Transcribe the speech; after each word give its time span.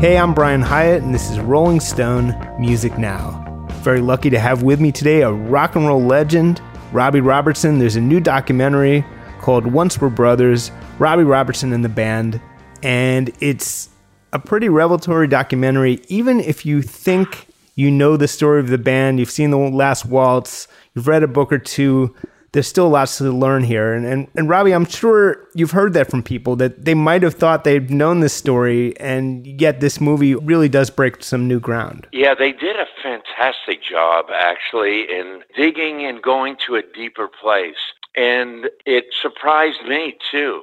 Hey, 0.00 0.16
I'm 0.16 0.32
Brian 0.32 0.62
Hiatt, 0.62 1.02
and 1.02 1.12
this 1.12 1.28
is 1.28 1.40
Rolling 1.40 1.80
Stone 1.80 2.32
Music 2.56 2.96
Now. 2.98 3.66
Very 3.82 4.00
lucky 4.00 4.30
to 4.30 4.38
have 4.38 4.62
with 4.62 4.80
me 4.80 4.92
today 4.92 5.22
a 5.22 5.32
rock 5.32 5.74
and 5.74 5.88
roll 5.88 6.00
legend, 6.00 6.62
Robbie 6.92 7.20
Robertson. 7.20 7.80
There's 7.80 7.96
a 7.96 8.00
new 8.00 8.20
documentary 8.20 9.04
called 9.40 9.66
Once 9.66 10.00
We 10.00 10.06
Were 10.06 10.14
Brothers, 10.14 10.70
Robbie 11.00 11.24
Robertson 11.24 11.72
and 11.72 11.84
the 11.84 11.88
Band, 11.88 12.40
and 12.80 13.32
it's 13.40 13.88
a 14.32 14.38
pretty 14.38 14.68
revelatory 14.68 15.26
documentary, 15.26 16.00
even 16.06 16.38
if 16.38 16.64
you 16.64 16.80
think 16.80 17.48
you 17.74 17.90
know 17.90 18.16
the 18.16 18.28
story 18.28 18.60
of 18.60 18.68
the 18.68 18.78
band, 18.78 19.18
you've 19.18 19.32
seen 19.32 19.50
the 19.50 19.58
last 19.58 20.06
waltz, 20.06 20.68
you've 20.94 21.08
read 21.08 21.24
a 21.24 21.28
book 21.28 21.52
or 21.52 21.58
two 21.58 22.14
there's 22.52 22.66
still 22.66 22.88
lots 22.88 23.18
to 23.18 23.24
learn 23.30 23.62
here. 23.62 23.92
And, 23.92 24.06
and, 24.06 24.28
and 24.34 24.48
Robbie, 24.48 24.72
I'm 24.72 24.86
sure 24.86 25.48
you've 25.54 25.72
heard 25.72 25.92
that 25.94 26.10
from 26.10 26.22
people 26.22 26.56
that 26.56 26.84
they 26.84 26.94
might 26.94 27.22
have 27.22 27.34
thought 27.34 27.64
they'd 27.64 27.90
known 27.90 28.20
this 28.20 28.32
story, 28.32 28.98
and 28.98 29.46
yet 29.60 29.80
this 29.80 30.00
movie 30.00 30.34
really 30.34 30.68
does 30.68 30.90
break 30.90 31.22
some 31.22 31.46
new 31.46 31.60
ground. 31.60 32.06
Yeah, 32.12 32.34
they 32.34 32.52
did 32.52 32.76
a 32.76 32.86
fantastic 33.02 33.82
job, 33.82 34.26
actually, 34.32 35.02
in 35.02 35.42
digging 35.56 36.04
and 36.06 36.22
going 36.22 36.56
to 36.66 36.76
a 36.76 36.82
deeper 36.82 37.28
place. 37.28 37.76
And 38.16 38.70
it 38.86 39.06
surprised 39.20 39.82
me, 39.86 40.16
too, 40.30 40.62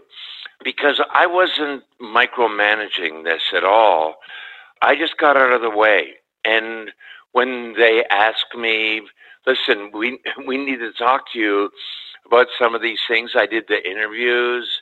because 0.64 1.00
I 1.14 1.28
wasn't 1.28 1.84
micromanaging 2.02 3.24
this 3.24 3.42
at 3.56 3.64
all. 3.64 4.16
I 4.82 4.96
just 4.96 5.18
got 5.18 5.38
out 5.38 5.54
of 5.54 5.62
the 5.62 5.70
way. 5.70 6.14
And 6.44 6.92
when 7.32 7.74
they 7.78 8.04
asked 8.10 8.56
me, 8.58 9.02
listen, 9.46 9.92
we 9.94 10.20
we 10.48 10.58
need 10.58 10.80
to 10.80 10.92
talk 10.94 11.32
to 11.34 11.40
you 11.40 11.70
about 12.26 12.48
some 12.60 12.76
of 12.76 12.82
these 12.82 13.00
things. 13.08 13.32
I 13.36 13.46
did 13.46 13.66
the 13.68 13.88
interviews, 13.90 14.82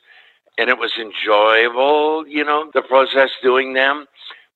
and 0.58 0.70
it 0.70 0.78
was 0.78 0.92
enjoyable, 0.98 2.26
you 2.26 2.44
know, 2.44 2.70
the 2.72 2.82
process 2.82 3.30
doing 3.42 3.74
them. 3.74 4.06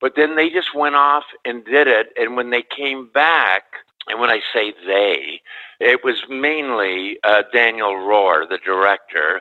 But 0.01 0.15
then 0.15 0.37
they 0.37 0.49
just 0.49 0.75
went 0.75 0.95
off 0.95 1.25
and 1.45 1.65
did 1.65 1.89
it, 1.89 2.09
and 2.17 2.37
when 2.37 2.51
they 2.51 2.63
came 2.63 3.09
back, 3.13 3.65
and 4.07 4.21
when 4.21 4.31
I 4.31 4.41
say 4.55 4.73
they, 4.87 5.41
it 5.81 6.05
was 6.05 6.23
mainly 6.29 7.19
uh, 7.25 7.43
Daniel 7.53 7.95
Roher, 7.95 8.49
the 8.49 8.59
director, 8.65 9.41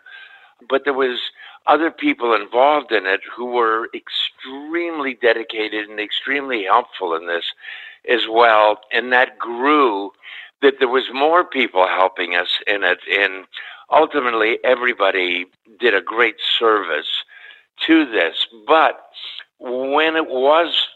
but 0.68 0.84
there 0.84 0.94
was 0.94 1.20
other 1.68 1.92
people 1.92 2.34
involved 2.34 2.92
in 2.92 3.06
it 3.06 3.22
who 3.36 3.46
were 3.46 3.88
extremely 3.94 5.14
dedicated 5.14 5.90
and 5.90 6.00
extremely 6.00 6.64
helpful 6.64 7.14
in 7.16 7.28
this 7.28 7.54
as 8.09 8.22
well, 8.30 8.80
and 8.92 9.12
that 9.12 9.38
grew 9.38 10.12
that 10.61 10.75
there 10.80 10.88
was 10.88 11.05
more 11.13 11.44
people 11.44 11.88
helping 11.88 12.36
us 12.36 12.50
in 12.66 12.83
it, 12.83 13.00
and 13.09 13.45
ultimately 13.91 14.58
everybody 14.63 15.45
did 15.80 15.94
a 15.94 16.02
great 16.02 16.36
service 16.59 17.23
to 17.86 18.05
this. 18.05 18.47
But 18.67 19.00
when 19.59 20.16
it 20.16 20.28
was 20.28 20.88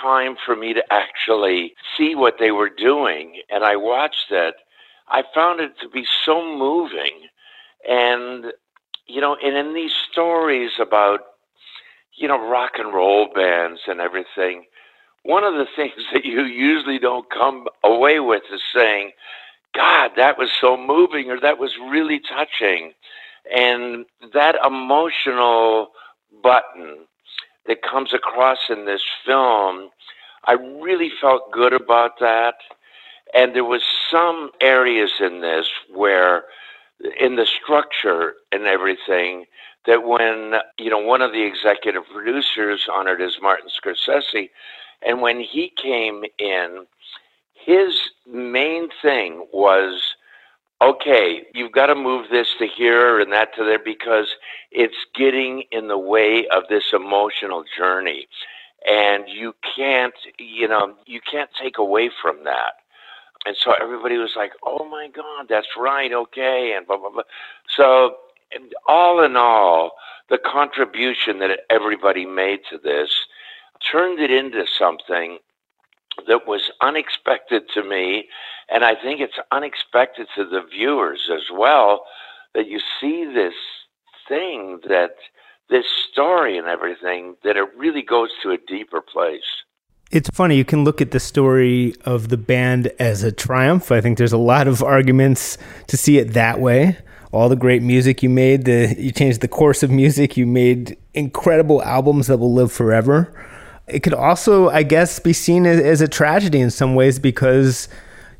time 0.00 0.36
for 0.44 0.56
me 0.56 0.72
to 0.74 0.82
actually 0.90 1.74
see 1.96 2.14
what 2.14 2.36
they 2.38 2.50
were 2.50 2.70
doing, 2.70 3.42
and 3.50 3.64
I 3.64 3.76
watched 3.76 4.30
it, 4.30 4.54
I 5.08 5.22
found 5.34 5.60
it 5.60 5.72
to 5.80 5.88
be 5.88 6.06
so 6.24 6.42
moving. 6.42 7.28
And, 7.88 8.46
you 9.06 9.20
know, 9.20 9.36
and 9.42 9.56
in 9.56 9.74
these 9.74 9.92
stories 10.10 10.72
about, 10.80 11.20
you 12.14 12.28
know, 12.28 12.48
rock 12.48 12.72
and 12.78 12.94
roll 12.94 13.28
bands 13.34 13.80
and 13.86 14.00
everything, 14.00 14.64
one 15.22 15.44
of 15.44 15.54
the 15.54 15.66
things 15.76 16.02
that 16.12 16.24
you 16.24 16.44
usually 16.44 16.98
don't 16.98 17.28
come 17.30 17.66
away 17.84 18.20
with 18.20 18.42
is 18.52 18.62
saying, 18.74 19.12
God, 19.74 20.12
that 20.16 20.38
was 20.38 20.50
so 20.60 20.76
moving 20.76 21.30
or 21.30 21.40
that 21.40 21.58
was 21.58 21.72
really 21.90 22.20
touching. 22.20 22.92
And 23.54 24.06
that 24.34 24.54
emotional 24.64 25.88
button 26.42 27.06
that 27.66 27.82
comes 27.82 28.12
across 28.12 28.58
in 28.68 28.84
this 28.84 29.02
film, 29.24 29.90
I 30.46 30.52
really 30.52 31.10
felt 31.20 31.50
good 31.52 31.72
about 31.72 32.18
that. 32.20 32.54
And 33.34 33.54
there 33.54 33.64
was 33.64 33.82
some 34.10 34.50
areas 34.60 35.10
in 35.20 35.40
this 35.40 35.66
where 35.92 36.44
in 37.18 37.36
the 37.36 37.46
structure 37.46 38.34
and 38.52 38.64
everything 38.64 39.46
that 39.86 40.06
when 40.06 40.54
you 40.78 40.90
know 40.90 40.98
one 40.98 41.22
of 41.22 41.32
the 41.32 41.42
executive 41.42 42.02
producers 42.12 42.88
on 42.92 43.08
it 43.08 43.20
is 43.20 43.38
Martin 43.42 43.68
Scorsese 43.68 44.50
and 45.06 45.20
when 45.20 45.40
he 45.40 45.72
came 45.76 46.24
in, 46.38 46.86
his 47.54 47.94
main 48.26 48.88
thing 49.02 49.46
was 49.52 50.14
okay, 50.82 51.42
you've 51.54 51.72
got 51.72 51.86
to 51.86 51.94
move 51.94 52.26
this 52.30 52.48
to 52.58 52.66
here 52.66 53.20
and 53.20 53.32
that 53.32 53.54
to 53.54 53.64
there 53.64 53.78
because 53.78 54.34
it's 54.72 55.06
getting 55.14 55.62
in 55.70 55.88
the 55.88 55.98
way 55.98 56.46
of 56.48 56.64
this 56.68 56.84
emotional 56.92 57.64
journey. 57.76 58.26
And 58.88 59.24
you 59.28 59.54
can't, 59.76 60.14
you 60.38 60.66
know, 60.66 60.94
you 61.06 61.20
can't 61.20 61.50
take 61.60 61.78
away 61.78 62.10
from 62.20 62.42
that. 62.44 62.72
And 63.46 63.56
so 63.56 63.72
everybody 63.80 64.18
was 64.18 64.32
like, 64.36 64.52
oh 64.64 64.88
my 64.88 65.08
God, 65.08 65.46
that's 65.48 65.68
right, 65.76 66.12
okay, 66.12 66.74
and 66.76 66.86
blah, 66.86 66.96
blah, 66.96 67.10
blah. 67.10 67.22
So, 67.76 68.16
all 68.86 69.22
in 69.24 69.36
all, 69.36 69.92
the 70.28 70.38
contribution 70.38 71.38
that 71.38 71.60
everybody 71.70 72.26
made 72.26 72.60
to 72.70 72.78
this 72.78 73.10
turned 73.90 74.20
it 74.20 74.30
into 74.30 74.64
something 74.78 75.38
that 76.26 76.46
was 76.46 76.70
unexpected 76.80 77.62
to 77.74 77.82
me, 77.82 78.28
and 78.68 78.84
I 78.84 78.94
think 78.94 79.20
it's 79.20 79.38
unexpected 79.50 80.28
to 80.36 80.44
the 80.44 80.62
viewers 80.70 81.30
as 81.32 81.44
well 81.52 82.04
that 82.54 82.68
you 82.68 82.80
see 83.00 83.24
this 83.24 83.54
thing 84.28 84.80
that 84.88 85.14
this 85.70 85.86
story 86.10 86.58
and 86.58 86.66
everything 86.66 87.36
that 87.44 87.56
it 87.56 87.68
really 87.76 88.02
goes 88.02 88.28
to 88.42 88.50
a 88.50 88.58
deeper 88.58 89.00
place. 89.00 89.62
It's 90.10 90.28
funny, 90.28 90.56
you 90.56 90.64
can 90.66 90.84
look 90.84 91.00
at 91.00 91.12
the 91.12 91.20
story 91.20 91.94
of 92.04 92.28
the 92.28 92.36
band 92.36 92.92
as 92.98 93.22
a 93.22 93.32
triumph. 93.32 93.90
I 93.90 94.02
think 94.02 94.18
there's 94.18 94.34
a 94.34 94.38
lot 94.38 94.68
of 94.68 94.82
arguments 94.82 95.56
to 95.86 95.96
see 95.96 96.18
it 96.18 96.34
that 96.34 96.60
way. 96.60 96.98
All 97.32 97.48
the 97.48 97.56
great 97.56 97.82
music 97.82 98.22
you 98.22 98.28
made, 98.28 98.66
the 98.66 98.94
you 98.98 99.10
changed 99.10 99.40
the 99.40 99.48
course 99.48 99.82
of 99.82 99.90
music, 99.90 100.36
you 100.36 100.46
made 100.46 100.98
incredible 101.14 101.82
albums 101.82 102.26
that 102.26 102.36
will 102.36 102.52
live 102.52 102.70
forever 102.70 103.32
it 103.86 104.02
could 104.02 104.14
also, 104.14 104.68
I 104.68 104.82
guess, 104.82 105.18
be 105.18 105.32
seen 105.32 105.66
as, 105.66 105.80
as 105.80 106.00
a 106.00 106.08
tragedy 106.08 106.60
in 106.60 106.70
some 106.70 106.94
ways 106.94 107.18
because 107.18 107.88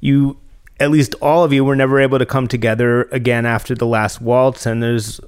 you, 0.00 0.38
at 0.80 0.90
least 0.90 1.14
all 1.16 1.44
of 1.44 1.52
you, 1.52 1.64
were 1.64 1.76
never 1.76 2.00
able 2.00 2.18
to 2.18 2.26
come 2.26 2.48
together 2.48 3.04
again 3.04 3.46
after 3.46 3.74
the 3.74 3.86
last 3.86 4.20
waltz, 4.20 4.66
and 4.66 4.82
there's 4.82 5.20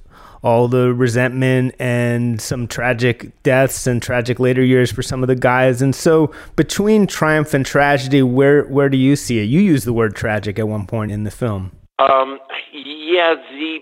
all 0.43 0.69
the 0.69 0.93
resentment 0.93 1.75
and 1.79 2.41
some 2.41 2.69
tragic 2.69 3.43
deaths 3.43 3.87
and 3.87 4.03
tragic 4.03 4.39
later 4.39 4.63
years 4.63 4.93
for 4.93 5.03
some 5.03 5.23
of 5.23 5.27
the 5.27 5.35
guys. 5.35 5.81
And 5.81 5.95
so, 5.95 6.33
between 6.55 7.07
triumph 7.07 7.55
and 7.55 7.65
tragedy, 7.65 8.23
where 8.23 8.65
where 8.65 8.89
do 8.89 8.99
you 8.99 9.17
see 9.17 9.39
it? 9.41 9.45
You 9.45 9.61
use 9.61 9.85
the 9.85 9.93
word 9.93 10.15
tragic 10.15 10.59
at 10.59 10.69
one 10.69 10.87
point 10.87 11.13
in 11.13 11.25
the 11.25 11.31
film. 11.31 11.73
Um, 11.99 12.39
yeah, 12.73 13.35
the 13.35 13.79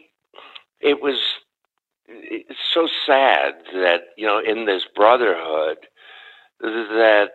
it 0.81 1.03
was 1.03 1.17
so 2.73 2.89
sad 3.07 3.55
that 3.73 4.01
you 4.17 4.27
know 4.27 4.39
in 4.39 4.67
this 4.67 4.83
brotherhood 4.95 5.79
that 6.63 7.31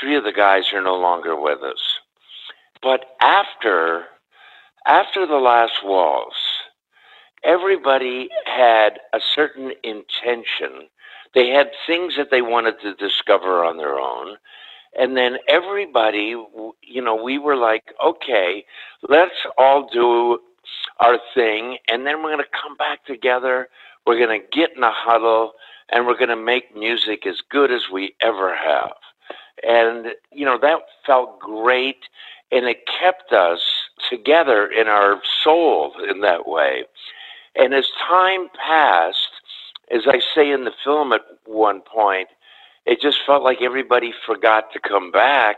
three 0.00 0.16
of 0.16 0.24
the 0.24 0.32
guys 0.32 0.72
are 0.72 0.82
no 0.82 0.96
longer 0.96 1.38
with 1.40 1.62
us. 1.62 1.98
But 2.82 3.04
after 3.20 4.04
after 4.86 5.26
the 5.26 5.36
last 5.36 5.72
waltz, 5.82 6.36
everybody 7.42 8.28
had 8.44 9.00
a 9.12 9.18
certain 9.34 9.72
intention. 9.82 10.88
They 11.34 11.48
had 11.48 11.70
things 11.86 12.14
that 12.16 12.30
they 12.30 12.42
wanted 12.42 12.74
to 12.82 12.94
discover 12.94 13.64
on 13.64 13.78
their 13.78 13.98
own. 13.98 14.36
And 14.96 15.16
then 15.16 15.38
everybody, 15.48 16.36
you 16.82 17.02
know, 17.02 17.16
we 17.16 17.38
were 17.38 17.56
like, 17.56 17.82
okay, 18.04 18.64
let's 19.08 19.34
all 19.58 19.88
do 19.92 20.38
our 21.00 21.18
thing. 21.34 21.78
And 21.88 22.06
then 22.06 22.22
we're 22.22 22.30
going 22.30 22.44
to 22.44 22.62
come 22.62 22.76
back 22.76 23.04
together. 23.04 23.68
We're 24.06 24.18
going 24.24 24.40
to 24.40 24.46
get 24.56 24.76
in 24.76 24.82
a 24.82 24.92
huddle 24.92 25.52
and 25.90 26.06
we're 26.06 26.18
going 26.18 26.28
to 26.28 26.36
make 26.36 26.76
music 26.76 27.26
as 27.26 27.40
good 27.50 27.70
as 27.70 27.82
we 27.92 28.14
ever 28.20 28.54
have. 28.54 28.94
And, 29.62 30.08
you 30.32 30.44
know, 30.44 30.58
that 30.60 30.80
felt 31.06 31.38
great 31.38 31.98
and 32.50 32.66
it 32.66 32.78
kept 33.00 33.32
us 33.32 33.60
together 34.10 34.66
in 34.66 34.86
our 34.86 35.20
soul 35.42 35.92
in 36.08 36.20
that 36.20 36.46
way. 36.46 36.84
And 37.56 37.74
as 37.74 37.86
time 38.06 38.48
passed, 38.54 39.18
as 39.90 40.02
I 40.06 40.20
say 40.34 40.50
in 40.50 40.64
the 40.64 40.72
film 40.82 41.12
at 41.12 41.22
one 41.46 41.80
point, 41.80 42.28
it 42.86 43.00
just 43.00 43.18
felt 43.26 43.42
like 43.42 43.62
everybody 43.62 44.12
forgot 44.26 44.72
to 44.72 44.80
come 44.80 45.10
back. 45.10 45.56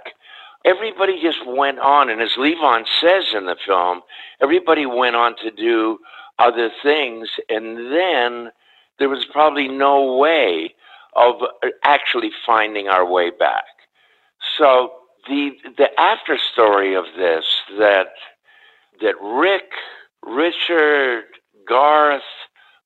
Everybody 0.65 1.21
just 1.21 1.47
went 1.47 1.79
on, 1.79 2.11
and 2.11 2.21
as 2.21 2.31
Levon 2.37 2.85
says 3.01 3.25
in 3.35 3.47
the 3.47 3.57
film, 3.67 4.01
everybody 4.41 4.85
went 4.85 5.15
on 5.15 5.37
to 5.43 5.51
do 5.51 5.99
other 6.39 6.71
things, 6.83 7.29
and 7.49 7.93
then 7.93 8.51
there 8.99 9.09
was 9.09 9.25
probably 9.33 9.69
no 9.69 10.17
way 10.17 10.75
of 11.15 11.37
uh, 11.43 11.69
actually 11.85 12.31
finding 12.45 12.89
our 12.89 13.07
way 13.07 13.31
back. 13.31 13.65
So 14.59 14.93
the 15.29 15.51
the 15.77 15.89
after 15.99 16.39
story 16.53 16.95
of 16.95 17.05
this 17.17 17.45
that 17.79 18.09
that 19.01 19.15
Rick, 19.21 19.71
Richard, 20.23 21.25
Garth, 21.69 22.23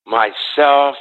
myself, 0.05 0.95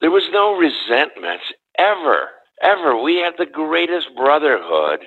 there 0.00 0.10
was 0.10 0.28
no 0.32 0.56
resentment 0.56 1.40
ever 1.78 2.30
ever. 2.62 3.00
We 3.00 3.16
had 3.16 3.34
the 3.38 3.46
greatest 3.46 4.14
brotherhood. 4.14 5.00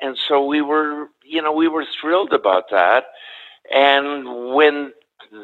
And 0.00 0.16
so 0.28 0.44
we 0.44 0.62
were, 0.62 1.06
you 1.24 1.42
know, 1.42 1.52
we 1.52 1.68
were 1.68 1.84
thrilled 2.00 2.32
about 2.32 2.64
that. 2.70 3.04
And 3.70 4.54
when 4.54 4.92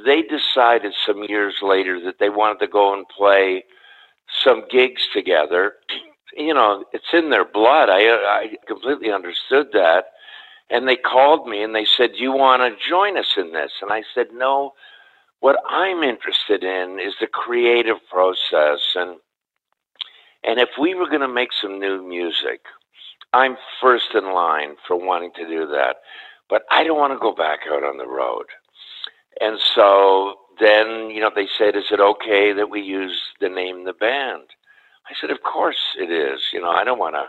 they 0.04 0.22
decided 0.22 0.92
some 1.06 1.24
years 1.24 1.56
later 1.62 2.00
that 2.04 2.18
they 2.18 2.28
wanted 2.28 2.58
to 2.60 2.66
go 2.66 2.94
and 2.94 3.06
play 3.08 3.64
some 4.42 4.64
gigs 4.70 5.02
together, 5.12 5.74
you 6.36 6.54
know, 6.54 6.84
it's 6.92 7.12
in 7.12 7.30
their 7.30 7.44
blood. 7.44 7.88
I, 7.90 8.08
I 8.08 8.56
completely 8.66 9.12
understood 9.12 9.68
that. 9.72 10.06
And 10.70 10.88
they 10.88 10.96
called 10.96 11.46
me 11.46 11.62
and 11.62 11.74
they 11.74 11.84
said, 11.84 12.12
Do 12.12 12.22
you 12.22 12.32
want 12.32 12.62
to 12.62 12.88
join 12.88 13.18
us 13.18 13.34
in 13.36 13.52
this? 13.52 13.72
And 13.82 13.92
I 13.92 14.02
said, 14.14 14.28
No, 14.32 14.72
what 15.40 15.56
I'm 15.68 16.02
interested 16.02 16.64
in 16.64 16.98
is 16.98 17.14
the 17.20 17.26
creative 17.26 17.98
process. 18.10 18.80
And, 18.94 19.18
and 20.42 20.58
if 20.58 20.70
we 20.80 20.94
were 20.94 21.08
going 21.08 21.20
to 21.20 21.28
make 21.28 21.50
some 21.60 21.78
new 21.78 22.02
music, 22.02 22.62
I'm 23.32 23.56
first 23.80 24.14
in 24.14 24.32
line 24.32 24.76
for 24.86 24.96
wanting 24.96 25.32
to 25.36 25.46
do 25.46 25.66
that. 25.66 25.96
But 26.48 26.62
I 26.70 26.84
don't 26.84 26.98
want 26.98 27.12
to 27.12 27.18
go 27.18 27.34
back 27.34 27.60
out 27.70 27.84
on 27.84 27.98
the 27.98 28.06
road. 28.06 28.46
And 29.40 29.58
so 29.74 30.36
then, 30.60 31.10
you 31.10 31.20
know, 31.20 31.30
they 31.34 31.48
said, 31.58 31.76
Is 31.76 31.90
it 31.90 32.00
okay 32.00 32.52
that 32.52 32.70
we 32.70 32.80
use 32.80 33.20
the 33.40 33.48
name 33.48 33.84
the 33.84 33.92
band? 33.92 34.44
I 35.08 35.14
said, 35.20 35.30
Of 35.30 35.42
course 35.42 35.96
it 35.98 36.10
is. 36.10 36.40
You 36.52 36.60
know, 36.60 36.70
I 36.70 36.84
don't 36.84 36.98
want 36.98 37.14
to 37.14 37.26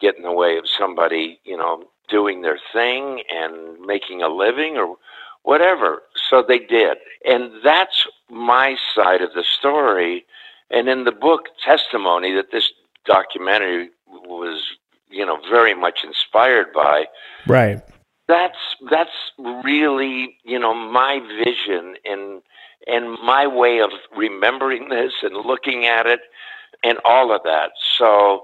get 0.00 0.16
in 0.16 0.22
the 0.22 0.32
way 0.32 0.56
of 0.56 0.64
somebody, 0.78 1.40
you 1.44 1.56
know, 1.56 1.84
doing 2.08 2.42
their 2.42 2.58
thing 2.72 3.22
and 3.30 3.80
making 3.80 4.22
a 4.22 4.28
living 4.28 4.76
or 4.76 4.96
whatever. 5.42 6.02
So 6.30 6.44
they 6.46 6.58
did. 6.58 6.98
And 7.24 7.52
that's 7.64 8.06
my 8.30 8.76
side 8.94 9.22
of 9.22 9.32
the 9.34 9.44
story. 9.58 10.24
And 10.70 10.88
in 10.88 11.04
the 11.04 11.12
book, 11.12 11.46
testimony 11.64 12.34
that 12.34 12.50
this 12.52 12.70
documentary 13.04 13.90
was, 14.06 14.62
you 15.10 15.24
know, 15.24 15.38
very 15.50 15.74
much 15.74 16.00
inspired 16.04 16.72
by. 16.72 17.06
Right. 17.46 17.80
That's 18.28 18.58
that's 18.90 19.10
really, 19.64 20.36
you 20.44 20.58
know, 20.58 20.74
my 20.74 21.20
vision 21.44 21.96
and 22.04 22.42
and 22.86 23.18
my 23.24 23.46
way 23.46 23.80
of 23.80 23.90
remembering 24.16 24.88
this 24.90 25.12
and 25.22 25.34
looking 25.34 25.86
at 25.86 26.06
it 26.06 26.20
and 26.84 26.98
all 27.04 27.34
of 27.34 27.42
that. 27.44 27.70
So 27.96 28.42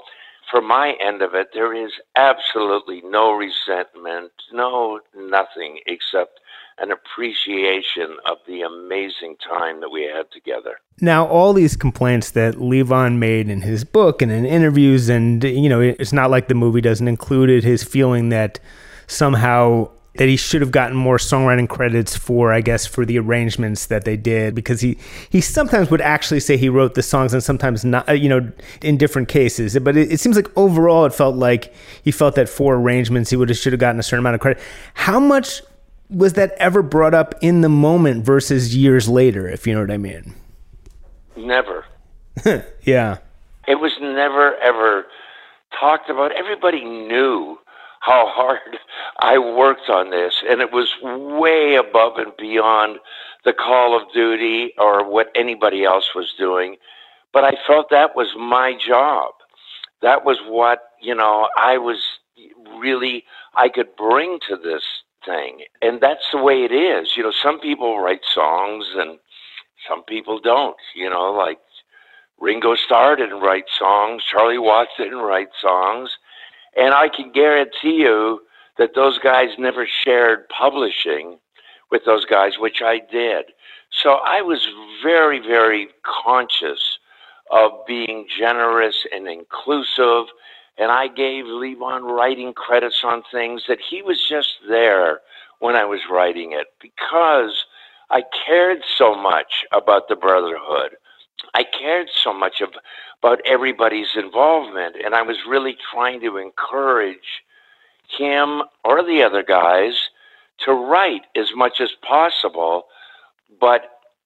for 0.50 0.60
my 0.60 0.96
end 1.04 1.22
of 1.22 1.34
it, 1.34 1.48
there 1.52 1.74
is 1.74 1.92
absolutely 2.16 3.02
no 3.04 3.32
resentment, 3.32 4.32
no 4.52 5.00
nothing 5.16 5.80
except 5.86 6.40
an 6.78 6.90
appreciation 6.90 8.16
of 8.26 8.38
the 8.46 8.62
amazing 8.62 9.36
time 9.36 9.80
that 9.80 9.90
we 9.90 10.02
had 10.02 10.30
together. 10.32 10.78
Now, 11.00 11.26
all 11.26 11.52
these 11.52 11.76
complaints 11.76 12.32
that 12.32 12.54
Levon 12.54 13.18
made 13.18 13.48
in 13.48 13.62
his 13.62 13.84
book 13.84 14.20
and 14.20 14.32
in 14.32 14.44
interviews, 14.44 15.08
and 15.08 15.42
you 15.44 15.68
know, 15.68 15.80
it's 15.80 16.12
not 16.12 16.30
like 16.30 16.48
the 16.48 16.54
movie 16.54 16.80
doesn't 16.80 17.08
include 17.08 17.50
it, 17.50 17.64
his 17.64 17.84
feeling 17.84 18.28
that 18.30 18.58
somehow 19.06 19.90
that 20.16 20.28
he 20.28 20.36
should 20.36 20.60
have 20.60 20.70
gotten 20.70 20.96
more 20.96 21.16
songwriting 21.16 21.68
credits 21.68 22.16
for, 22.16 22.52
I 22.52 22.60
guess, 22.60 22.86
for 22.86 23.04
the 23.04 23.18
arrangements 23.18 23.86
that 23.86 24.04
they 24.04 24.16
did, 24.16 24.54
because 24.54 24.80
he 24.80 24.96
he 25.28 25.40
sometimes 25.40 25.90
would 25.90 26.00
actually 26.00 26.40
say 26.40 26.56
he 26.56 26.68
wrote 26.68 26.94
the 26.94 27.02
songs 27.02 27.34
and 27.34 27.42
sometimes 27.42 27.84
not, 27.84 28.08
uh, 28.08 28.12
you 28.12 28.28
know, 28.28 28.52
in 28.80 28.96
different 28.96 29.28
cases. 29.28 29.76
But 29.80 29.96
it, 29.96 30.12
it 30.12 30.20
seems 30.20 30.36
like 30.36 30.56
overall, 30.56 31.04
it 31.04 31.12
felt 31.12 31.34
like 31.34 31.74
he 32.02 32.12
felt 32.12 32.36
that 32.36 32.48
for 32.48 32.76
arrangements 32.76 33.30
he 33.30 33.36
would 33.36 33.48
have 33.48 33.58
should 33.58 33.72
have 33.72 33.80
gotten 33.80 33.98
a 33.98 34.04
certain 34.04 34.20
amount 34.20 34.34
of 34.34 34.40
credit. 34.40 34.62
How 34.94 35.18
much 35.18 35.62
was 36.10 36.34
that 36.34 36.52
ever 36.58 36.82
brought 36.82 37.14
up 37.14 37.34
in 37.40 37.62
the 37.62 37.68
moment 37.68 38.24
versus 38.24 38.76
years 38.76 39.08
later, 39.08 39.48
if 39.48 39.66
you 39.66 39.74
know 39.74 39.80
what 39.80 39.90
I 39.90 39.98
mean? 39.98 40.34
Never. 41.36 41.84
yeah. 42.82 43.18
It 43.66 43.76
was 43.76 43.92
never 44.00 44.54
ever 44.58 45.06
talked 45.80 46.08
about. 46.08 46.30
Everybody 46.32 46.84
knew 46.84 47.58
how 48.04 48.26
hard 48.28 48.78
I 49.18 49.38
worked 49.38 49.88
on 49.88 50.10
this, 50.10 50.42
and 50.46 50.60
it 50.60 50.70
was 50.72 50.88
way 51.02 51.76
above 51.76 52.18
and 52.18 52.36
beyond 52.36 52.98
the 53.46 53.54
call 53.54 53.96
of 53.98 54.12
duty 54.12 54.74
or 54.76 55.08
what 55.10 55.28
anybody 55.34 55.84
else 55.84 56.10
was 56.14 56.34
doing. 56.38 56.76
But 57.32 57.44
I 57.44 57.52
felt 57.66 57.88
that 57.88 58.14
was 58.14 58.28
my 58.38 58.74
job. 58.76 59.32
That 60.02 60.22
was 60.22 60.36
what, 60.46 60.80
you 61.00 61.14
know, 61.14 61.48
I 61.56 61.78
was 61.78 61.96
really, 62.78 63.24
I 63.54 63.70
could 63.70 63.96
bring 63.96 64.38
to 64.48 64.56
this 64.56 64.82
thing. 65.24 65.60
And 65.80 65.98
that's 66.02 66.30
the 66.30 66.42
way 66.42 66.64
it 66.64 66.72
is. 66.72 67.16
You 67.16 67.22
know, 67.22 67.32
some 67.42 67.58
people 67.58 68.00
write 68.00 68.20
songs 68.34 68.84
and 68.96 69.18
some 69.88 70.02
people 70.02 70.40
don't, 70.40 70.76
you 70.94 71.08
know, 71.08 71.32
like 71.32 71.58
Ringo 72.38 72.74
Starr 72.74 73.16
didn't 73.16 73.40
write 73.40 73.64
songs, 73.78 74.22
Charlie 74.30 74.58
Watts 74.58 74.90
didn't 74.98 75.22
write 75.22 75.48
songs 75.58 76.18
and 76.76 76.94
I 76.94 77.08
can 77.08 77.32
guarantee 77.32 77.96
you 78.00 78.40
that 78.78 78.94
those 78.94 79.18
guys 79.18 79.50
never 79.58 79.86
shared 79.86 80.48
publishing 80.48 81.38
with 81.90 82.04
those 82.04 82.24
guys, 82.24 82.58
which 82.58 82.82
I 82.82 83.00
did. 83.10 83.46
So 83.90 84.14
I 84.24 84.42
was 84.42 84.66
very, 85.02 85.38
very 85.38 85.88
conscious 86.02 86.98
of 87.50 87.70
being 87.86 88.26
generous 88.36 89.06
and 89.12 89.28
inclusive. 89.28 90.26
And 90.76 90.90
I 90.90 91.06
gave 91.06 91.44
Levon 91.44 92.02
writing 92.02 92.52
credits 92.52 93.02
on 93.04 93.22
things 93.30 93.64
that 93.68 93.78
he 93.80 94.02
was 94.02 94.20
just 94.28 94.54
there 94.68 95.20
when 95.60 95.76
I 95.76 95.84
was 95.84 96.00
writing 96.10 96.52
it 96.52 96.66
because 96.80 97.64
I 98.10 98.22
cared 98.46 98.78
so 98.98 99.14
much 99.14 99.64
about 99.72 100.08
the 100.08 100.16
brotherhood. 100.16 100.96
I 101.54 101.64
cared 101.64 102.08
so 102.22 102.32
much 102.32 102.60
of, 102.60 102.70
about 103.22 103.40
everybody's 103.46 104.16
involvement, 104.16 104.96
and 105.02 105.14
I 105.14 105.22
was 105.22 105.38
really 105.48 105.76
trying 105.92 106.20
to 106.20 106.36
encourage 106.38 107.42
him 108.08 108.62
or 108.84 109.02
the 109.02 109.22
other 109.22 109.42
guys 109.42 109.94
to 110.64 110.72
write 110.72 111.22
as 111.36 111.48
much 111.54 111.80
as 111.80 111.92
possible. 112.02 112.86
But 113.60 113.82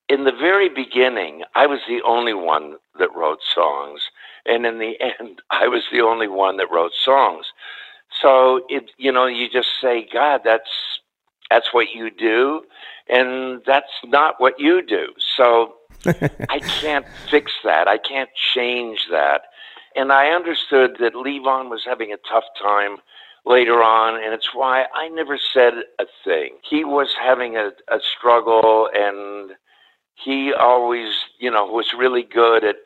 in 0.09 0.25
the 0.25 0.33
very 0.33 0.69
beginning, 0.69 1.43
I 1.55 1.67
was 1.67 1.81
the 1.89 2.03
only 2.03 2.35
one 2.35 2.77
that 2.99 3.15
wrote 3.15 3.41
songs, 3.55 4.03
and 4.47 4.67
in 4.67 4.79
the 4.79 4.95
end, 5.21 5.43
I 5.51 5.69
was 5.69 5.85
the 5.93 6.01
only 6.01 6.29
one 6.29 6.57
that 6.59 6.71
wrote 6.71 6.93
songs. 7.05 7.47
So 8.21 8.63
it, 8.69 8.91
you 8.97 9.13
know, 9.13 9.27
you 9.27 9.49
just 9.51 9.69
say, 9.81 10.07
God, 10.13 10.41
that's 10.45 10.71
that's 11.51 11.73
what 11.73 11.89
you 11.95 12.11
do, 12.11 12.63
and 13.09 13.63
that's 13.67 13.93
not 14.05 14.35
what 14.39 14.61
you 14.61 14.83
do. 14.83 15.09
So 15.37 15.75
I 16.49 16.59
can't 16.81 17.07
fix 17.31 17.53
that. 17.65 17.89
I 17.89 17.99
can't 17.99 18.31
change 18.55 19.07
that. 19.11 19.43
And 19.97 20.13
I 20.13 20.29
understood 20.29 20.97
that 21.01 21.15
Levon 21.15 21.71
was 21.71 21.83
having 21.85 22.13
a 22.13 22.17
tough 22.31 22.45
time 22.63 22.99
later 23.45 23.83
on, 23.83 24.23
and 24.23 24.35
it's 24.35 24.51
why 24.55 24.85
I 24.95 25.09
never 25.09 25.39
said 25.53 25.73
a 25.99 26.05
thing. 26.25 26.59
He 26.69 26.85
was 26.85 27.15
having 27.21 27.57
a, 27.57 27.71
a 27.91 27.99
struggle, 28.17 28.89
and 28.95 29.53
he 30.15 30.53
always, 30.53 31.13
you 31.39 31.51
know, 31.51 31.65
was 31.67 31.93
really 31.97 32.23
good 32.23 32.65
at 32.65 32.77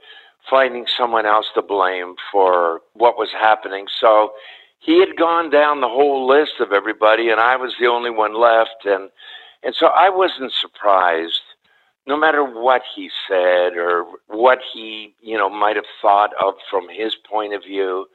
finding 0.49 0.87
someone 0.97 1.26
else 1.26 1.47
to 1.54 1.62
blame 1.62 2.14
for 2.31 2.81
what 2.95 3.16
was 3.16 3.31
happening. 3.33 3.87
So 4.00 4.33
he 4.78 5.00
had 5.00 5.16
gone 5.16 5.50
down 5.50 5.81
the 5.81 5.88
whole 5.88 6.26
list 6.26 6.54
of 6.61 6.73
everybody, 6.73 7.31
and 7.31 7.40
I 7.40 7.57
was 7.57 7.75
the 7.78 7.87
only 7.87 8.11
one 8.11 8.35
left, 8.38 8.85
and 8.85 9.11
and 9.64 9.75
so 9.76 9.87
I 9.87 10.11
wasn't 10.11 10.52
surprised 10.52 11.42
no 12.06 12.16
matter 12.16 12.44
what 12.44 12.82
he 12.94 13.11
said 13.28 13.76
or 13.76 14.04
what 14.28 14.59
he, 14.73 15.14
you 15.21 15.37
know, 15.37 15.49
might 15.49 15.76
have 15.76 15.85
thought 16.00 16.30
of 16.42 16.54
from 16.71 16.88
his 16.88 17.14
point 17.14 17.54
of 17.54 17.62
view, 17.62 18.06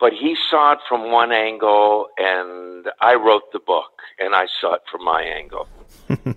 but 0.00 0.12
he 0.12 0.36
saw 0.50 0.72
it 0.72 0.78
from 0.88 1.10
one 1.10 1.32
angle 1.32 2.06
and 2.18 2.86
I 3.00 3.14
wrote 3.14 3.52
the 3.52 3.58
book 3.58 4.00
and 4.18 4.34
I 4.34 4.46
saw 4.60 4.74
it 4.74 4.82
from 4.90 5.04
my 5.04 5.22
angle. 5.22 5.68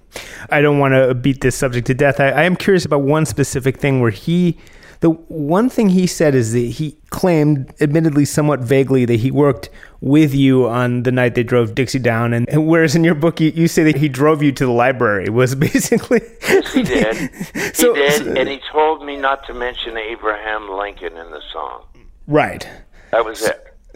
I 0.50 0.62
don't 0.62 0.80
want 0.80 0.94
to 0.94 1.14
beat 1.14 1.42
this 1.42 1.56
subject 1.56 1.88
to 1.88 1.94
death. 1.94 2.20
I, 2.20 2.30
I 2.30 2.44
am 2.44 2.56
curious 2.56 2.86
about 2.86 3.02
one 3.02 3.26
specific 3.26 3.78
thing 3.78 4.02
where 4.02 4.12
he 4.12 4.58
the 5.02 5.12
one 5.12 5.70
thing 5.70 5.90
he 5.90 6.08
said 6.08 6.36
is 6.36 6.52
that 6.52 6.60
he 6.60 6.98
claimed, 7.10 7.74
admittedly 7.80 8.26
somewhat 8.26 8.60
vaguely, 8.60 9.06
that 9.06 9.20
he 9.20 9.32
worked 9.32 9.70
with 10.02 10.34
you 10.34 10.68
on 10.68 11.04
the 11.04 11.12
night 11.12 11.36
they 11.36 11.44
drove 11.44 11.74
Dixie 11.74 12.00
down. 12.00 12.34
And, 12.34 12.50
and 12.50 12.68
whereas 12.68 12.96
in 12.96 13.04
your 13.04 13.16
book, 13.16 13.40
you, 13.40 13.52
you, 13.56 13.68
say 13.68 13.84
that 13.84 13.96
he 13.96 14.10
drove 14.10 14.44
you 14.44 14.52
to 14.52 14.66
the 14.66 14.72
library, 14.72 15.30
was 15.30 15.56
basically. 15.56 16.22
Yes, 16.42 16.74
he 16.74 16.84
did. 16.84 17.16
so, 17.76 17.94
he 17.94 18.02
did. 18.02 18.38
and 18.38 18.50
he 18.50 18.60
told 18.72 19.06
me 19.06 19.16
not 19.16 19.46
to 19.48 19.54
mention 19.54 19.98
Abraham 19.98 20.70
Lincoln 20.70 21.16
in 21.16 21.32
the 21.32 21.42
song. 21.54 21.86
Right. 22.28 22.68
That 23.12 23.26
was 23.26 23.42
it. 23.42 23.66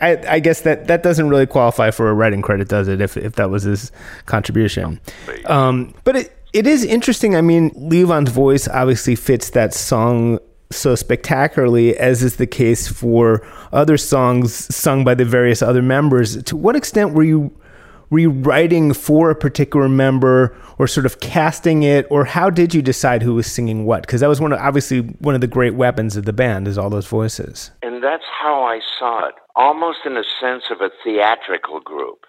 I, 0.00 0.22
I, 0.28 0.40
guess 0.40 0.60
that, 0.60 0.86
that 0.86 1.02
doesn't 1.02 1.28
really 1.28 1.46
qualify 1.46 1.90
for 1.90 2.08
a 2.08 2.14
writing 2.14 2.42
credit, 2.42 2.68
does 2.68 2.86
it? 2.86 3.00
If 3.00 3.16
if 3.16 3.34
that 3.34 3.50
was 3.50 3.64
his 3.64 3.90
contribution, 4.26 5.00
um, 5.46 5.94
but 6.04 6.14
it, 6.14 6.35
it 6.52 6.66
is 6.66 6.84
interesting. 6.84 7.36
I 7.36 7.40
mean, 7.40 7.72
Levon's 7.74 8.30
voice 8.30 8.68
obviously 8.68 9.14
fits 9.16 9.50
that 9.50 9.74
song 9.74 10.38
so 10.70 10.94
spectacularly, 10.94 11.96
as 11.96 12.22
is 12.22 12.36
the 12.36 12.46
case 12.46 12.88
for 12.88 13.46
other 13.72 13.96
songs 13.96 14.74
sung 14.74 15.04
by 15.04 15.14
the 15.14 15.24
various 15.24 15.62
other 15.62 15.82
members. 15.82 16.42
To 16.44 16.56
what 16.56 16.74
extent 16.74 17.14
were 17.14 17.22
you 17.22 17.52
rewriting 18.10 18.92
for 18.92 19.30
a 19.30 19.34
particular 19.34 19.88
member 19.88 20.56
or 20.78 20.86
sort 20.86 21.06
of 21.06 21.20
casting 21.20 21.82
it 21.82 22.06
or 22.08 22.24
how 22.24 22.48
did 22.48 22.72
you 22.72 22.80
decide 22.80 23.20
who 23.20 23.34
was 23.34 23.50
singing 23.50 23.84
what 23.84 24.02
because 24.02 24.20
that 24.20 24.28
was 24.28 24.40
one 24.40 24.52
of 24.52 24.60
obviously 24.60 25.00
one 25.00 25.34
of 25.34 25.40
the 25.40 25.46
great 25.48 25.74
weapons 25.74 26.16
of 26.16 26.24
the 26.24 26.32
band 26.32 26.68
is 26.68 26.78
all 26.78 26.88
those 26.88 27.08
voices 27.08 27.72
and 27.82 27.96
that's 28.06 28.22
how 28.40 28.62
I 28.62 28.78
saw 28.98 29.26
it, 29.28 29.34
almost 29.56 29.98
in 30.06 30.16
a 30.16 30.22
sense 30.40 30.64
of 30.70 30.80
a 30.80 30.90
theatrical 31.02 31.80
group. 31.80 32.24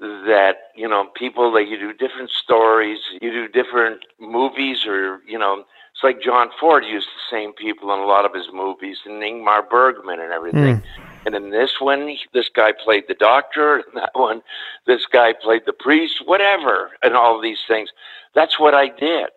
That, 0.00 0.54
you 0.74 0.88
know, 0.88 1.08
people 1.14 1.52
that 1.52 1.68
you 1.68 1.78
do 1.78 1.92
different 1.92 2.30
stories, 2.30 3.00
you 3.20 3.30
do 3.30 3.48
different 3.48 4.00
movies, 4.18 4.86
or, 4.86 5.20
you 5.26 5.38
know, 5.38 5.64
it's 5.92 6.02
like 6.02 6.22
John 6.22 6.48
Ford 6.58 6.84
used 6.86 7.08
the 7.08 7.36
same 7.36 7.52
people 7.52 7.92
in 7.92 8.00
a 8.00 8.06
lot 8.06 8.24
of 8.24 8.32
his 8.32 8.46
movies, 8.52 8.98
and 9.04 9.22
Ingmar 9.22 9.68
Bergman 9.68 10.18
and 10.20 10.32
everything. 10.32 10.76
Mm. 10.76 10.82
And 11.26 11.34
in 11.34 11.50
this 11.50 11.72
one, 11.80 12.16
this 12.32 12.48
guy 12.48 12.72
played 12.72 13.04
the 13.08 13.14
doctor, 13.14 13.76
and 13.86 13.96
that 13.96 14.12
one, 14.14 14.42
this 14.86 15.04
guy 15.12 15.34
played 15.34 15.62
the 15.66 15.72
priest, 15.74 16.22
whatever, 16.24 16.92
and 17.02 17.14
all 17.14 17.40
these 17.40 17.60
things. 17.68 17.90
That's 18.34 18.58
what 18.58 18.74
I 18.74 18.88
did. 18.88 19.28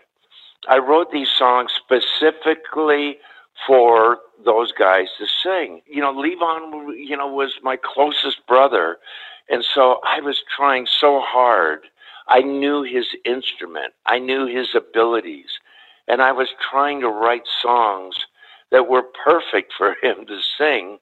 I 0.70 0.78
wrote 0.78 1.12
these 1.12 1.30
songs 1.38 1.72
specifically 1.76 3.18
for 3.68 4.20
those 4.46 4.72
guys 4.72 5.08
to 5.18 5.26
sing. 5.44 5.82
You 5.86 6.02
know, 6.02 6.14
Levon, 6.14 6.94
you 6.98 7.18
know, 7.18 7.28
was 7.28 7.54
my 7.62 7.78
closest 7.82 8.46
brother. 8.48 8.98
And 9.50 9.64
so 9.74 10.00
I 10.04 10.22
was 10.22 10.42
trying 10.56 10.88
so 10.88 11.22
hard. 11.22 11.82
I 12.28 12.42
knew 12.42 12.84
his 12.84 13.08
instrument, 13.26 13.94
I 14.06 14.20
knew 14.20 14.48
his 14.48 14.70
abilities, 14.76 15.60
and 16.08 16.22
I 16.22 16.32
was 16.32 16.48
trying 16.72 17.02
to 17.02 17.10
write 17.10 17.44
songs 17.62 18.16
that 18.72 18.88
were 18.88 19.04
perfect 19.24 19.74
for 19.78 19.96
him 20.02 20.26
to 20.28 20.40
sing. 20.58 21.00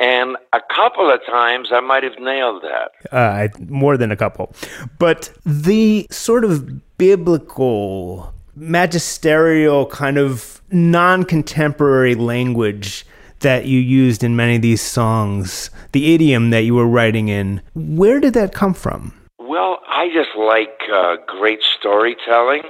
And 0.00 0.36
a 0.52 0.60
couple 0.74 1.10
of 1.10 1.20
times 1.26 1.70
I 1.72 1.80
might 1.80 2.04
have 2.04 2.18
nailed 2.20 2.62
that. 2.62 2.92
Uh, 3.12 3.48
more 3.68 3.96
than 3.96 4.12
a 4.12 4.16
couple. 4.16 4.54
But 4.98 5.32
the 5.44 6.06
sort 6.10 6.44
of 6.44 6.96
biblical, 6.96 8.32
magisterial 8.54 9.86
kind 9.86 10.16
of 10.16 10.60
non 10.70 11.24
contemporary 11.24 12.14
language 12.14 13.04
that 13.40 13.66
you 13.66 13.78
used 13.78 14.22
in 14.22 14.36
many 14.36 14.56
of 14.56 14.62
these 14.62 14.82
songs, 14.82 15.70
the 15.92 16.14
idiom 16.14 16.50
that 16.50 16.60
you 16.60 16.74
were 16.74 16.86
writing 16.86 17.28
in, 17.28 17.60
where 17.74 18.20
did 18.20 18.34
that 18.34 18.54
come 18.54 18.74
from? 18.74 19.14
Well, 19.38 19.80
I 19.88 20.08
just 20.12 20.36
like 20.36 20.80
uh, 20.92 21.16
great 21.26 21.62
storytelling. 21.62 22.62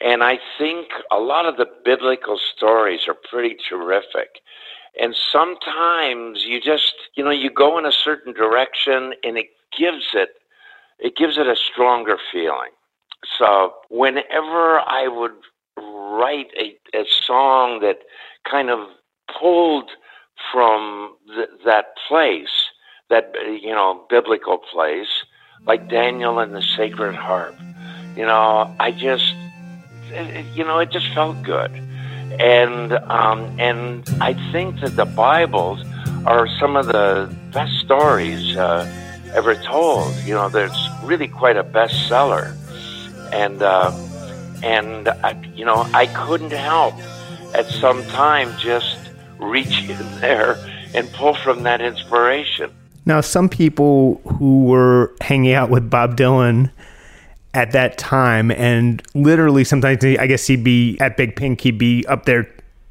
And 0.00 0.22
I 0.22 0.38
think 0.58 0.88
a 1.10 1.18
lot 1.18 1.46
of 1.46 1.56
the 1.56 1.66
biblical 1.84 2.38
stories 2.38 3.08
are 3.08 3.16
pretty 3.30 3.56
terrific. 3.68 4.40
And 5.00 5.14
sometimes 5.32 6.44
you 6.46 6.60
just, 6.60 6.94
you 7.14 7.24
know, 7.24 7.30
you 7.30 7.50
go 7.50 7.78
in 7.78 7.86
a 7.86 7.92
certain 7.92 8.32
direction 8.32 9.14
and 9.24 9.36
it 9.36 9.46
gives 9.76 10.06
it, 10.14 10.30
it 10.98 11.16
gives 11.16 11.36
it 11.36 11.46
a 11.46 11.56
stronger 11.56 12.16
feeling. 12.32 12.70
So 13.38 13.74
whenever 13.90 14.80
I 14.80 15.08
would 15.08 15.32
write 15.76 16.48
a, 16.58 16.76
a 16.96 17.04
song 17.26 17.80
that 17.80 17.98
kind 18.48 18.70
of 18.70 18.88
pulled 19.40 19.90
from 20.52 21.14
th- 21.26 21.48
that 21.64 21.96
place, 22.08 22.70
that 23.10 23.32
you 23.62 23.70
know 23.70 24.06
biblical 24.08 24.58
place, 24.58 25.24
like 25.66 25.88
Daniel 25.88 26.38
and 26.38 26.54
the 26.54 26.62
Sacred 26.76 27.14
Harp. 27.14 27.54
You 28.16 28.26
know, 28.26 28.74
I 28.80 28.90
just, 28.90 29.34
it, 30.10 30.46
you 30.56 30.64
know, 30.64 30.78
it 30.78 30.90
just 30.90 31.08
felt 31.14 31.42
good, 31.42 31.70
and 32.40 32.92
um, 32.92 33.58
and 33.58 34.08
I 34.20 34.34
think 34.52 34.80
that 34.80 34.96
the 34.96 35.04
Bibles 35.04 35.84
are 36.26 36.48
some 36.58 36.76
of 36.76 36.86
the 36.86 37.34
best 37.52 37.72
stories 37.84 38.56
uh, 38.56 38.86
ever 39.34 39.54
told. 39.54 40.14
You 40.24 40.34
know, 40.34 40.48
there's 40.48 40.78
really 41.04 41.28
quite 41.28 41.56
a 41.56 41.64
bestseller, 41.64 42.54
and. 43.32 43.62
Uh, 43.62 43.92
and 44.62 45.08
I, 45.08 45.40
you 45.54 45.64
know 45.64 45.88
I 45.94 46.06
couldn't 46.06 46.52
help 46.52 46.94
at 47.54 47.66
some 47.66 48.04
time 48.06 48.56
just 48.58 49.07
reach 49.38 49.88
in 49.88 50.20
there 50.20 50.56
and 50.94 51.10
pull 51.12 51.34
from 51.34 51.62
that 51.64 51.80
inspiration. 51.80 52.72
Now, 53.06 53.20
some 53.20 53.48
people 53.48 54.20
who 54.26 54.64
were 54.64 55.14
hanging 55.20 55.54
out 55.54 55.70
with 55.70 55.88
Bob 55.88 56.16
Dylan 56.16 56.70
at 57.54 57.72
that 57.72 57.96
time, 57.96 58.50
and 58.50 59.02
literally 59.14 59.64
sometimes 59.64 60.04
I 60.04 60.26
guess 60.26 60.46
he'd 60.46 60.62
be 60.62 60.98
at 61.00 61.16
Big 61.16 61.34
Pink, 61.34 61.62
he'd 61.62 61.78
be 61.78 62.06
up 62.06 62.26
there 62.26 62.48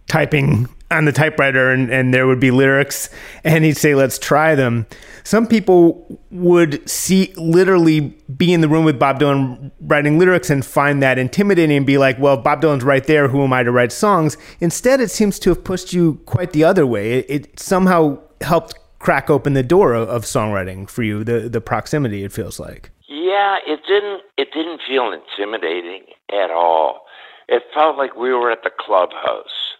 typing 0.07 0.67
on 0.89 1.05
the 1.05 1.11
typewriter 1.11 1.71
and, 1.71 1.91
and 1.91 2.13
there 2.13 2.27
would 2.27 2.39
be 2.39 2.51
lyrics 2.51 3.09
and 3.43 3.65
he'd 3.65 3.77
say 3.77 3.93
let's 3.93 4.17
try 4.17 4.55
them. 4.55 4.85
Some 5.23 5.45
people 5.45 6.21
would 6.31 6.87
see 6.87 7.33
literally 7.35 8.17
be 8.37 8.53
in 8.53 8.61
the 8.61 8.69
room 8.69 8.85
with 8.85 8.97
bob 8.97 9.19
dylan 9.19 9.71
writing 9.81 10.17
lyrics 10.17 10.49
and 10.49 10.65
find 10.65 11.03
that 11.03 11.17
intimidating 11.17 11.77
and 11.77 11.85
be 11.85 11.97
like 11.97 12.17
well 12.19 12.37
bob 12.37 12.61
dylan's 12.61 12.83
right 12.83 13.03
there 13.03 13.27
who 13.27 13.43
am 13.43 13.51
i 13.51 13.63
to 13.63 13.71
write 13.71 13.91
songs? 13.91 14.37
Instead 14.61 15.01
it 15.01 15.11
seems 15.11 15.39
to 15.39 15.49
have 15.49 15.63
pushed 15.63 15.91
you 15.91 16.15
quite 16.25 16.53
the 16.53 16.63
other 16.63 16.85
way. 16.85 17.19
It, 17.19 17.25
it 17.29 17.59
somehow 17.59 18.19
helped 18.41 18.75
crack 18.99 19.29
open 19.29 19.53
the 19.53 19.63
door 19.63 19.93
of, 19.93 20.07
of 20.07 20.23
songwriting 20.23 20.89
for 20.89 21.03
you 21.03 21.23
the, 21.23 21.49
the 21.49 21.61
proximity 21.61 22.23
it 22.23 22.31
feels 22.31 22.59
like. 22.59 22.91
Yeah 23.09 23.57
it 23.65 23.81
didn't 23.85 24.21
it 24.37 24.49
didn't 24.53 24.79
feel 24.87 25.11
intimidating 25.11 26.03
at 26.31 26.49
all. 26.49 27.01
It 27.49 27.63
felt 27.73 27.97
like 27.97 28.15
we 28.15 28.31
were 28.31 28.51
at 28.51 28.63
the 28.63 28.71
clubhouse 28.77 29.75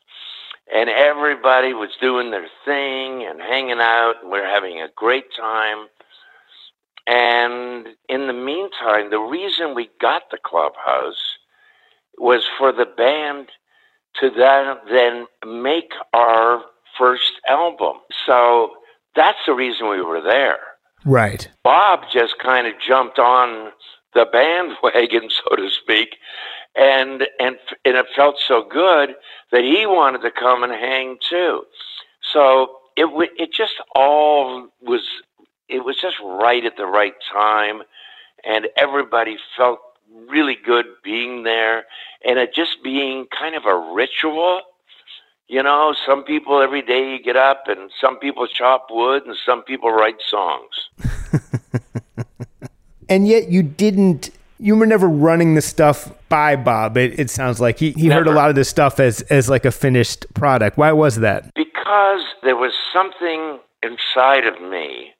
and 0.74 0.89
everybody 0.89 1.74
was 1.74 1.89
doing 2.01 2.31
their 2.31 2.47
thing 2.65 3.25
and 3.25 3.39
hanging 3.39 3.79
out 3.79 4.15
and 4.21 4.31
we 4.31 4.39
are 4.39 4.50
having 4.50 4.81
a 4.81 4.89
great 4.95 5.25
time. 5.36 5.88
And 7.07 7.88
in 8.09 8.27
the 8.27 8.33
meantime 8.33 9.09
the 9.09 9.19
reason 9.19 9.75
we 9.75 9.89
got 10.01 10.24
the 10.29 10.38
clubhouse 10.43 11.38
was 12.17 12.43
for 12.57 12.71
the 12.71 12.86
band 12.86 13.47
to 14.19 14.29
then, 14.29 14.75
then 14.89 15.27
make 15.45 15.91
our 16.13 16.63
first 16.97 17.33
album. 17.47 17.97
So 18.25 18.71
that's 19.15 19.38
the 19.45 19.53
reason 19.53 19.89
we 19.89 20.01
were 20.01 20.21
there. 20.21 20.59
Right. 21.05 21.47
Bob 21.63 22.01
just 22.12 22.39
kind 22.39 22.67
of 22.67 22.74
jumped 22.86 23.19
on 23.19 23.71
the 24.13 24.25
bandwagon 24.31 25.29
so 25.50 25.55
to 25.55 25.69
speak 25.69 26.17
and 26.77 27.24
and 27.39 27.57
and 27.84 27.98
it 27.98 28.05
felt 28.15 28.38
so 28.48 28.63
good 28.63 29.15
that 29.51 29.63
he 29.63 29.86
wanted 29.86 30.22
to 30.22 30.31
come 30.31 30.63
and 30.63 30.72
hang 30.72 31.17
too. 31.27 31.63
So 32.31 32.77
it 32.96 33.07
it 33.38 33.51
just 33.51 33.74
all 33.96 34.67
was 34.81 35.01
it 35.67 35.84
was 35.84 35.98
just 36.00 36.17
right 36.24 36.63
at 36.63 36.77
the 36.77 36.86
right 36.86 37.15
time, 37.34 37.81
and 38.46 38.67
everybody 38.77 39.38
felt 39.57 39.79
really 40.29 40.57
good 40.63 40.86
being 41.03 41.43
there, 41.43 41.86
and 42.24 42.38
it 42.38 42.53
just 42.53 42.84
being 42.84 43.25
kind 43.38 43.55
of 43.55 43.65
a 43.65 43.93
ritual. 43.93 44.62
You 45.48 45.63
know, 45.63 45.96
some 46.05 46.24
people 46.25 46.62
every 46.62 46.81
day 46.81 47.12
you 47.12 47.24
get 47.24 47.38
up, 47.38 47.63
and 47.67 47.89
some 48.00 48.19
people 48.19 48.48
chop 48.48 48.88
wood, 48.91 49.25
and 49.25 49.36
some 49.46 49.63
people 49.63 49.91
write 49.91 50.17
songs. 50.29 50.89
and 53.10 53.27
yet 53.27 53.50
you 53.50 53.63
didn't 53.63 54.29
you 54.59 54.75
were 54.75 54.85
never 54.85 55.07
running 55.07 55.55
the 55.55 55.61
stuff 55.61 56.11
by 56.29 56.55
Bob. 56.55 56.97
It, 56.97 57.19
it 57.19 57.29
sounds 57.29 57.59
like 57.61 57.79
he, 57.79 57.91
he 57.91 58.07
heard 58.07 58.27
a 58.27 58.31
lot 58.31 58.49
of 58.49 58.55
this 58.55 58.69
stuff 58.69 58.99
as, 58.99 59.21
as 59.23 59.49
like 59.49 59.65
a 59.65 59.71
finished 59.71 60.25
product. 60.33 60.77
Why 60.77 60.91
was 60.91 61.17
that? 61.17 61.53
Because 61.55 62.23
there 62.43 62.55
was 62.55 62.73
something 62.93 63.59
inside 63.83 64.45
of 64.45 64.61
me 64.61 65.13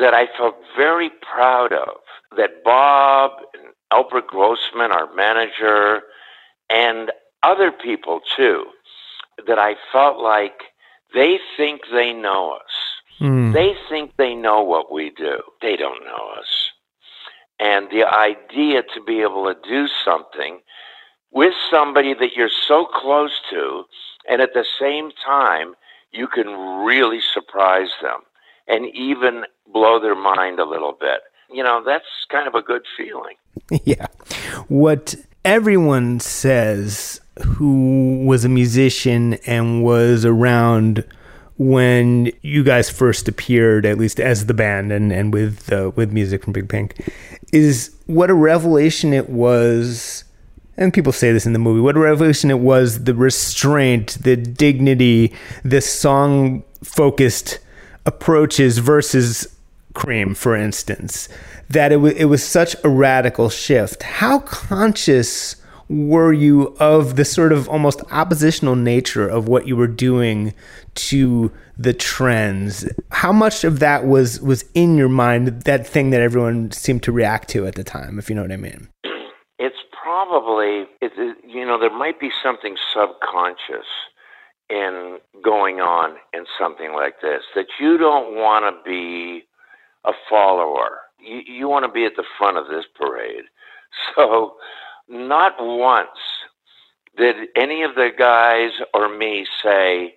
that 0.00 0.14
I 0.14 0.26
felt 0.36 0.56
very 0.76 1.10
proud 1.22 1.72
of. 1.72 1.96
That 2.36 2.64
Bob 2.64 3.32
and 3.54 3.72
Albert 3.92 4.26
Grossman, 4.26 4.92
our 4.92 5.12
manager, 5.14 6.02
and 6.68 7.12
other 7.42 7.70
people 7.70 8.20
too, 8.36 8.64
that 9.46 9.58
I 9.58 9.76
felt 9.92 10.18
like 10.18 10.60
they 11.14 11.38
think 11.56 11.82
they 11.92 12.12
know 12.12 12.56
us. 12.56 13.20
Mm. 13.20 13.54
They 13.54 13.74
think 13.88 14.16
they 14.18 14.34
know 14.34 14.62
what 14.62 14.92
we 14.92 15.10
do. 15.10 15.38
They 15.62 15.76
don't 15.76 16.04
know 16.04 16.34
us. 16.38 16.65
And 17.58 17.88
the 17.90 18.04
idea 18.04 18.82
to 18.94 19.02
be 19.06 19.22
able 19.22 19.44
to 19.46 19.56
do 19.68 19.88
something 20.04 20.60
with 21.30 21.54
somebody 21.70 22.14
that 22.14 22.34
you're 22.36 22.50
so 22.68 22.86
close 22.86 23.40
to, 23.50 23.84
and 24.28 24.42
at 24.42 24.54
the 24.54 24.64
same 24.78 25.10
time, 25.24 25.74
you 26.12 26.26
can 26.26 26.48
really 26.84 27.20
surprise 27.34 27.90
them 28.02 28.20
and 28.68 28.86
even 28.94 29.44
blow 29.72 30.00
their 30.00 30.14
mind 30.14 30.58
a 30.58 30.64
little 30.64 30.96
bit. 30.98 31.20
You 31.50 31.62
know, 31.62 31.82
that's 31.84 32.06
kind 32.30 32.48
of 32.48 32.54
a 32.54 32.62
good 32.62 32.82
feeling. 32.96 33.36
yeah. 33.84 34.06
What 34.68 35.14
everyone 35.44 36.20
says 36.20 37.20
who 37.44 38.24
was 38.24 38.44
a 38.44 38.48
musician 38.48 39.34
and 39.46 39.84
was 39.84 40.24
around 40.24 41.04
when 41.58 42.32
you 42.42 42.62
guys 42.62 42.90
first 42.90 43.28
appeared, 43.28 43.86
at 43.86 43.98
least 43.98 44.20
as 44.20 44.46
the 44.46 44.54
band 44.54 44.92
and, 44.92 45.12
and 45.12 45.32
with 45.32 45.72
uh, 45.72 45.90
with 45.94 46.12
music 46.12 46.44
from 46.44 46.52
Big 46.52 46.68
Pink, 46.68 46.94
is 47.52 47.94
what 48.06 48.30
a 48.30 48.34
revelation 48.34 49.12
it 49.12 49.28
was. 49.28 50.24
And 50.76 50.92
people 50.92 51.12
say 51.12 51.32
this 51.32 51.46
in 51.46 51.52
the 51.54 51.58
movie. 51.58 51.80
What 51.80 51.96
a 51.96 52.00
revelation 52.00 52.50
it 52.50 52.58
was! 52.58 53.04
The 53.04 53.14
restraint, 53.14 54.18
the 54.22 54.36
dignity, 54.36 55.32
the 55.64 55.80
song 55.80 56.64
focused 56.82 57.58
approaches 58.04 58.78
versus 58.78 59.56
Cream, 59.94 60.34
for 60.34 60.54
instance. 60.54 61.28
That 61.70 61.90
it 61.90 61.96
was 61.96 62.12
it 62.12 62.26
was 62.26 62.44
such 62.44 62.76
a 62.84 62.88
radical 62.88 63.48
shift. 63.48 64.02
How 64.02 64.40
conscious 64.40 65.56
were 65.88 66.32
you 66.32 66.76
of 66.78 67.16
the 67.16 67.24
sort 67.24 67.52
of 67.52 67.68
almost 67.68 68.02
oppositional 68.10 68.76
nature 68.76 69.26
of 69.26 69.48
what 69.48 69.66
you 69.66 69.76
were 69.76 69.86
doing 69.86 70.52
to 70.94 71.50
the 71.78 71.94
trends? 71.94 72.86
How 73.16 73.32
much 73.32 73.64
of 73.64 73.78
that 73.78 74.04
was 74.04 74.42
was 74.42 74.62
in 74.74 74.98
your 74.98 75.08
mind? 75.08 75.62
That 75.62 75.86
thing 75.86 76.10
that 76.10 76.20
everyone 76.20 76.70
seemed 76.70 77.02
to 77.04 77.12
react 77.12 77.48
to 77.48 77.66
at 77.66 77.74
the 77.74 77.82
time, 77.82 78.18
if 78.18 78.28
you 78.28 78.36
know 78.36 78.42
what 78.42 78.52
I 78.52 78.58
mean. 78.58 78.90
It's 79.58 79.82
probably 79.90 80.84
it, 81.00 81.12
you 81.42 81.64
know 81.64 81.80
there 81.80 81.96
might 81.96 82.20
be 82.20 82.28
something 82.42 82.76
subconscious 82.92 83.88
in 84.68 85.16
going 85.42 85.80
on 85.80 86.16
in 86.34 86.44
something 86.60 86.92
like 86.92 87.22
this 87.22 87.40
that 87.54 87.64
you 87.80 87.96
don't 87.96 88.34
want 88.34 88.66
to 88.66 88.82
be 88.84 89.46
a 90.04 90.12
follower. 90.28 90.98
You, 91.18 91.40
you 91.46 91.68
want 91.68 91.86
to 91.86 91.90
be 91.90 92.04
at 92.04 92.16
the 92.16 92.24
front 92.36 92.58
of 92.58 92.66
this 92.68 92.84
parade. 92.94 93.44
So, 94.14 94.56
not 95.08 95.54
once 95.58 96.18
did 97.16 97.48
any 97.56 97.82
of 97.82 97.94
the 97.94 98.10
guys 98.18 98.72
or 98.92 99.08
me 99.08 99.46
say, 99.62 100.16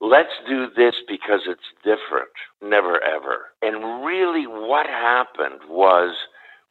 let's 0.00 0.32
do 0.48 0.68
this 0.76 0.96
because 1.06 1.42
it's 1.46 1.60
different. 1.84 2.30
Never 2.62 3.02
ever. 3.02 3.50
And 3.62 4.04
really, 4.04 4.46
what 4.46 4.86
happened 4.86 5.60
was 5.68 6.14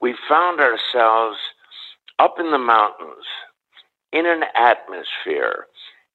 we 0.02 0.16
found 0.28 0.60
ourselves 0.60 1.38
up 2.18 2.36
in 2.40 2.52
the 2.52 2.58
mountains 2.58 3.26
in 4.12 4.26
an 4.26 4.44
atmosphere 4.56 5.68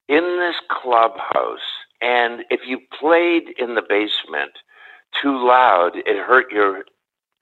in 0.08 0.38
this 0.38 0.56
clubhouse. 0.70 1.58
And 2.00 2.44
if 2.50 2.60
you 2.66 2.80
played 2.98 3.54
in 3.58 3.74
the 3.74 3.82
basement 3.82 4.52
too 5.22 5.46
loud, 5.46 5.92
it 5.94 6.26
hurt 6.26 6.50
your 6.52 6.84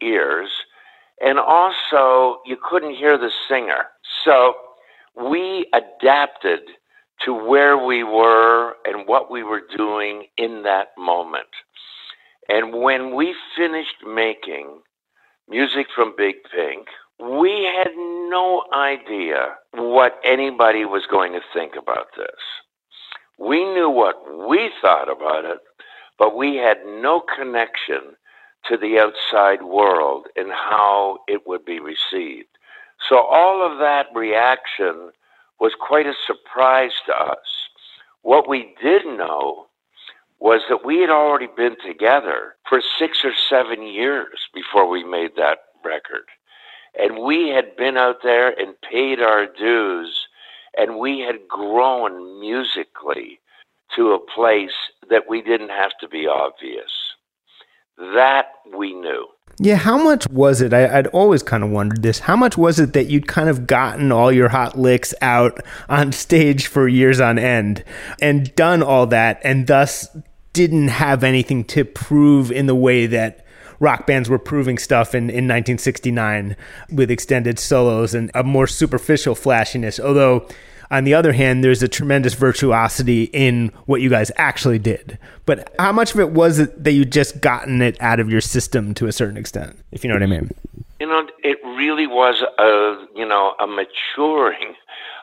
ears. 0.00 0.50
And 1.20 1.38
also, 1.38 2.40
you 2.44 2.56
couldn't 2.62 2.94
hear 2.94 3.16
the 3.16 3.30
singer. 3.48 3.86
So 4.24 4.54
we 5.16 5.66
adapted 5.72 6.60
to 7.24 7.32
where 7.32 7.76
we 7.78 8.02
were 8.02 8.74
and 8.84 9.06
what 9.06 9.30
we 9.30 9.42
were 9.42 9.62
doing 9.76 10.26
in 10.36 10.62
that 10.62 10.88
moment. 10.98 11.48
And 12.48 12.74
when 12.80 13.14
we 13.14 13.34
finished 13.56 14.04
making 14.06 14.80
music 15.48 15.86
from 15.94 16.14
Big 16.16 16.36
Pink, 16.54 16.88
we 17.20 17.70
had 17.76 17.92
no 17.96 18.64
idea 18.74 19.54
what 19.72 20.18
anybody 20.24 20.84
was 20.84 21.06
going 21.08 21.32
to 21.32 21.40
think 21.54 21.74
about 21.80 22.06
this. 22.16 22.40
We 23.38 23.64
knew 23.64 23.88
what 23.88 24.16
we 24.48 24.70
thought 24.80 25.10
about 25.10 25.44
it, 25.44 25.58
but 26.18 26.36
we 26.36 26.56
had 26.56 26.78
no 26.84 27.20
connection 27.20 28.16
to 28.68 28.76
the 28.76 28.98
outside 28.98 29.62
world 29.62 30.26
and 30.36 30.50
how 30.50 31.18
it 31.28 31.42
would 31.46 31.64
be 31.64 31.80
received. 31.80 32.48
So 33.08 33.18
all 33.18 33.70
of 33.70 33.78
that 33.78 34.06
reaction 34.14 35.10
was 35.62 35.72
quite 35.78 36.06
a 36.06 36.14
surprise 36.26 36.90
to 37.06 37.12
us. 37.12 37.68
What 38.22 38.48
we 38.48 38.74
did 38.82 39.06
know 39.06 39.66
was 40.40 40.62
that 40.68 40.84
we 40.84 40.98
had 40.98 41.08
already 41.08 41.46
been 41.56 41.76
together 41.86 42.56
for 42.68 42.82
six 42.98 43.18
or 43.22 43.30
seven 43.48 43.86
years 43.86 44.48
before 44.52 44.88
we 44.88 45.04
made 45.04 45.36
that 45.36 45.58
record. 45.84 46.26
And 46.98 47.22
we 47.22 47.50
had 47.50 47.76
been 47.76 47.96
out 47.96 48.24
there 48.24 48.48
and 48.48 48.74
paid 48.90 49.20
our 49.20 49.46
dues, 49.46 50.26
and 50.76 50.98
we 50.98 51.20
had 51.20 51.46
grown 51.48 52.40
musically 52.40 53.38
to 53.94 54.14
a 54.14 54.32
place 54.34 54.90
that 55.10 55.28
we 55.28 55.42
didn't 55.42 55.68
have 55.70 55.92
to 56.00 56.08
be 56.08 56.26
obvious. 56.26 56.90
That 57.98 58.46
we 58.76 58.94
knew. 58.94 59.28
Yeah, 59.58 59.76
how 59.76 60.02
much 60.02 60.26
was 60.28 60.60
it? 60.60 60.72
I, 60.72 60.96
would 60.96 61.06
always 61.08 61.42
kind 61.42 61.62
of 61.62 61.70
wondered 61.70 62.02
this. 62.02 62.20
How 62.20 62.36
much 62.36 62.56
was 62.56 62.80
it 62.80 62.94
that 62.94 63.06
you'd 63.06 63.28
kind 63.28 63.48
of 63.48 63.66
gotten 63.66 64.10
all 64.10 64.32
your 64.32 64.48
hot 64.48 64.78
licks 64.78 65.14
out 65.20 65.60
on 65.88 66.12
stage 66.24 66.66
for 66.66 66.88
years 66.88 67.20
on 67.20 67.38
end 67.38 67.84
and 68.20 68.54
done 68.54 68.82
all 68.82 69.06
that 69.08 69.40
and 69.44 69.66
thus 69.66 70.08
didn't 70.52 70.88
have 70.88 71.24
anything 71.24 71.64
to 71.64 71.84
prove 71.84 72.50
in 72.50 72.66
the 72.66 72.74
way 72.74 73.06
that 73.06 73.46
rock 73.80 74.06
bands 74.06 74.28
were 74.28 74.38
proving 74.38 74.78
stuff 74.78 75.14
in, 75.14 75.24
in 75.24 75.48
1969 75.48 76.56
with 76.90 77.10
extended 77.10 77.58
solos 77.58 78.14
and 78.14 78.30
a 78.34 78.42
more 78.42 78.66
superficial 78.66 79.34
flashiness. 79.34 79.98
Although, 79.98 80.46
on 80.92 81.04
the 81.04 81.14
other 81.14 81.32
hand, 81.32 81.64
there's 81.64 81.82
a 81.82 81.88
tremendous 81.88 82.34
virtuosity 82.34 83.24
in 83.32 83.72
what 83.86 84.02
you 84.02 84.10
guys 84.10 84.30
actually 84.36 84.78
did. 84.78 85.18
But 85.46 85.74
how 85.78 85.90
much 85.90 86.12
of 86.12 86.20
it 86.20 86.30
was 86.30 86.58
it 86.58 86.84
that 86.84 86.92
you 86.92 87.06
just 87.06 87.40
gotten 87.40 87.80
it 87.80 88.00
out 88.00 88.20
of 88.20 88.30
your 88.30 88.42
system 88.42 88.92
to 88.94 89.06
a 89.06 89.12
certain 89.12 89.38
extent, 89.38 89.78
if 89.90 90.04
you 90.04 90.08
know 90.08 90.14
what 90.14 90.22
I 90.22 90.26
mean? 90.26 90.50
You 91.00 91.06
know, 91.06 91.26
it 91.42 91.58
really 91.64 92.06
was 92.06 92.42
a 92.58 93.06
you 93.18 93.26
know 93.26 93.54
a 93.58 93.66
maturing, 93.66 94.74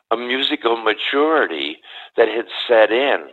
a 0.09 0.17
musical 0.17 0.75
maturity 0.75 1.77
that 2.17 2.27
had 2.27 2.47
set 2.67 2.91
in, 2.91 3.27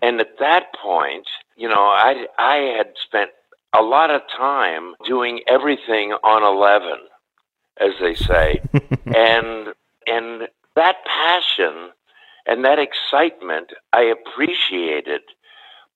and 0.00 0.20
at 0.20 0.38
that 0.38 0.72
point, 0.80 1.26
you 1.56 1.68
know, 1.68 1.74
I 1.74 2.26
I 2.38 2.56
had 2.76 2.92
spent 3.04 3.30
a 3.76 3.82
lot 3.82 4.10
of 4.10 4.22
time 4.34 4.94
doing 5.04 5.40
everything 5.48 6.12
on 6.22 6.44
11 6.44 6.98
as 7.80 7.90
they 8.00 8.14
say 8.14 8.60
and 9.06 9.74
and 10.06 10.48
that 10.76 10.96
passion 11.06 11.90
and 12.46 12.64
that 12.64 12.78
excitement 12.78 13.72
i 13.92 14.02
appreciated 14.02 15.22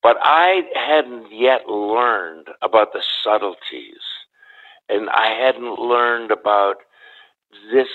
but 0.03 0.17
i 0.21 0.63
hadn't 0.75 1.27
yet 1.33 1.67
learned 1.69 2.49
about 2.63 2.93
the 2.93 3.03
subtleties. 3.23 4.03
And 4.89 5.11
i 5.11 5.29
hadn't 5.29 5.79
learned 5.79 6.31
about 6.31 6.77
this 7.73 7.89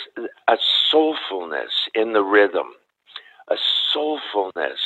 a 0.47 0.57
soulfulness 0.91 1.87
in 1.95 2.13
the 2.13 2.23
rhythm 2.23 2.67
a 3.49 3.55
soulfulness 3.93 4.79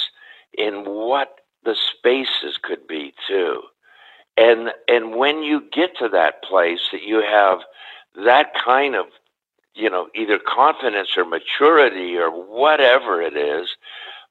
in 0.58 0.84
what 0.86 1.40
the 1.64 1.76
spaces 1.76 2.58
could 2.62 2.88
be 2.88 3.14
too. 3.28 3.62
And 4.36 4.72
and 4.88 5.16
when 5.16 5.44
you 5.44 5.64
get 5.72 5.98
to 5.98 6.10
that 6.10 6.44
place 6.44 6.82
that 6.92 7.04
you 7.04 7.22
have 7.22 7.60
that 8.26 8.54
kind 8.54 8.96
of 8.96 9.06
you 9.78 9.90
know 9.90 10.08
either 10.16 10.40
confidence 10.40 11.10
or 11.18 11.26
maturity 11.26 12.18
or 12.18 12.30
whatever 12.32 13.22
it 13.22 13.36
is 13.36 13.70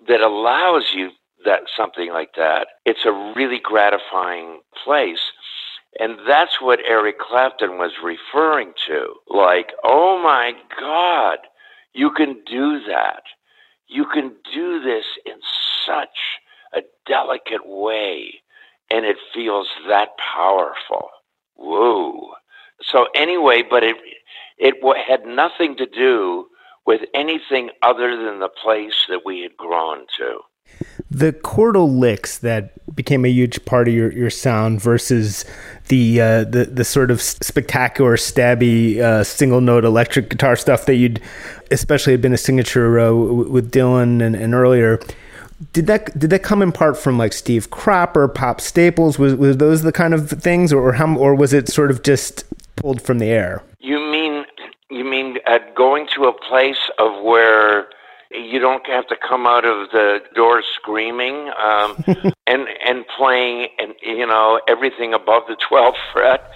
that 0.08 0.20
allows 0.20 0.84
you 0.94 1.10
that 1.44 1.62
something 1.76 2.10
like 2.10 2.30
that 2.36 2.68
it's 2.84 3.04
a 3.04 3.32
really 3.36 3.60
gratifying 3.62 4.60
place 4.84 5.32
and 5.98 6.18
that's 6.28 6.60
what 6.60 6.80
Eric 6.86 7.18
Clapton 7.18 7.78
was 7.78 7.92
referring 8.02 8.72
to 8.86 9.14
like 9.28 9.70
oh 9.84 10.20
my 10.22 10.52
god 10.78 11.38
you 11.94 12.10
can 12.10 12.42
do 12.44 12.80
that 12.88 13.22
you 13.88 14.04
can 14.06 14.32
do 14.52 14.82
this 14.82 15.04
in 15.24 15.34
such 15.86 16.40
a 16.74 16.80
delicate 17.06 17.64
way 17.64 18.42
and 18.90 19.04
it 19.04 19.16
feels 19.34 19.68
that 19.88 20.10
powerful. 20.34 21.08
Whoa. 21.56 22.32
So 22.82 23.06
anyway, 23.14 23.62
but 23.68 23.82
it 23.82 23.96
it 24.58 24.74
had 25.06 25.26
nothing 25.26 25.76
to 25.76 25.86
do 25.86 26.46
with 26.86 27.02
anything 27.14 27.70
other 27.82 28.16
than 28.16 28.38
the 28.38 28.48
place 28.48 29.06
that 29.08 29.22
we 29.24 29.40
had 29.40 29.56
grown 29.56 30.06
to. 30.16 30.38
The 31.10 31.32
chordal 31.32 31.98
licks 31.98 32.38
that 32.38 32.72
became 32.94 33.24
a 33.24 33.28
huge 33.28 33.64
part 33.64 33.88
of 33.88 33.94
your, 33.94 34.12
your 34.12 34.30
sound 34.30 34.80
versus 34.80 35.44
the 35.88 36.20
uh, 36.20 36.44
the 36.44 36.64
the 36.64 36.84
sort 36.84 37.12
of 37.12 37.22
spectacular 37.22 38.16
stabby 38.16 38.98
uh, 38.98 39.22
single 39.22 39.60
note 39.60 39.84
electric 39.84 40.28
guitar 40.28 40.56
stuff 40.56 40.86
that 40.86 40.96
you'd 40.96 41.20
especially 41.70 42.12
had 42.12 42.20
been 42.20 42.32
a 42.32 42.38
signature 42.38 42.98
uh, 42.98 43.12
with 43.12 43.70
Dylan 43.70 44.20
and, 44.20 44.34
and 44.34 44.54
earlier 44.54 44.98
did 45.72 45.86
that 45.86 46.18
did 46.18 46.30
that 46.30 46.42
come 46.42 46.62
in 46.62 46.72
part 46.72 46.96
from 46.96 47.16
like 47.16 47.32
Steve 47.32 47.70
Cropper, 47.70 48.28
Pop 48.28 48.60
Staples? 48.60 49.18
Was 49.18 49.34
was 49.34 49.56
those 49.56 49.82
the 49.82 49.92
kind 49.92 50.12
of 50.14 50.28
things, 50.30 50.72
or, 50.72 50.88
or 50.88 50.92
how, 50.92 51.16
or 51.16 51.34
was 51.34 51.52
it 51.52 51.68
sort 51.68 51.90
of 51.90 52.02
just 52.02 52.44
pulled 52.76 53.00
from 53.00 53.18
the 53.18 53.26
air? 53.26 53.62
You 53.78 53.98
mean 53.98 54.15
uh, 55.46 55.58
going 55.74 56.08
to 56.14 56.24
a 56.24 56.32
place 56.32 56.90
of 56.98 57.22
where 57.22 57.88
you 58.30 58.58
don't 58.58 58.86
have 58.86 59.06
to 59.08 59.16
come 59.16 59.46
out 59.46 59.64
of 59.64 59.90
the 59.90 60.18
door 60.34 60.62
screaming 60.74 61.50
um, 61.58 62.04
and 62.46 62.66
and 62.84 63.04
playing 63.16 63.68
and 63.78 63.94
you 64.02 64.26
know 64.26 64.60
everything 64.68 65.14
above 65.14 65.44
the 65.48 65.56
12th 65.70 65.94
fret. 66.12 66.50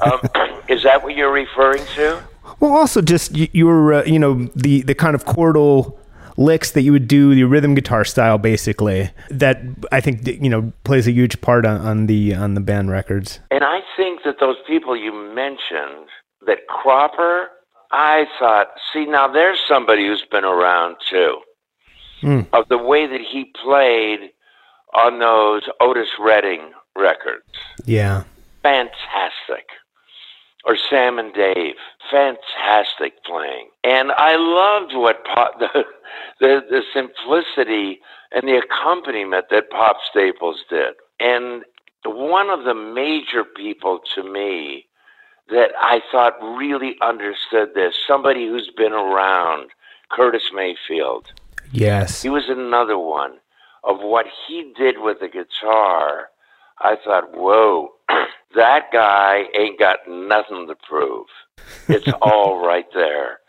Um, 0.00 0.20
is 0.68 0.82
that 0.82 1.02
what 1.02 1.14
you're 1.14 1.32
referring 1.32 1.84
to? 1.94 2.22
Well 2.58 2.72
also 2.72 3.02
just 3.02 3.36
your 3.36 3.94
uh, 3.94 4.04
you 4.04 4.18
know 4.18 4.48
the 4.56 4.82
the 4.82 4.94
kind 4.94 5.14
of 5.14 5.24
chordal 5.24 5.98
licks 6.36 6.70
that 6.70 6.82
you 6.82 6.92
would 6.92 7.06
do 7.06 7.34
the 7.34 7.44
rhythm 7.44 7.74
guitar 7.74 8.02
style 8.02 8.38
basically 8.38 9.10
that 9.28 9.60
i 9.92 10.00
think 10.00 10.26
you 10.26 10.48
know 10.48 10.72
plays 10.84 11.06
a 11.06 11.12
huge 11.12 11.38
part 11.42 11.66
on, 11.66 11.80
on 11.82 12.06
the 12.06 12.34
on 12.34 12.54
the 12.54 12.60
band 12.60 12.90
records. 12.90 13.40
And 13.50 13.62
i 13.62 13.80
think 13.96 14.20
that 14.24 14.36
those 14.40 14.56
people 14.66 14.96
you 14.96 15.12
mentioned 15.12 16.08
that 16.46 16.66
cropper 16.68 17.50
i 17.92 18.24
thought 18.38 18.68
see 18.92 19.06
now 19.06 19.28
there's 19.28 19.58
somebody 19.68 20.06
who's 20.06 20.24
been 20.30 20.44
around 20.44 20.96
too 21.08 21.38
mm. 22.22 22.46
of 22.52 22.68
the 22.68 22.78
way 22.78 23.06
that 23.06 23.20
he 23.20 23.52
played 23.62 24.30
on 24.94 25.18
those 25.18 25.62
otis 25.80 26.08
redding 26.18 26.72
records 26.96 27.44
yeah 27.86 28.24
fantastic 28.62 29.66
or 30.64 30.76
Sam 30.90 31.18
and 31.18 31.32
Dave. 31.32 31.74
Fantastic 32.10 33.24
playing. 33.24 33.68
And 33.84 34.12
I 34.12 34.36
loved 34.36 34.94
what 34.94 35.24
Pop, 35.24 35.58
the, 35.58 35.84
the, 36.40 36.60
the 36.68 36.82
simplicity 36.92 38.00
and 38.32 38.46
the 38.46 38.58
accompaniment 38.58 39.46
that 39.50 39.70
Pop 39.70 39.96
Staples 40.10 40.64
did. 40.68 40.94
And 41.18 41.62
one 42.04 42.50
of 42.50 42.64
the 42.64 42.74
major 42.74 43.44
people 43.44 44.00
to 44.14 44.22
me 44.22 44.86
that 45.50 45.70
I 45.78 46.00
thought 46.10 46.40
really 46.40 46.96
understood 47.02 47.74
this, 47.74 47.94
somebody 48.06 48.46
who's 48.46 48.70
been 48.76 48.92
around, 48.92 49.70
Curtis 50.10 50.50
Mayfield. 50.54 51.26
Yes. 51.72 52.22
He 52.22 52.28
was 52.28 52.48
another 52.48 52.98
one 52.98 53.38
of 53.84 54.00
what 54.00 54.26
he 54.46 54.72
did 54.76 54.98
with 54.98 55.20
the 55.20 55.28
guitar. 55.28 56.28
I 56.80 56.96
thought, 57.04 57.36
whoa, 57.36 57.92
that 58.54 58.92
guy 58.92 59.44
ain't 59.58 59.78
got 59.78 59.98
nothing 60.08 60.66
to 60.68 60.74
prove. 60.74 61.26
It's 61.88 62.08
all 62.22 62.64
right 62.64 62.86
there. 62.94 63.40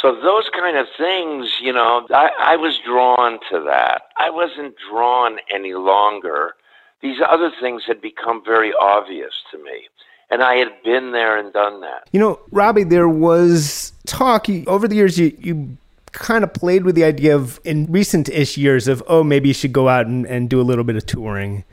So 0.00 0.14
those 0.14 0.48
kind 0.50 0.76
of 0.78 0.86
things, 0.96 1.56
you 1.60 1.72
know, 1.72 2.06
I, 2.10 2.30
I 2.38 2.56
was 2.56 2.78
drawn 2.86 3.38
to 3.50 3.62
that. 3.66 4.02
I 4.16 4.30
wasn't 4.30 4.74
drawn 4.90 5.38
any 5.52 5.74
longer. 5.74 6.54
These 7.02 7.18
other 7.26 7.50
things 7.60 7.82
had 7.86 8.00
become 8.00 8.42
very 8.44 8.72
obvious 8.72 9.32
to 9.50 9.58
me. 9.58 9.88
And 10.30 10.42
I 10.42 10.56
had 10.56 10.68
been 10.84 11.12
there 11.12 11.38
and 11.38 11.52
done 11.52 11.80
that. 11.80 12.08
You 12.12 12.20
know, 12.20 12.40
Robbie, 12.52 12.84
there 12.84 13.08
was 13.08 13.92
talk 14.06 14.46
over 14.66 14.86
the 14.86 14.94
years. 14.94 15.18
You, 15.18 15.36
you 15.40 15.76
kind 16.12 16.44
of 16.44 16.52
played 16.52 16.84
with 16.84 16.94
the 16.94 17.04
idea 17.04 17.34
of 17.34 17.60
in 17.64 17.86
recent 17.90 18.28
ish 18.28 18.56
years 18.56 18.88
of, 18.88 19.02
oh, 19.08 19.24
maybe 19.24 19.48
you 19.48 19.54
should 19.54 19.72
go 19.72 19.88
out 19.88 20.06
and, 20.06 20.26
and 20.26 20.48
do 20.48 20.60
a 20.60 20.62
little 20.62 20.84
bit 20.84 20.96
of 20.96 21.04
touring 21.06 21.64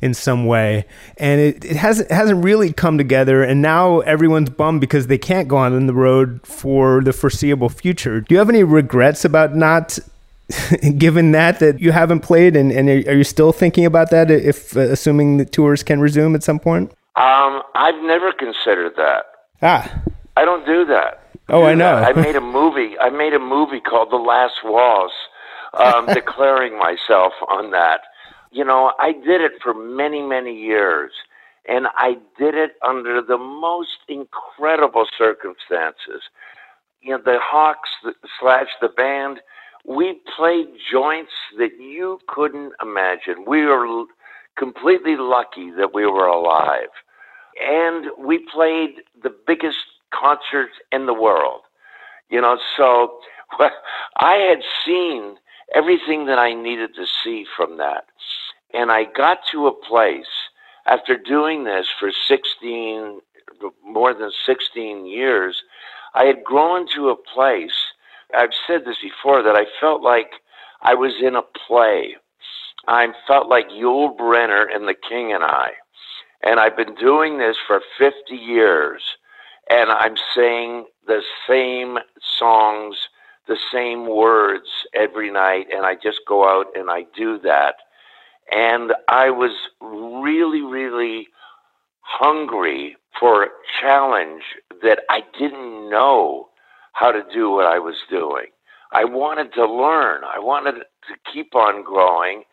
in 0.00 0.14
some 0.14 0.46
way. 0.46 0.86
And 1.16 1.40
it, 1.40 1.64
it 1.64 1.76
hasn't 1.76 2.10
hasn't 2.10 2.44
really 2.44 2.72
come 2.72 2.98
together. 2.98 3.42
And 3.42 3.62
now 3.62 4.00
everyone's 4.00 4.50
bummed 4.50 4.80
because 4.80 5.06
they 5.06 5.18
can't 5.18 5.48
go 5.48 5.56
on 5.56 5.86
the 5.86 5.94
road 5.94 6.40
for 6.46 7.02
the 7.02 7.12
foreseeable 7.12 7.68
future. 7.68 8.20
Do 8.20 8.34
you 8.34 8.38
have 8.38 8.48
any 8.48 8.62
regrets 8.62 9.24
about 9.24 9.54
not? 9.54 9.98
given 10.96 11.32
that 11.32 11.58
that 11.58 11.80
you 11.80 11.90
haven't 11.90 12.20
played 12.20 12.54
and, 12.54 12.70
and 12.70 12.88
are 12.88 13.16
you 13.16 13.24
still 13.24 13.50
thinking 13.50 13.84
about 13.84 14.10
that 14.10 14.30
if 14.30 14.76
uh, 14.76 14.80
assuming 14.80 15.38
the 15.38 15.44
tours 15.44 15.82
can 15.82 15.98
resume 15.98 16.36
at 16.36 16.44
some 16.44 16.60
point 16.60 16.92
um, 17.16 17.62
i've 17.74 18.02
never 18.02 18.32
considered 18.32 18.92
that 18.96 19.24
ah 19.62 20.02
i 20.36 20.44
don't 20.44 20.66
do 20.66 20.84
that 20.84 21.26
Oh, 21.48 21.62
I 21.62 21.74
know. 21.74 21.94
I 21.94 22.12
made 22.12 22.36
a 22.36 22.40
movie. 22.58 22.98
I 22.98 23.10
made 23.10 23.32
a 23.32 23.38
movie 23.38 23.80
called 23.80 24.10
The 24.10 24.16
Last 24.16 24.64
Waltz, 24.64 25.14
um, 25.74 26.06
declaring 26.14 26.78
myself 26.78 27.32
on 27.48 27.70
that. 27.70 28.00
You 28.50 28.64
know, 28.64 28.92
I 28.98 29.12
did 29.12 29.40
it 29.40 29.52
for 29.62 29.74
many, 29.74 30.22
many 30.22 30.58
years, 30.58 31.12
and 31.68 31.86
I 31.96 32.16
did 32.38 32.54
it 32.54 32.72
under 32.86 33.20
the 33.22 33.38
most 33.38 33.98
incredible 34.08 35.06
circumstances. 35.16 36.22
You 37.00 37.12
know, 37.12 37.22
the 37.24 37.38
Hawks 37.40 37.90
slash 38.40 38.68
the 38.80 38.88
band, 38.88 39.40
we 39.84 40.20
played 40.36 40.66
joints 40.90 41.32
that 41.58 41.78
you 41.78 42.18
couldn't 42.26 42.72
imagine. 42.82 43.44
We 43.46 43.64
were 43.66 44.04
completely 44.56 45.16
lucky 45.16 45.70
that 45.72 45.94
we 45.94 46.06
were 46.06 46.26
alive. 46.26 46.88
And 47.60 48.06
we 48.18 48.38
played 48.52 49.02
the 49.22 49.34
biggest 49.46 49.78
concerts 50.12 50.74
in 50.92 51.06
the 51.06 51.14
world. 51.14 51.62
You 52.30 52.40
know, 52.40 52.58
so 52.76 53.18
I 54.18 54.34
had 54.34 54.62
seen 54.84 55.36
everything 55.74 56.26
that 56.26 56.38
I 56.38 56.54
needed 56.54 56.94
to 56.96 57.06
see 57.24 57.44
from 57.56 57.78
that. 57.78 58.06
And 58.74 58.90
I 58.90 59.04
got 59.04 59.38
to 59.52 59.66
a 59.66 59.72
place 59.72 60.26
after 60.86 61.16
doing 61.16 61.64
this 61.64 61.86
for 61.98 62.10
16, 62.28 63.20
more 63.84 64.14
than 64.14 64.30
16 64.44 65.06
years, 65.06 65.62
I 66.14 66.24
had 66.24 66.44
grown 66.44 66.86
to 66.94 67.10
a 67.10 67.16
place. 67.16 67.74
I've 68.36 68.50
said 68.66 68.84
this 68.84 68.98
before 69.02 69.42
that 69.42 69.56
I 69.56 69.66
felt 69.80 70.02
like 70.02 70.30
I 70.82 70.94
was 70.94 71.14
in 71.20 71.34
a 71.34 71.42
play. 71.66 72.16
I 72.86 73.08
felt 73.26 73.48
like 73.48 73.68
Yul 73.68 74.16
Brynner 74.16 74.66
and 74.72 74.86
the 74.86 74.94
King 75.08 75.32
and 75.32 75.42
I. 75.42 75.70
And 76.42 76.60
I've 76.60 76.76
been 76.76 76.94
doing 76.94 77.38
this 77.38 77.56
for 77.66 77.80
50 77.98 78.34
years 78.34 79.02
and 79.68 79.90
I'm 79.90 80.14
saying 80.34 80.86
the 81.06 81.22
same 81.48 81.98
songs, 82.38 82.96
the 83.48 83.56
same 83.72 84.08
words 84.08 84.68
every 84.94 85.30
night, 85.30 85.66
and 85.72 85.84
I 85.84 85.94
just 85.94 86.20
go 86.26 86.48
out 86.48 86.66
and 86.76 86.90
I 86.90 87.04
do 87.16 87.38
that. 87.40 87.76
And 88.52 88.92
I 89.08 89.30
was 89.30 89.50
really, 89.80 90.62
really 90.62 91.28
hungry 92.00 92.96
for 93.18 93.42
a 93.42 93.48
challenge 93.80 94.42
that 94.82 95.00
I 95.10 95.22
didn't 95.36 95.90
know 95.90 96.48
how 96.92 97.10
to 97.10 97.22
do 97.32 97.50
what 97.50 97.66
I 97.66 97.78
was 97.78 97.96
doing. 98.08 98.46
I 98.92 99.04
wanted 99.04 99.52
to 99.54 99.66
learn. 99.66 100.22
I 100.24 100.38
wanted 100.38 100.74
to 100.74 101.32
keep 101.32 101.56
on 101.56 101.82
growing. 101.82 102.44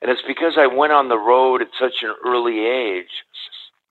And 0.00 0.10
it's 0.10 0.22
because 0.26 0.54
I 0.56 0.66
went 0.66 0.92
on 0.92 1.08
the 1.08 1.18
road 1.18 1.60
at 1.62 1.68
such 1.78 2.02
an 2.02 2.14
early 2.24 2.66
age. 2.66 3.24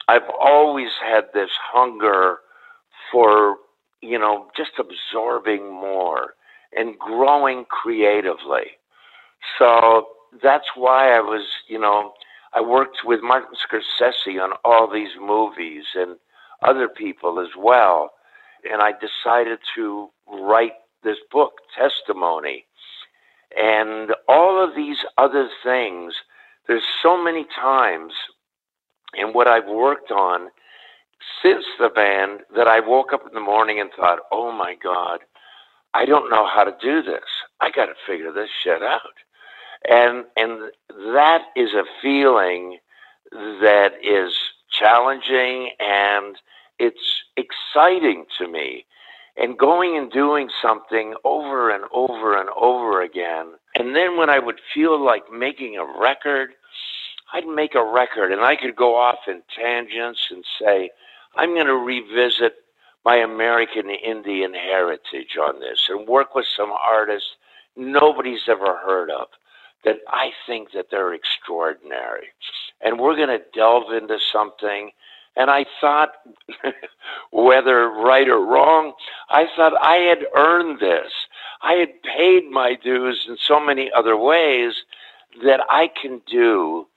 I've 0.07 0.29
always 0.39 0.91
had 1.05 1.25
this 1.33 1.49
hunger 1.73 2.37
for, 3.11 3.57
you 4.01 4.17
know, 4.17 4.47
just 4.55 4.71
absorbing 4.79 5.69
more 5.69 6.35
and 6.75 6.97
growing 6.97 7.65
creatively. 7.65 8.77
So 9.59 10.07
that's 10.41 10.67
why 10.75 11.11
I 11.11 11.19
was, 11.19 11.45
you 11.67 11.79
know, 11.79 12.13
I 12.53 12.61
worked 12.61 12.99
with 13.03 13.21
Martin 13.21 13.55
Scorsese 13.55 14.41
on 14.41 14.53
all 14.63 14.89
these 14.91 15.11
movies 15.19 15.83
and 15.95 16.17
other 16.63 16.87
people 16.87 17.39
as 17.39 17.49
well. 17.57 18.11
And 18.69 18.81
I 18.81 18.93
decided 18.93 19.59
to 19.75 20.09
write 20.27 20.73
this 21.03 21.17
book, 21.31 21.53
Testimony. 21.77 22.65
And 23.57 24.11
all 24.27 24.63
of 24.63 24.75
these 24.75 24.97
other 25.17 25.49
things, 25.63 26.13
there's 26.67 26.83
so 27.01 27.21
many 27.21 27.45
times 27.59 28.13
in 29.15 29.29
what 29.33 29.47
I've 29.47 29.67
worked 29.67 30.11
on 30.11 30.49
since 31.41 31.65
the 31.79 31.89
band 31.89 32.41
that 32.55 32.67
I 32.67 32.79
woke 32.79 33.13
up 33.13 33.25
in 33.27 33.33
the 33.33 33.39
morning 33.39 33.79
and 33.79 33.89
thought, 33.95 34.19
oh 34.31 34.51
my 34.51 34.75
God, 34.81 35.19
I 35.93 36.05
don't 36.05 36.29
know 36.29 36.45
how 36.45 36.63
to 36.63 36.75
do 36.81 37.01
this. 37.01 37.23
I 37.59 37.71
got 37.71 37.87
to 37.87 37.93
figure 38.05 38.31
this 38.31 38.49
shit 38.63 38.83
out. 38.83 39.01
And, 39.89 40.25
and 40.35 40.71
that 41.13 41.43
is 41.55 41.73
a 41.73 41.83
feeling 42.01 42.77
that 43.31 43.93
is 44.03 44.33
challenging 44.71 45.71
and 45.79 46.35
it's 46.79 47.23
exciting 47.35 48.25
to 48.37 48.47
me. 48.47 48.85
And 49.37 49.57
going 49.57 49.97
and 49.97 50.11
doing 50.11 50.49
something 50.61 51.13
over 51.23 51.69
and 51.69 51.83
over 51.93 52.39
and 52.39 52.49
over 52.59 53.01
again. 53.01 53.53
And 53.75 53.95
then 53.95 54.17
when 54.17 54.29
I 54.29 54.39
would 54.39 54.59
feel 54.73 55.03
like 55.03 55.31
making 55.31 55.77
a 55.77 55.99
record, 55.99 56.51
I'd 57.33 57.45
make 57.45 57.75
a 57.75 57.85
record 57.85 58.31
and 58.31 58.41
I 58.41 58.55
could 58.55 58.75
go 58.75 58.95
off 58.95 59.19
in 59.27 59.43
tangents 59.55 60.21
and 60.31 60.43
say, 60.59 60.89
I'm 61.35 61.53
going 61.53 61.67
to 61.67 61.75
revisit 61.75 62.53
my 63.05 63.17
American 63.17 63.89
Indian 63.89 64.53
heritage 64.53 65.37
on 65.39 65.59
this 65.59 65.87
and 65.87 66.07
work 66.07 66.33
with 66.33 66.45
some 66.55 66.71
artists 66.71 67.29
nobody's 67.77 68.49
ever 68.49 68.77
heard 68.77 69.09
of 69.09 69.27
that 69.85 69.97
I 70.09 70.31
think 70.45 70.71
that 70.73 70.87
they're 70.91 71.13
extraordinary. 71.13 72.27
And 72.81 72.99
we're 72.99 73.15
going 73.15 73.29
to 73.29 73.45
delve 73.53 73.93
into 73.93 74.17
something. 74.33 74.91
And 75.37 75.49
I 75.49 75.65
thought, 75.79 76.09
whether 77.31 77.89
right 77.89 78.27
or 78.27 78.43
wrong, 78.45 78.93
I 79.29 79.45
thought 79.55 79.73
I 79.79 79.97
had 79.97 80.25
earned 80.35 80.79
this. 80.79 81.11
I 81.61 81.73
had 81.73 81.89
paid 82.03 82.49
my 82.49 82.75
dues 82.81 83.25
in 83.27 83.37
so 83.39 83.59
many 83.59 83.91
other 83.95 84.17
ways 84.17 84.73
that 85.43 85.59
I 85.69 85.89
can 86.01 86.21
do 86.29 86.87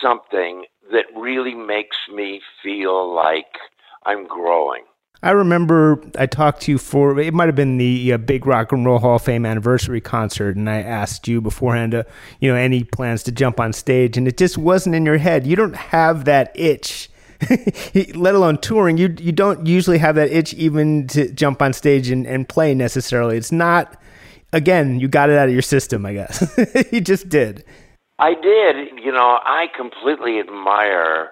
something 0.00 0.64
that 0.92 1.04
really 1.14 1.54
makes 1.54 1.96
me 2.12 2.40
feel 2.62 3.14
like 3.14 3.58
I'm 4.04 4.26
growing. 4.26 4.84
I 5.22 5.30
remember 5.30 6.02
I 6.18 6.26
talked 6.26 6.62
to 6.62 6.72
you 6.72 6.78
for 6.78 7.18
it 7.18 7.32
might 7.32 7.46
have 7.46 7.56
been 7.56 7.78
the 7.78 8.12
uh, 8.12 8.18
Big 8.18 8.46
Rock 8.46 8.70
and 8.70 8.84
Roll 8.84 8.98
Hall 8.98 9.16
of 9.16 9.22
Fame 9.22 9.46
anniversary 9.46 10.00
concert, 10.00 10.56
and 10.56 10.68
I 10.68 10.82
asked 10.82 11.26
you 11.26 11.40
beforehand, 11.40 11.92
to, 11.92 12.06
you 12.38 12.50
know, 12.50 12.56
any 12.56 12.84
plans 12.84 13.22
to 13.24 13.32
jump 13.32 13.58
on 13.58 13.72
stage, 13.72 14.16
and 14.16 14.28
it 14.28 14.36
just 14.36 14.58
wasn't 14.58 14.94
in 14.94 15.06
your 15.06 15.18
head. 15.18 15.46
You 15.46 15.56
don't 15.56 15.76
have 15.76 16.26
that 16.26 16.52
itch, 16.54 17.10
let 18.14 18.34
alone 18.34 18.58
touring. 18.58 18.96
You 18.96 19.14
you 19.18 19.32
don't 19.32 19.66
usually 19.66 19.98
have 19.98 20.14
that 20.14 20.30
itch 20.30 20.54
even 20.54 21.06
to 21.08 21.30
jump 21.32 21.62
on 21.62 21.72
stage 21.72 22.10
and, 22.10 22.26
and 22.26 22.48
play 22.48 22.74
necessarily. 22.74 23.36
It's 23.36 23.52
not. 23.52 24.00
Again, 24.52 25.00
you 25.00 25.08
got 25.08 25.28
it 25.28 25.36
out 25.36 25.48
of 25.48 25.52
your 25.52 25.62
system, 25.62 26.06
I 26.06 26.14
guess. 26.14 26.56
you 26.92 27.00
just 27.00 27.28
did. 27.28 27.64
I 28.18 28.34
did. 28.34 28.98
You 29.04 29.12
know, 29.12 29.38
I 29.44 29.66
completely 29.76 30.38
admire 30.38 31.30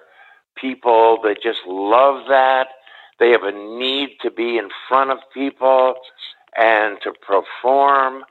people 0.59 1.19
that 1.23 1.41
just 1.41 1.59
love 1.65 2.25
that. 2.27 2.67
They 3.19 3.31
have 3.31 3.43
a 3.43 3.51
need 3.51 4.17
to 4.21 4.31
be 4.31 4.57
in 4.57 4.69
front 4.87 5.11
of 5.11 5.19
people 5.33 5.95
and 6.55 6.97
to 7.03 7.13
perform. 7.13 8.23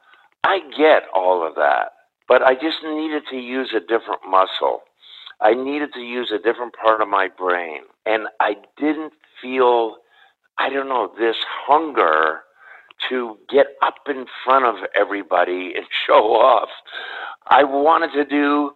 I 0.45 0.61
get 0.77 1.05
all 1.15 1.47
of 1.47 1.55
that, 1.57 1.93
but 2.29 2.43
I 2.43 2.55
just 2.55 2.79
needed 2.85 3.25
to 3.31 3.37
use 3.37 3.73
a 3.75 3.81
different 3.81 4.21
muscle. 4.29 4.83
I 5.41 5.55
needed 5.55 5.93
to 5.95 6.01
use 6.01 6.33
a 6.33 6.39
different 6.39 6.75
part 6.75 7.01
of 7.01 7.09
my 7.09 7.29
brain, 7.29 7.83
and 8.07 8.29
I 8.41 8.57
didn't 8.79 9.13
feel 9.41 9.97
I 10.59 10.71
don't 10.71 10.89
know, 10.89 11.11
this 11.19 11.37
hunger 11.67 12.41
to 13.09 13.37
get 13.51 13.67
up 13.83 13.97
in 14.09 14.27
front 14.45 14.65
of 14.67 14.77
everybody 14.95 15.73
and 15.77 15.85
show 16.07 16.35
off. 16.35 16.69
I 17.49 17.65
wanted 17.65 18.13
to 18.13 18.25
do 18.25 18.73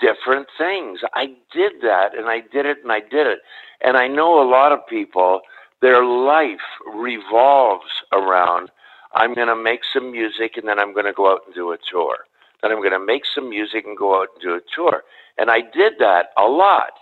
different 0.00 0.48
things. 0.56 1.00
I 1.14 1.26
did 1.52 1.72
that 1.82 2.16
and 2.16 2.26
I 2.26 2.40
did 2.40 2.66
it 2.66 2.78
and 2.82 2.90
I 2.90 3.00
did 3.00 3.26
it. 3.26 3.40
And 3.82 3.96
I 3.96 4.08
know 4.08 4.42
a 4.42 4.48
lot 4.48 4.72
of 4.72 4.86
people, 4.88 5.40
their 5.82 6.04
life 6.04 6.58
revolves 6.94 7.90
around 8.12 8.70
I'm 9.12 9.34
going 9.34 9.48
to 9.48 9.56
make 9.56 9.80
some 9.92 10.12
music 10.12 10.56
and 10.56 10.68
then 10.68 10.78
I'm 10.78 10.92
going 10.92 11.06
to 11.06 11.12
go 11.12 11.32
out 11.32 11.40
and 11.46 11.54
do 11.54 11.72
a 11.72 11.78
tour. 11.90 12.18
Then 12.62 12.70
I'm 12.70 12.78
going 12.78 12.92
to 12.92 13.04
make 13.04 13.22
some 13.26 13.50
music 13.50 13.84
and 13.84 13.96
go 13.96 14.20
out 14.20 14.28
and 14.34 14.42
do 14.42 14.54
a 14.54 14.60
tour. 14.74 15.02
And 15.40 15.50
I 15.50 15.62
did 15.62 15.94
that 16.00 16.26
a 16.36 16.42
lot. 16.42 16.92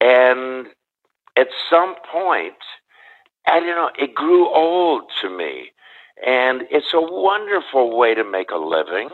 And 0.00 0.66
at 1.36 1.46
some 1.70 1.94
point, 2.12 2.56
I 3.46 3.60
don't 3.60 3.68
know, 3.68 3.90
it 3.96 4.12
grew 4.12 4.52
old 4.52 5.04
to 5.22 5.30
me. 5.30 5.70
And 6.26 6.62
it's 6.70 6.92
a 6.92 7.00
wonderful 7.00 7.96
way 7.96 8.14
to 8.14 8.24
make 8.24 8.50
a 8.50 8.56
living, 8.56 9.10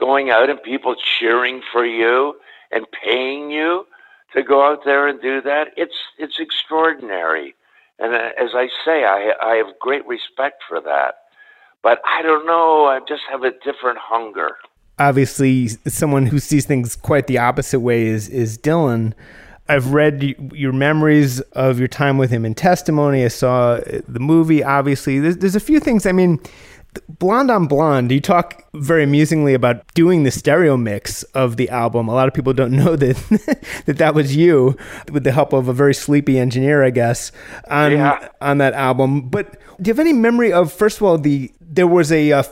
going 0.00 0.30
out 0.30 0.50
and 0.50 0.60
people 0.60 0.96
cheering 0.96 1.62
for 1.72 1.86
you 1.86 2.34
and 2.72 2.84
paying 3.04 3.52
you 3.52 3.86
to 4.34 4.42
go 4.42 4.66
out 4.66 4.80
there 4.84 5.06
and 5.06 5.22
do 5.22 5.40
that. 5.42 5.68
It's 5.76 5.94
it's 6.18 6.40
extraordinary. 6.40 7.54
And 8.00 8.12
uh, 8.12 8.30
as 8.36 8.50
I 8.54 8.68
say, 8.84 9.04
I 9.04 9.32
I 9.40 9.54
have 9.54 9.78
great 9.78 10.04
respect 10.06 10.64
for 10.68 10.80
that. 10.80 11.14
But 11.82 12.00
I 12.04 12.22
don't 12.22 12.46
know, 12.46 12.86
I 12.86 12.98
just 13.06 13.22
have 13.30 13.44
a 13.44 13.52
different 13.52 13.98
hunger. 14.00 14.56
Obviously, 14.98 15.68
someone 15.86 16.26
who 16.26 16.38
sees 16.38 16.66
things 16.66 16.96
quite 16.96 17.26
the 17.26 17.38
opposite 17.38 17.80
way 17.80 18.06
is 18.06 18.28
is 18.28 18.58
Dylan. 18.58 19.12
I've 19.68 19.94
read 19.94 20.52
your 20.52 20.72
memories 20.72 21.40
of 21.52 21.78
your 21.78 21.88
time 21.88 22.18
with 22.18 22.30
him 22.30 22.44
in 22.44 22.54
testimony. 22.54 23.24
I 23.24 23.28
saw 23.28 23.76
uh, 23.76 24.00
the 24.06 24.20
movie. 24.20 24.62
Obviously, 24.62 25.20
there's, 25.20 25.38
there's 25.38 25.56
a 25.56 25.60
few 25.60 25.80
things. 25.80 26.04
I 26.04 26.12
mean, 26.12 26.38
Blonde 27.08 27.50
on 27.50 27.66
Blonde, 27.66 28.12
you 28.12 28.20
talk 28.20 28.64
very 28.74 29.02
amusingly 29.02 29.54
about 29.54 29.86
doing 29.94 30.22
the 30.22 30.30
stereo 30.30 30.76
mix 30.76 31.22
of 31.34 31.56
the 31.56 31.68
album. 31.70 32.08
A 32.08 32.14
lot 32.14 32.28
of 32.28 32.34
people 32.34 32.52
don't 32.52 32.72
know 32.72 32.96
that 32.96 33.16
that, 33.86 33.98
that 33.98 34.14
was 34.14 34.36
you 34.36 34.76
with 35.10 35.24
the 35.24 35.32
help 35.32 35.52
of 35.52 35.68
a 35.68 35.72
very 35.72 35.94
sleepy 35.94 36.38
engineer, 36.38 36.84
I 36.84 36.90
guess, 36.90 37.32
on 37.68 37.92
yeah. 37.92 38.28
on 38.40 38.58
that 38.58 38.74
album. 38.74 39.28
But 39.28 39.58
do 39.80 39.88
you 39.88 39.92
have 39.92 39.98
any 39.98 40.12
memory 40.12 40.52
of 40.52 40.72
first 40.72 40.98
of 40.98 41.02
all 41.04 41.18
the 41.18 41.50
there 41.60 41.86
was 41.86 42.12
a, 42.12 42.30
a, 42.30 42.44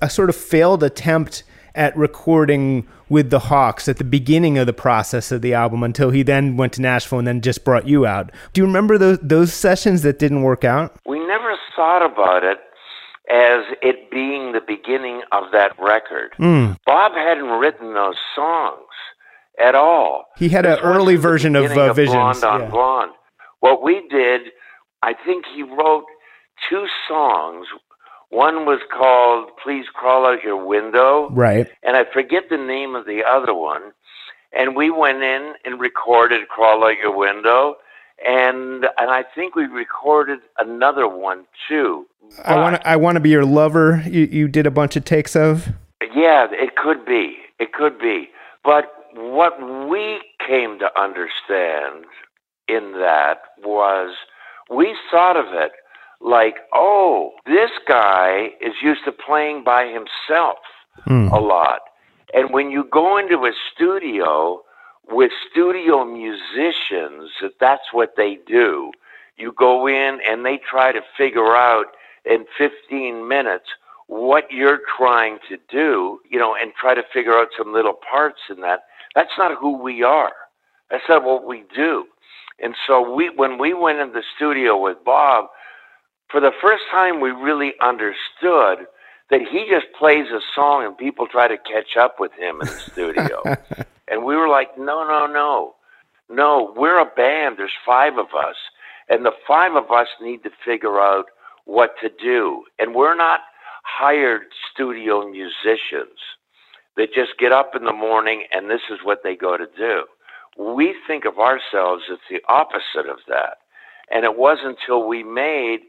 a 0.00 0.08
sort 0.08 0.30
of 0.30 0.36
failed 0.36 0.82
attempt 0.82 1.42
at 1.74 1.96
recording 1.96 2.86
with 3.08 3.30
the 3.30 3.40
Hawks 3.40 3.88
at 3.88 3.98
the 3.98 4.04
beginning 4.04 4.58
of 4.58 4.66
the 4.66 4.72
process 4.72 5.32
of 5.32 5.42
the 5.42 5.54
album 5.54 5.82
until 5.82 6.10
he 6.10 6.22
then 6.22 6.56
went 6.56 6.72
to 6.74 6.82
Nashville 6.82 7.18
and 7.18 7.28
then 7.28 7.40
just 7.40 7.64
brought 7.64 7.86
you 7.86 8.06
out. 8.06 8.30
Do 8.52 8.60
you 8.60 8.66
remember 8.66 8.98
those 8.98 9.18
those 9.20 9.52
sessions 9.52 10.02
that 10.02 10.18
didn't 10.18 10.42
work 10.42 10.64
out? 10.64 10.96
We 11.06 11.18
never 11.26 11.56
thought 11.76 12.04
about 12.04 12.44
it 12.44 12.58
as 13.30 13.64
it 13.82 14.10
being 14.10 14.52
the 14.52 14.60
beginning 14.66 15.22
of 15.32 15.44
that 15.52 15.72
record. 15.78 16.32
Mm. 16.38 16.76
Bob 16.84 17.12
hadn't 17.12 17.50
written 17.50 17.94
those 17.94 18.16
songs 18.34 18.88
at 19.62 19.74
all. 19.74 20.26
He 20.36 20.48
had 20.48 20.66
an 20.66 20.78
early 20.80 21.16
version 21.16 21.54
of, 21.54 21.70
uh, 21.70 21.90
of 21.90 21.96
Visions. 21.96 22.14
Blonde 22.14 22.44
on 22.44 22.60
yeah. 22.60 22.70
Blonde. 22.70 23.12
What 23.60 23.82
we 23.82 24.06
did, 24.08 24.42
I 25.02 25.14
think 25.14 25.44
he 25.54 25.62
wrote 25.62 26.04
two 26.68 26.86
songs 27.06 27.66
one 28.30 28.64
was 28.64 28.80
called 28.90 29.50
Please 29.62 29.86
Crawl 29.92 30.26
Out 30.26 30.42
Your 30.42 30.64
Window. 30.64 31.28
Right. 31.30 31.68
And 31.82 31.96
I 31.96 32.04
forget 32.04 32.44
the 32.48 32.56
name 32.56 32.94
of 32.94 33.04
the 33.04 33.22
other 33.24 33.54
one. 33.54 33.92
And 34.52 34.74
we 34.74 34.90
went 34.90 35.22
in 35.22 35.54
and 35.64 35.80
recorded 35.80 36.48
Crawl 36.48 36.84
Out 36.84 36.96
Your 36.98 37.16
Window. 37.16 37.76
And 38.26 38.86
and 38.98 39.10
I 39.10 39.24
think 39.34 39.54
we 39.54 39.64
recorded 39.64 40.40
another 40.58 41.08
one 41.08 41.46
too. 41.68 42.06
But, 42.36 42.46
I 42.46 42.56
want 42.56 42.76
to 42.76 42.88
I 42.88 42.96
want 42.96 43.16
to 43.16 43.20
be 43.20 43.30
your 43.30 43.46
lover. 43.46 44.02
You 44.06 44.28
you 44.30 44.48
did 44.48 44.66
a 44.66 44.70
bunch 44.70 44.94
of 44.96 45.04
takes 45.04 45.34
of. 45.34 45.68
Yeah, 46.14 46.46
it 46.50 46.76
could 46.76 47.04
be. 47.06 47.36
It 47.58 47.72
could 47.72 47.98
be. 47.98 48.28
But 48.62 48.92
what 49.14 49.58
we 49.88 50.20
came 50.46 50.78
to 50.80 51.00
understand 51.00 52.04
in 52.68 52.92
that 52.92 53.38
was 53.64 54.14
we 54.70 54.94
thought 55.10 55.36
of 55.36 55.46
it 55.54 55.72
like, 56.20 56.56
oh, 56.72 57.32
this 57.46 57.70
guy 57.88 58.50
is 58.60 58.74
used 58.82 59.04
to 59.04 59.12
playing 59.12 59.64
by 59.64 59.86
himself 59.86 60.58
mm. 61.06 61.32
a 61.32 61.40
lot. 61.40 61.80
And 62.34 62.52
when 62.52 62.70
you 62.70 62.84
go 62.90 63.18
into 63.18 63.46
a 63.46 63.52
studio 63.74 64.62
with 65.08 65.32
studio 65.50 66.04
musicians, 66.04 67.30
that 67.40 67.58
that's 67.58 67.92
what 67.92 68.14
they 68.16 68.38
do. 68.46 68.92
You 69.36 69.52
go 69.52 69.86
in 69.86 70.20
and 70.28 70.44
they 70.44 70.58
try 70.58 70.92
to 70.92 71.00
figure 71.16 71.56
out 71.56 71.86
in 72.24 72.44
15 72.58 73.26
minutes 73.26 73.66
what 74.06 74.50
you're 74.50 74.80
trying 74.98 75.38
to 75.48 75.56
do, 75.70 76.20
you 76.28 76.38
know, 76.38 76.54
and 76.54 76.72
try 76.74 76.94
to 76.94 77.02
figure 77.12 77.34
out 77.34 77.48
some 77.56 77.72
little 77.72 77.94
parts 77.94 78.40
in 78.50 78.60
that. 78.60 78.80
That's 79.14 79.30
not 79.38 79.58
who 79.58 79.78
we 79.82 80.02
are. 80.02 80.32
That's 80.90 81.04
not 81.08 81.24
what 81.24 81.46
we 81.46 81.64
do. 81.74 82.04
And 82.62 82.74
so 82.86 83.14
we, 83.14 83.30
when 83.30 83.58
we 83.58 83.72
went 83.72 84.00
in 84.00 84.12
the 84.12 84.22
studio 84.36 84.76
with 84.76 84.98
Bob, 85.04 85.46
for 86.30 86.40
the 86.40 86.52
first 86.60 86.84
time, 86.90 87.20
we 87.20 87.30
really 87.30 87.72
understood 87.80 88.86
that 89.30 89.40
he 89.50 89.66
just 89.68 89.86
plays 89.98 90.26
a 90.30 90.40
song 90.54 90.84
and 90.84 90.96
people 90.96 91.26
try 91.26 91.48
to 91.48 91.56
catch 91.56 91.96
up 91.98 92.18
with 92.18 92.32
him 92.32 92.60
in 92.60 92.66
the 92.66 92.80
studio. 92.92 93.42
and 94.08 94.24
we 94.24 94.36
were 94.36 94.48
like, 94.48 94.76
no, 94.78 95.06
no, 95.06 95.26
no. 95.26 95.74
No, 96.28 96.72
we're 96.76 97.00
a 97.00 97.04
band. 97.04 97.56
There's 97.58 97.72
five 97.84 98.14
of 98.14 98.26
us. 98.26 98.56
And 99.08 99.24
the 99.24 99.32
five 99.46 99.74
of 99.74 99.90
us 99.90 100.06
need 100.20 100.42
to 100.44 100.50
figure 100.64 101.00
out 101.00 101.26
what 101.64 101.94
to 102.02 102.08
do. 102.08 102.64
And 102.78 102.94
we're 102.94 103.16
not 103.16 103.40
hired 103.82 104.42
studio 104.72 105.28
musicians 105.28 106.18
that 106.96 107.12
just 107.14 107.38
get 107.38 107.52
up 107.52 107.72
in 107.74 107.84
the 107.84 107.92
morning 107.92 108.44
and 108.52 108.70
this 108.70 108.82
is 108.90 108.98
what 109.02 109.20
they 109.24 109.34
go 109.34 109.56
to 109.56 109.66
do. 109.76 110.04
We 110.58 110.94
think 111.06 111.24
of 111.24 111.38
ourselves 111.38 112.04
as 112.12 112.18
the 112.28 112.40
opposite 112.48 113.08
of 113.10 113.18
that. 113.28 113.58
And 114.10 114.24
it 114.24 114.36
wasn't 114.36 114.78
until 114.80 115.06
we 115.06 115.22
made 115.22 115.80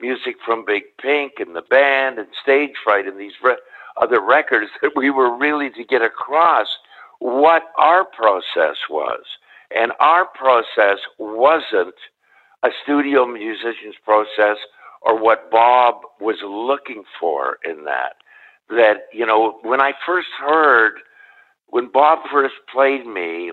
music 0.00 0.36
from 0.44 0.64
Big 0.64 0.82
Pink 1.00 1.34
and 1.38 1.54
the 1.54 1.62
band 1.62 2.18
and 2.18 2.28
Stage 2.42 2.72
Fright 2.82 3.06
and 3.06 3.18
these 3.18 3.32
re- 3.42 3.56
other 4.00 4.20
records 4.20 4.70
that 4.82 4.92
we 4.96 5.10
were 5.10 5.36
really 5.36 5.70
to 5.70 5.84
get 5.84 6.02
across 6.02 6.66
what 7.18 7.64
our 7.78 8.04
process 8.04 8.76
was. 8.88 9.24
And 9.74 9.92
our 10.00 10.26
process 10.26 10.98
wasn't 11.18 11.94
a 12.62 12.68
studio 12.82 13.26
musician's 13.26 13.94
process 14.04 14.56
or 15.02 15.18
what 15.20 15.50
Bob 15.50 16.02
was 16.20 16.36
looking 16.44 17.04
for 17.18 17.58
in 17.64 17.84
that. 17.84 18.16
That, 18.68 19.06
you 19.12 19.26
know, 19.26 19.58
when 19.62 19.80
I 19.80 19.92
first 20.06 20.28
heard, 20.38 20.94
when 21.66 21.90
Bob 21.90 22.20
first 22.30 22.54
played 22.72 23.06
me 23.06 23.52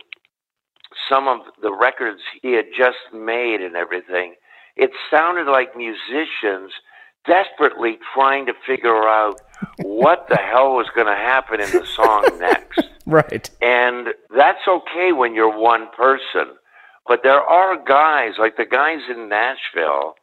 some 1.09 1.27
of 1.27 1.39
the 1.61 1.73
records 1.73 2.21
he 2.41 2.53
had 2.53 2.65
just 2.77 2.97
made 3.13 3.61
and 3.61 3.75
everything, 3.75 4.35
it 4.77 4.91
sounded 5.11 5.49
like 5.49 5.75
musicians 5.75 6.71
desperately 7.25 7.97
trying 8.13 8.45
to 8.45 8.53
figure 8.65 9.07
out 9.07 9.41
what 9.81 10.27
the 10.29 10.37
hell 10.37 10.73
was 10.73 10.87
going 10.95 11.07
to 11.07 11.15
happen 11.15 11.59
in 11.59 11.69
the 11.71 11.85
song 11.85 12.25
next. 12.39 12.81
Right. 13.05 13.49
And 13.61 14.07
that's 14.35 14.67
okay 14.67 15.11
when 15.11 15.33
you're 15.33 15.57
one 15.57 15.87
person. 15.95 16.55
But 17.07 17.21
there 17.23 17.41
are 17.41 17.83
guys, 17.83 18.33
like 18.37 18.57
the 18.57 18.65
guys 18.65 18.99
in 19.09 19.29
Nashville, 19.29 20.15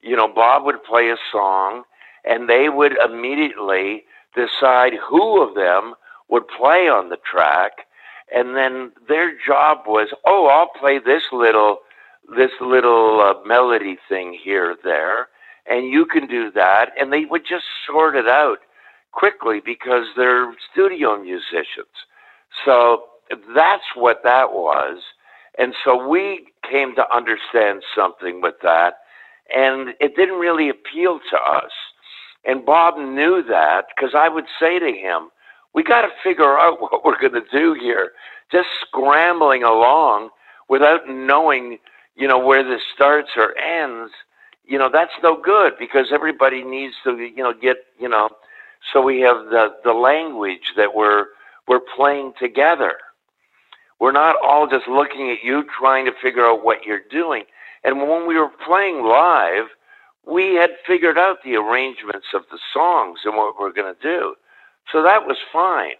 you 0.00 0.16
know, 0.16 0.32
Bob 0.32 0.64
would 0.64 0.82
play 0.84 1.10
a 1.10 1.16
song 1.32 1.84
and 2.24 2.48
they 2.48 2.68
would 2.68 2.92
immediately 2.98 4.04
decide 4.34 4.92
who 5.08 5.42
of 5.42 5.54
them 5.54 5.94
would 6.28 6.46
play 6.48 6.88
on 6.88 7.08
the 7.10 7.18
track. 7.30 7.72
And 8.34 8.56
then 8.56 8.92
their 9.08 9.32
job 9.46 9.80
was, 9.86 10.08
oh, 10.26 10.46
I'll 10.46 10.80
play 10.80 10.98
this 10.98 11.24
little 11.32 11.78
this 12.36 12.50
little 12.60 13.20
uh, 13.20 13.46
melody 13.46 13.96
thing 14.08 14.38
here 14.42 14.76
there 14.82 15.28
and 15.66 15.86
you 15.86 16.06
can 16.06 16.26
do 16.26 16.50
that 16.52 16.90
and 16.98 17.12
they 17.12 17.24
would 17.24 17.42
just 17.48 17.64
sort 17.86 18.16
it 18.16 18.28
out 18.28 18.58
quickly 19.12 19.60
because 19.64 20.06
they're 20.16 20.54
studio 20.72 21.20
musicians. 21.20 21.94
So 22.64 23.04
that's 23.54 23.84
what 23.94 24.22
that 24.24 24.52
was 24.52 24.98
and 25.58 25.74
so 25.84 26.08
we 26.08 26.46
came 26.68 26.94
to 26.96 27.14
understand 27.14 27.82
something 27.94 28.40
with 28.40 28.56
that 28.62 28.94
and 29.54 29.90
it 30.00 30.16
didn't 30.16 30.38
really 30.38 30.68
appeal 30.68 31.20
to 31.30 31.36
us. 31.36 31.72
And 32.44 32.64
bob 32.64 32.96
knew 32.98 33.42
that 33.48 33.86
because 33.94 34.14
i 34.14 34.28
would 34.28 34.46
say 34.60 34.78
to 34.78 34.92
him 34.92 35.30
we 35.74 35.82
got 35.82 36.02
to 36.02 36.08
figure 36.22 36.58
out 36.58 36.80
what 36.80 37.04
we're 37.04 37.20
going 37.20 37.34
to 37.34 37.50
do 37.52 37.74
here. 37.74 38.12
Just 38.50 38.68
scrambling 38.80 39.62
along 39.62 40.30
without 40.68 41.08
knowing 41.08 41.78
you 42.16 42.28
know, 42.28 42.38
where 42.38 42.62
this 42.62 42.82
starts 42.94 43.30
or 43.36 43.56
ends, 43.58 44.12
you 44.64 44.78
know, 44.78 44.88
that's 44.92 45.12
no 45.22 45.40
good 45.40 45.74
because 45.78 46.06
everybody 46.12 46.62
needs 46.64 46.94
to, 47.04 47.16
you 47.18 47.42
know, 47.42 47.52
get, 47.52 47.76
you 47.98 48.08
know, 48.08 48.30
so 48.92 49.00
we 49.02 49.20
have 49.20 49.46
the, 49.46 49.68
the 49.84 49.92
language 49.92 50.72
that 50.76 50.94
we're, 50.94 51.26
we're 51.66 51.80
playing 51.96 52.32
together. 52.38 52.92
We're 54.00 54.12
not 54.12 54.36
all 54.42 54.66
just 54.66 54.86
looking 54.88 55.30
at 55.30 55.44
you 55.44 55.64
trying 55.78 56.06
to 56.06 56.12
figure 56.22 56.44
out 56.44 56.64
what 56.64 56.84
you're 56.84 57.00
doing. 57.10 57.44
And 57.84 58.00
when 58.00 58.26
we 58.26 58.36
were 58.36 58.50
playing 58.66 59.04
live, 59.04 59.66
we 60.26 60.54
had 60.54 60.70
figured 60.86 61.18
out 61.18 61.38
the 61.44 61.56
arrangements 61.56 62.26
of 62.34 62.42
the 62.50 62.58
songs 62.72 63.20
and 63.24 63.36
what 63.36 63.54
we're 63.58 63.72
going 63.72 63.94
to 63.94 64.02
do. 64.02 64.34
So 64.92 65.02
that 65.02 65.26
was 65.26 65.36
fine. 65.52 65.96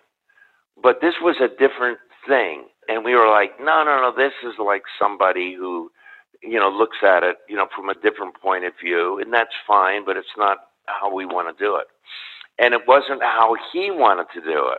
But 0.82 1.00
this 1.00 1.14
was 1.20 1.36
a 1.40 1.48
different 1.48 1.98
thing. 2.26 2.64
And 2.88 3.04
we 3.04 3.14
were 3.14 3.28
like, 3.28 3.52
no, 3.60 3.84
no, 3.84 4.00
no, 4.00 4.12
this 4.16 4.32
is 4.42 4.58
like 4.58 4.82
somebody 4.98 5.54
who, 5.54 5.90
you 6.46 6.58
know, 6.58 6.68
looks 6.68 6.98
at 7.02 7.22
it, 7.22 7.36
you 7.48 7.56
know, 7.56 7.66
from 7.74 7.88
a 7.88 7.94
different 7.94 8.40
point 8.40 8.64
of 8.64 8.72
view. 8.82 9.18
And 9.20 9.32
that's 9.32 9.54
fine, 9.66 10.04
but 10.04 10.16
it's 10.16 10.36
not 10.36 10.58
how 10.86 11.12
we 11.14 11.24
want 11.26 11.56
to 11.56 11.64
do 11.64 11.76
it. 11.76 11.86
And 12.58 12.74
it 12.74 12.82
wasn't 12.86 13.22
how 13.22 13.56
he 13.72 13.90
wanted 13.90 14.26
to 14.34 14.40
do 14.40 14.68
it. 14.68 14.78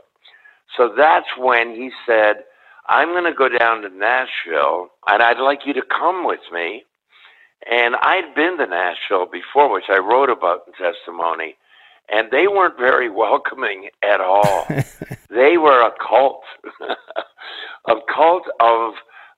So 0.78 0.94
that's 0.96 1.28
when 1.38 1.76
he 1.76 1.92
said, 2.06 2.44
I'm 2.88 3.10
going 3.10 3.26
to 3.26 3.34
go 3.34 3.50
down 3.50 3.82
to 3.82 3.90
Nashville 3.90 4.90
and 5.08 5.24
I'd 5.24 5.40
like 5.40 5.62
you 5.66 5.74
to 5.74 5.82
come 5.82 6.26
with 6.26 6.42
me. 6.52 6.84
And 7.70 7.96
I'd 7.96 8.36
been 8.36 8.58
to 8.60 8.68
Nashville 8.68 9.26
before, 9.26 9.72
which 9.72 9.90
I 9.90 9.98
wrote 9.98 10.30
about 10.30 10.62
in 10.68 10.74
testimony, 10.74 11.56
and 12.10 12.30
they 12.32 12.48
weren't 12.48 12.78
very 12.78 13.10
welcoming 13.24 13.90
at 14.04 14.22
all. 14.22 14.68
they 15.30 15.58
were 15.58 15.82
a 15.82 15.92
cult, 16.08 16.44
a 17.88 17.96
cult 18.14 18.44
of 18.60 18.94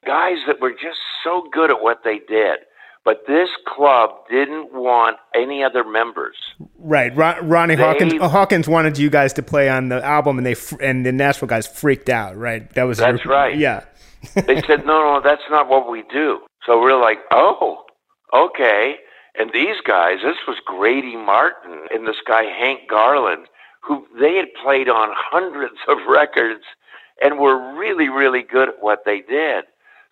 guys 0.08 0.38
that 0.48 0.62
were 0.62 0.72
just 0.72 1.00
so 1.24 1.48
good 1.52 1.70
at 1.70 1.82
what 1.82 2.00
they 2.04 2.20
did. 2.28 2.60
But 3.06 3.24
this 3.26 3.50
club 3.66 4.10
didn't 4.30 4.74
want 4.74 5.16
any 5.34 5.64
other 5.64 5.86
members. 5.86 6.36
Right, 6.78 7.16
Ron, 7.16 7.48
Ronnie 7.48 7.76
they, 7.76 7.82
Hawkins. 7.82 8.14
Uh, 8.20 8.28
Hawkins 8.28 8.68
wanted 8.68 8.98
you 8.98 9.10
guys 9.10 9.32
to 9.34 9.44
play 9.44 9.70
on 9.70 9.88
the 9.88 10.04
album, 10.04 10.38
and 10.38 10.46
they 10.46 10.56
and 10.82 11.06
the 11.06 11.14
Nashville 11.14 11.48
guys 11.48 11.68
freaked 11.68 12.10
out. 12.10 12.36
Right, 12.36 12.70
that 12.74 12.84
was 12.84 12.98
that's 12.98 13.26
right. 13.26 13.58
Yeah, 13.58 13.86
they 14.36 14.62
said 14.64 14.86
no, 14.86 15.00
no, 15.00 15.22
that's 15.24 15.44
not 15.50 15.70
what 15.70 15.90
we 15.90 16.04
do. 16.12 16.40
So 16.66 16.82
we're 16.82 17.00
like, 17.00 17.20
oh, 17.32 17.86
okay. 18.34 18.96
And 19.40 19.52
these 19.54 19.78
guys, 19.86 20.18
this 20.24 20.36
was 20.48 20.58
Grady 20.66 21.16
Martin 21.16 21.86
and 21.94 22.08
this 22.08 22.18
guy 22.28 22.44
Hank 22.44 22.90
Garland, 22.90 23.48
who 23.82 24.06
they 24.20 24.36
had 24.36 24.48
played 24.62 24.90
on 24.90 25.10
hundreds 25.14 25.78
of 25.88 25.98
records 26.10 26.64
and 27.22 27.40
were 27.40 27.78
really, 27.78 28.10
really 28.10 28.44
good 28.44 28.68
at 28.70 28.82
what 28.82 29.04
they 29.06 29.22
did. 29.22 29.66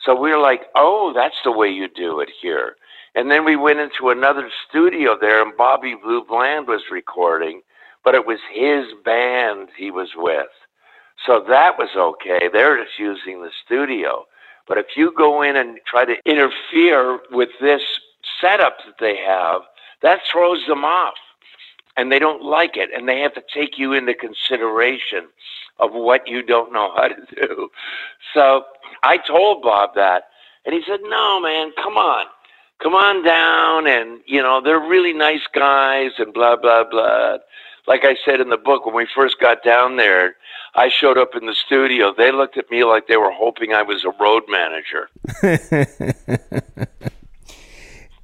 So 0.03 0.19
we 0.19 0.31
were 0.31 0.39
like, 0.39 0.63
oh, 0.75 1.13
that's 1.15 1.41
the 1.43 1.51
way 1.51 1.69
you 1.69 1.87
do 1.87 2.19
it 2.19 2.29
here. 2.41 2.75
And 3.15 3.31
then 3.31 3.45
we 3.45 3.55
went 3.55 3.79
into 3.79 4.09
another 4.09 4.49
studio 4.67 5.17
there, 5.19 5.41
and 5.41 5.55
Bobby 5.55 5.95
Blue 5.95 6.23
Bland 6.23 6.67
was 6.67 6.81
recording, 6.91 7.61
but 8.03 8.13
it 8.13 8.25
was 8.27 8.39
his 8.51 8.85
band 9.03 9.69
he 9.77 9.89
was 9.89 10.09
with. 10.15 10.47
So 11.25 11.43
that 11.47 11.77
was 11.77 11.89
okay. 11.95 12.49
They're 12.51 12.83
just 12.83 12.99
using 12.99 13.41
the 13.41 13.51
studio. 13.65 14.25
But 14.67 14.77
if 14.77 14.87
you 14.97 15.13
go 15.15 15.41
in 15.41 15.55
and 15.55 15.79
try 15.87 16.05
to 16.05 16.17
interfere 16.25 17.19
with 17.31 17.49
this 17.61 17.81
setup 18.41 18.77
that 18.85 18.95
they 18.99 19.17
have, 19.17 19.61
that 20.01 20.21
throws 20.31 20.65
them 20.67 20.83
off. 20.83 21.15
And 21.97 22.11
they 22.11 22.19
don't 22.19 22.43
like 22.43 22.75
it. 22.75 22.89
And 22.93 23.07
they 23.07 23.19
have 23.21 23.33
to 23.35 23.43
take 23.53 23.77
you 23.77 23.93
into 23.93 24.13
consideration 24.13 25.27
of 25.79 25.91
what 25.93 26.27
you 26.27 26.41
don't 26.41 26.73
know 26.73 26.91
how 26.95 27.07
to 27.07 27.15
do. 27.35 27.69
So 28.33 28.63
I 29.03 29.17
told 29.17 29.63
Bob 29.63 29.95
that. 29.95 30.25
And 30.65 30.73
he 30.73 30.81
said, 30.87 30.99
No, 31.03 31.39
man, 31.41 31.71
come 31.77 31.97
on 31.97 32.25
come 32.81 32.93
on 32.93 33.23
down 33.23 33.87
and 33.87 34.19
you 34.25 34.41
know 34.41 34.61
they're 34.61 34.79
really 34.79 35.13
nice 35.13 35.45
guys 35.53 36.11
and 36.17 36.33
blah 36.33 36.55
blah 36.55 36.83
blah 36.83 37.37
like 37.87 38.03
i 38.03 38.15
said 38.25 38.41
in 38.41 38.49
the 38.49 38.57
book 38.57 38.85
when 38.85 38.95
we 38.95 39.07
first 39.15 39.39
got 39.39 39.63
down 39.63 39.95
there 39.95 40.35
i 40.75 40.89
showed 40.89 41.17
up 41.17 41.35
in 41.35 41.45
the 41.45 41.53
studio 41.53 42.13
they 42.15 42.31
looked 42.31 42.57
at 42.57 42.69
me 42.69 42.83
like 42.83 43.07
they 43.07 43.17
were 43.17 43.31
hoping 43.31 43.73
i 43.73 43.81
was 43.81 44.03
a 44.03 44.11
road 44.21 44.43
manager 44.49 45.09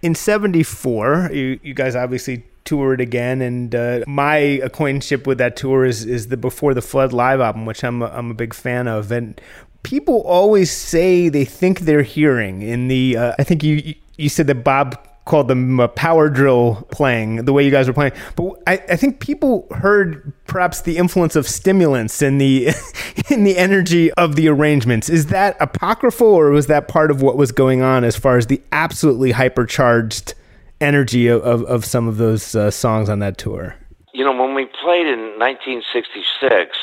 in 0.01 0.13
74 0.13 1.29
you, 1.31 1.59
you 1.63 1.73
guys 1.73 1.95
obviously 1.95 2.43
toured 2.71 3.01
again 3.01 3.41
and 3.41 3.75
uh, 3.75 3.99
my 4.07 4.37
acquaintanceship 4.37 5.27
with 5.27 5.37
that 5.39 5.57
tour 5.57 5.83
is, 5.83 6.05
is 6.05 6.29
the 6.29 6.37
before 6.37 6.73
the 6.73 6.81
flood 6.81 7.11
live 7.11 7.41
album 7.41 7.65
which 7.65 7.83
I'm 7.83 8.01
a, 8.01 8.05
I'm 8.05 8.31
a 8.31 8.33
big 8.33 8.53
fan 8.53 8.87
of 8.87 9.11
and 9.11 9.39
people 9.83 10.21
always 10.21 10.71
say 10.71 11.27
they 11.27 11.43
think 11.43 11.81
they're 11.81 12.01
hearing 12.01 12.61
in 12.61 12.87
the 12.87 13.17
uh, 13.17 13.33
i 13.37 13.43
think 13.43 13.61
you 13.61 13.93
you 14.15 14.29
said 14.29 14.47
that 14.47 14.63
Bob 14.63 15.05
called 15.25 15.49
them 15.49 15.85
power 15.95 16.29
drill 16.29 16.87
playing 16.91 17.43
the 17.43 17.51
way 17.51 17.65
you 17.65 17.71
guys 17.71 17.87
were 17.87 17.93
playing 17.93 18.13
but 18.37 18.53
I, 18.65 18.73
I, 18.89 18.95
think 18.95 19.19
people 19.19 19.67
heard 19.71 20.31
perhaps 20.45 20.81
the 20.81 20.97
influence 20.97 21.35
of 21.35 21.47
stimulants 21.47 22.21
in 22.21 22.37
the 22.37 22.69
in 23.29 23.43
the 23.43 23.57
energy 23.57 24.11
of 24.13 24.35
the 24.35 24.47
arrangements. 24.47 25.09
Is 25.09 25.27
that 25.27 25.57
apocryphal 25.59 26.27
or 26.27 26.49
was 26.49 26.67
that 26.67 26.87
part 26.87 27.11
of 27.11 27.21
what 27.21 27.37
was 27.37 27.51
going 27.51 27.81
on 27.81 28.03
as 28.03 28.17
far 28.17 28.37
as 28.37 28.47
the 28.47 28.61
absolutely 28.71 29.31
hypercharged 29.31 30.33
energy 30.81 31.27
of, 31.27 31.41
of, 31.43 31.63
of 31.63 31.85
some 31.85 32.07
of 32.07 32.17
those 32.17 32.55
uh, 32.55 32.69
songs 32.71 33.09
on 33.09 33.19
that 33.19 33.37
tour 33.37 33.75
you 34.13 34.23
know 34.23 34.31
when 34.31 34.53
we 34.53 34.65
played 34.65 35.07
in 35.07 35.39
1966 35.39 36.77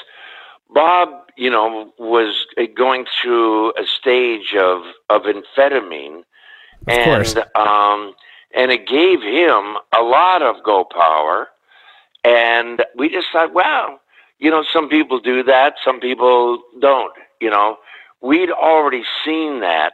bob 0.72 1.08
you 1.36 1.50
know 1.50 1.92
was 1.98 2.46
going 2.76 3.06
through 3.20 3.70
a 3.72 3.86
stage 3.86 4.54
of 4.54 4.82
of 5.10 5.22
amphetamine 5.22 6.18
of 6.86 6.88
and 6.88 7.04
course. 7.04 7.36
um, 7.54 8.14
and 8.54 8.70
it 8.70 8.86
gave 8.86 9.22
him 9.22 9.76
a 9.96 10.02
lot 10.02 10.42
of 10.42 10.62
go 10.64 10.84
power. 10.84 11.48
And 12.24 12.84
we 12.96 13.08
just 13.08 13.28
thought, 13.32 13.52
well, 13.54 14.00
you 14.38 14.50
know, 14.50 14.64
some 14.72 14.88
people 14.88 15.20
do 15.20 15.42
that, 15.44 15.74
some 15.84 16.00
people 16.00 16.62
don't. 16.80 17.12
You 17.40 17.50
know, 17.50 17.78
we'd 18.20 18.50
already 18.50 19.02
seen 19.24 19.60
that 19.60 19.92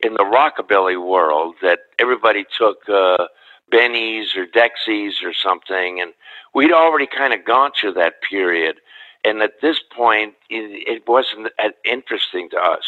in 0.00 0.14
the 0.14 0.24
rockabilly 0.24 1.02
world 1.04 1.56
that 1.62 1.80
everybody 1.98 2.44
took 2.56 2.88
uh, 2.88 3.26
bennies 3.74 4.36
or 4.36 4.46
dexies 4.46 5.22
or 5.24 5.32
something, 5.34 6.00
and 6.00 6.12
we'd 6.54 6.72
already 6.72 7.06
kind 7.06 7.32
of 7.32 7.44
gone 7.44 7.72
through 7.78 7.94
that 7.94 8.14
period. 8.28 8.76
And 9.24 9.42
at 9.42 9.60
this 9.62 9.78
point, 9.94 10.34
it, 10.50 10.86
it 10.86 11.08
wasn't 11.08 11.48
interesting 11.84 12.48
to 12.50 12.56
us. 12.58 12.84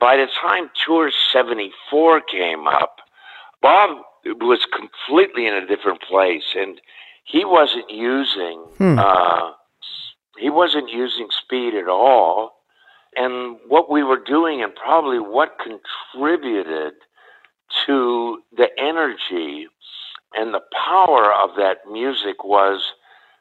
By 0.00 0.16
the 0.16 0.26
time 0.40 0.70
Tour 0.84 1.10
74 1.32 2.22
came 2.22 2.66
up, 2.66 2.96
Bob 3.60 3.98
was 4.24 4.66
completely 4.74 5.46
in 5.46 5.54
a 5.54 5.66
different 5.66 6.00
place, 6.02 6.54
and 6.56 6.80
he 7.24 7.44
wasn't 7.44 7.90
using 7.90 8.64
hmm. 8.78 8.98
uh, 8.98 9.52
he 10.38 10.50
wasn't 10.50 10.90
using 10.90 11.28
speed 11.30 11.74
at 11.74 11.88
all. 11.88 12.52
And 13.14 13.58
what 13.68 13.90
we 13.90 14.02
were 14.02 14.18
doing, 14.18 14.62
and 14.62 14.74
probably 14.74 15.18
what 15.18 15.58
contributed 15.58 16.94
to 17.86 18.38
the 18.56 18.68
energy 18.78 19.68
and 20.34 20.54
the 20.54 20.62
power 20.86 21.32
of 21.32 21.50
that 21.56 21.78
music 21.90 22.44
was 22.44 22.92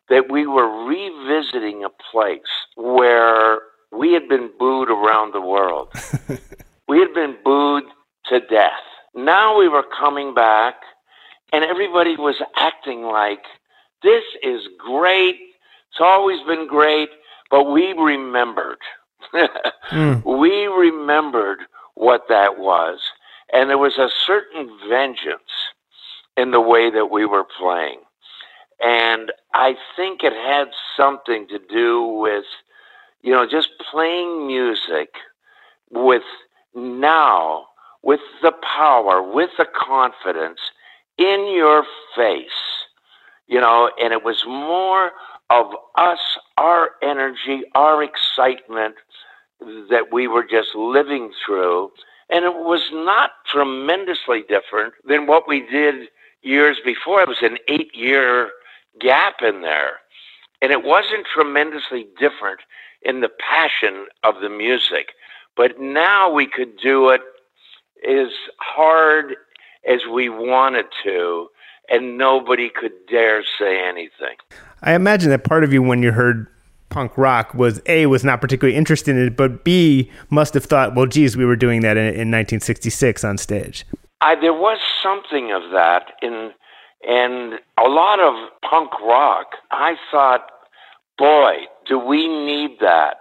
that 0.10 0.30
we 0.30 0.46
were 0.46 0.86
revisiting 0.86 1.84
a 1.84 1.90
place 2.12 2.42
where 2.76 3.62
we 3.92 4.14
had 4.14 4.28
been 4.28 4.50
booed 4.58 4.90
around 4.90 5.34
the 5.34 5.42
world. 5.42 5.90
we 6.88 7.00
had 7.00 7.14
been 7.14 7.38
booed 7.44 7.84
to 8.28 8.40
death. 8.40 8.84
Now 9.16 9.58
we 9.58 9.68
were 9.68 9.84
coming 9.84 10.34
back, 10.34 10.76
and 11.52 11.66
everybody 11.66 12.16
was 12.16 12.42
acting 12.56 13.04
like 13.04 13.44
this 14.04 14.24
is 14.42 14.68
great. 14.78 15.36
It's 15.92 16.00
always 16.00 16.40
been 16.48 16.68
great, 16.68 17.10
but 17.50 17.72
we 17.72 17.94
remembered. 17.94 18.80
mm. 19.92 20.40
We 20.40 20.66
remembered 20.68 21.60
what 21.96 22.24
that 22.30 22.58
was. 22.58 23.00
And 23.54 23.70
there 23.70 23.78
was 23.78 23.98
a 23.98 24.10
certain 24.26 24.70
vengeance 24.90 25.71
in 26.38 26.52
the 26.52 26.62
way 26.62 26.90
that 26.90 27.12
we 27.12 27.26
were 27.26 27.46
playing. 27.60 28.00
And 28.84 29.32
I 29.54 29.76
think 29.96 30.24
it 30.24 30.34
had 30.34 30.70
something 30.98 31.48
to 31.50 31.60
do 31.60 32.02
with 32.04 32.46
you 33.22 33.32
know, 33.32 33.46
just 33.48 33.70
playing 33.92 34.48
music 34.48 35.10
with 35.90 36.24
now, 36.74 37.66
with 38.02 38.20
the 38.42 38.54
power, 38.64 39.22
with 39.22 39.52
the 39.58 39.66
confidence 39.66 40.60
in 41.18 41.54
your 41.54 41.84
face, 42.16 42.46
you 43.48 43.60
know, 43.60 43.92
and 44.02 44.14
it 44.14 44.24
was 44.24 44.44
more 44.48 45.12
of 45.50 45.68
us, 45.98 46.20
our 46.58 46.92
energy, 47.04 47.64
our 47.76 48.04
excitement 48.04 48.96
that 49.60 50.08
we 50.12 50.28
were 50.28 50.46
just 50.50 50.74
living 50.74 51.32
through. 51.46 51.92
And 52.30 52.46
it 52.46 52.56
was 52.56 52.90
not 52.94 53.32
tremendously 53.46 54.44
different 54.48 54.94
than 55.06 55.28
what 55.28 55.48
we 55.48 55.68
did 55.70 56.08
years 56.42 56.78
before. 56.84 57.22
It 57.22 57.28
was 57.28 57.42
an 57.42 57.58
eight 57.68 57.96
year 57.96 58.52
gap 59.00 59.36
in 59.42 59.62
there. 59.62 60.00
And 60.62 60.72
it 60.72 60.84
wasn't 60.84 61.26
tremendously 61.34 62.08
different 62.20 62.62
in 63.02 63.22
the 63.22 63.30
passion 63.30 64.08
of 64.24 64.42
the 64.42 64.50
music. 64.50 65.14
But 65.56 65.80
now 65.80 66.32
we 66.32 66.48
could 66.48 66.78
do 66.78 67.10
it 67.10 67.22
as 68.08 68.30
hard 68.58 69.36
as 69.88 70.02
we 70.12 70.30
wanted 70.30 70.86
to, 71.04 71.48
and 71.90 72.18
nobody 72.18 72.70
could 72.70 72.94
dare 73.10 73.44
say 73.60 73.80
anything. 73.84 74.38
I 74.82 74.94
imagine 74.94 75.30
that 75.32 75.44
part 75.44 75.64
of 75.64 75.74
you, 75.74 75.82
when 75.82 76.04
you 76.04 76.12
heard 76.12 76.48
punk 76.90 77.18
rock, 77.18 77.54
was 77.54 77.82
A, 77.88 78.06
was 78.06 78.24
not 78.24 78.42
particularly 78.42 78.78
interested 78.78 79.16
in 79.16 79.28
it, 79.28 79.36
but 79.36 79.64
B, 79.64 80.12
must 80.30 80.54
have 80.54 80.66
thought, 80.66 80.96
well, 80.96 81.08
geez, 81.08 81.36
we 81.36 81.46
were 81.46 81.56
doing 81.56 81.82
that 81.82 81.98
in, 81.98 82.06
in 82.06 82.32
1966 82.32 83.24
on 83.24 83.38
stage. 83.38 83.86
I, 84.22 84.36
there 84.36 84.54
was 84.54 84.80
something 85.04 85.52
of 85.52 85.72
that 85.72 86.14
in 86.22 86.52
And 87.04 87.56
a 87.78 87.90
lot 87.90 88.20
of 88.20 88.36
punk 88.70 88.92
rock, 89.02 89.56
I 89.72 89.96
thought, 90.12 90.48
boy, 91.18 91.66
do 91.88 91.98
we 91.98 92.28
need 92.28 92.78
that? 92.82 93.18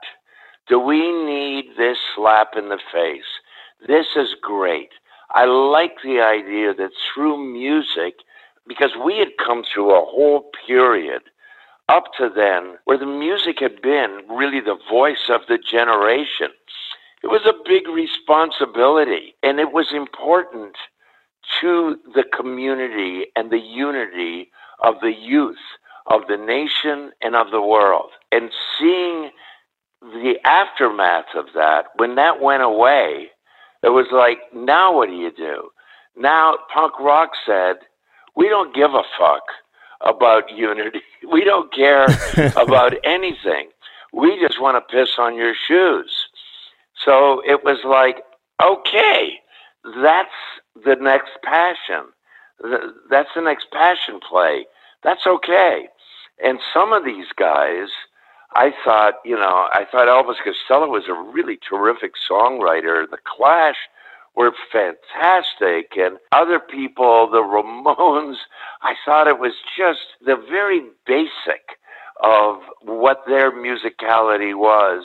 Do 0.68 0.78
we 0.78 1.10
need 1.12 1.76
this 1.76 1.98
slap 2.14 2.50
in 2.56 2.68
the 2.68 2.78
face? 2.92 3.24
This 3.86 4.06
is 4.16 4.36
great. 4.40 4.90
I 5.30 5.46
like 5.46 5.96
the 6.04 6.20
idea 6.20 6.74
that 6.74 6.90
through 7.14 7.38
music, 7.38 8.16
because 8.66 8.92
we 9.02 9.18
had 9.18 9.38
come 9.44 9.64
through 9.64 9.92
a 9.92 10.04
whole 10.04 10.50
period 10.66 11.22
up 11.88 12.04
to 12.18 12.28
then 12.34 12.76
where 12.84 12.98
the 12.98 13.06
music 13.06 13.58
had 13.60 13.82
been 13.82 14.20
really 14.28 14.60
the 14.60 14.78
voice 14.90 15.28
of 15.28 15.40
the 15.48 15.58
generation. 15.58 16.50
It 17.22 17.28
was 17.28 17.46
a 17.46 17.64
big 17.64 17.88
responsibility 17.88 19.34
and 19.42 19.58
it 19.58 19.72
was 19.72 19.92
important 19.92 20.76
to 21.60 21.96
the 22.14 22.24
community 22.36 23.26
and 23.36 23.50
the 23.50 23.58
unity 23.58 24.50
of 24.82 24.96
the 25.00 25.12
youth 25.12 25.56
of 26.06 26.22
the 26.28 26.36
nation 26.36 27.12
and 27.22 27.36
of 27.36 27.50
the 27.50 27.62
world. 27.62 28.10
And 28.32 28.50
seeing 28.78 29.30
the 30.00 30.34
aftermath 30.44 31.26
of 31.36 31.46
that, 31.54 31.86
when 31.96 32.16
that 32.16 32.40
went 32.40 32.62
away, 32.62 33.28
it 33.82 33.90
was 33.90 34.06
like, 34.12 34.38
now 34.54 34.94
what 34.94 35.08
do 35.08 35.14
you 35.14 35.30
do? 35.30 35.70
Now 36.16 36.56
punk 36.72 36.98
rock 37.00 37.30
said, 37.46 37.76
we 38.36 38.48
don't 38.48 38.74
give 38.74 38.92
a 38.92 39.02
fuck 39.18 39.42
about 40.00 40.50
unity. 40.50 41.00
We 41.30 41.44
don't 41.44 41.72
care 41.72 42.06
about 42.56 42.94
anything. 43.04 43.68
We 44.12 44.40
just 44.40 44.60
want 44.60 44.76
to 44.76 44.96
piss 44.96 45.10
on 45.18 45.36
your 45.36 45.54
shoes. 45.68 46.10
So 47.04 47.42
it 47.46 47.62
was 47.62 47.78
like, 47.84 48.24
okay, 48.60 49.38
that's 49.84 50.28
the 50.84 50.96
next 50.96 51.30
passion. 51.42 52.12
That's 53.10 53.30
the 53.34 53.42
next 53.42 53.70
passion 53.72 54.20
play. 54.26 54.66
That's 55.02 55.26
okay. 55.26 55.88
And 56.42 56.58
some 56.72 56.92
of 56.92 57.04
these 57.04 57.26
guys, 57.36 57.88
I 58.54 58.72
thought, 58.84 59.14
you 59.24 59.36
know, 59.36 59.68
I 59.72 59.86
thought 59.90 60.08
Elvis 60.08 60.42
Costello 60.44 60.88
was 60.88 61.04
a 61.08 61.32
really 61.32 61.58
terrific 61.68 62.12
songwriter. 62.30 63.08
The 63.08 63.18
Clash 63.24 63.76
were 64.36 64.52
fantastic. 64.72 65.92
And 65.96 66.18
other 66.32 66.58
people, 66.58 67.28
the 67.30 67.38
Ramones, 67.38 68.36
I 68.82 68.94
thought 69.04 69.28
it 69.28 69.38
was 69.38 69.54
just 69.76 70.00
the 70.24 70.36
very 70.36 70.82
basic 71.06 71.78
of 72.22 72.60
what 72.82 73.22
their 73.26 73.50
musicality 73.50 74.54
was. 74.54 75.04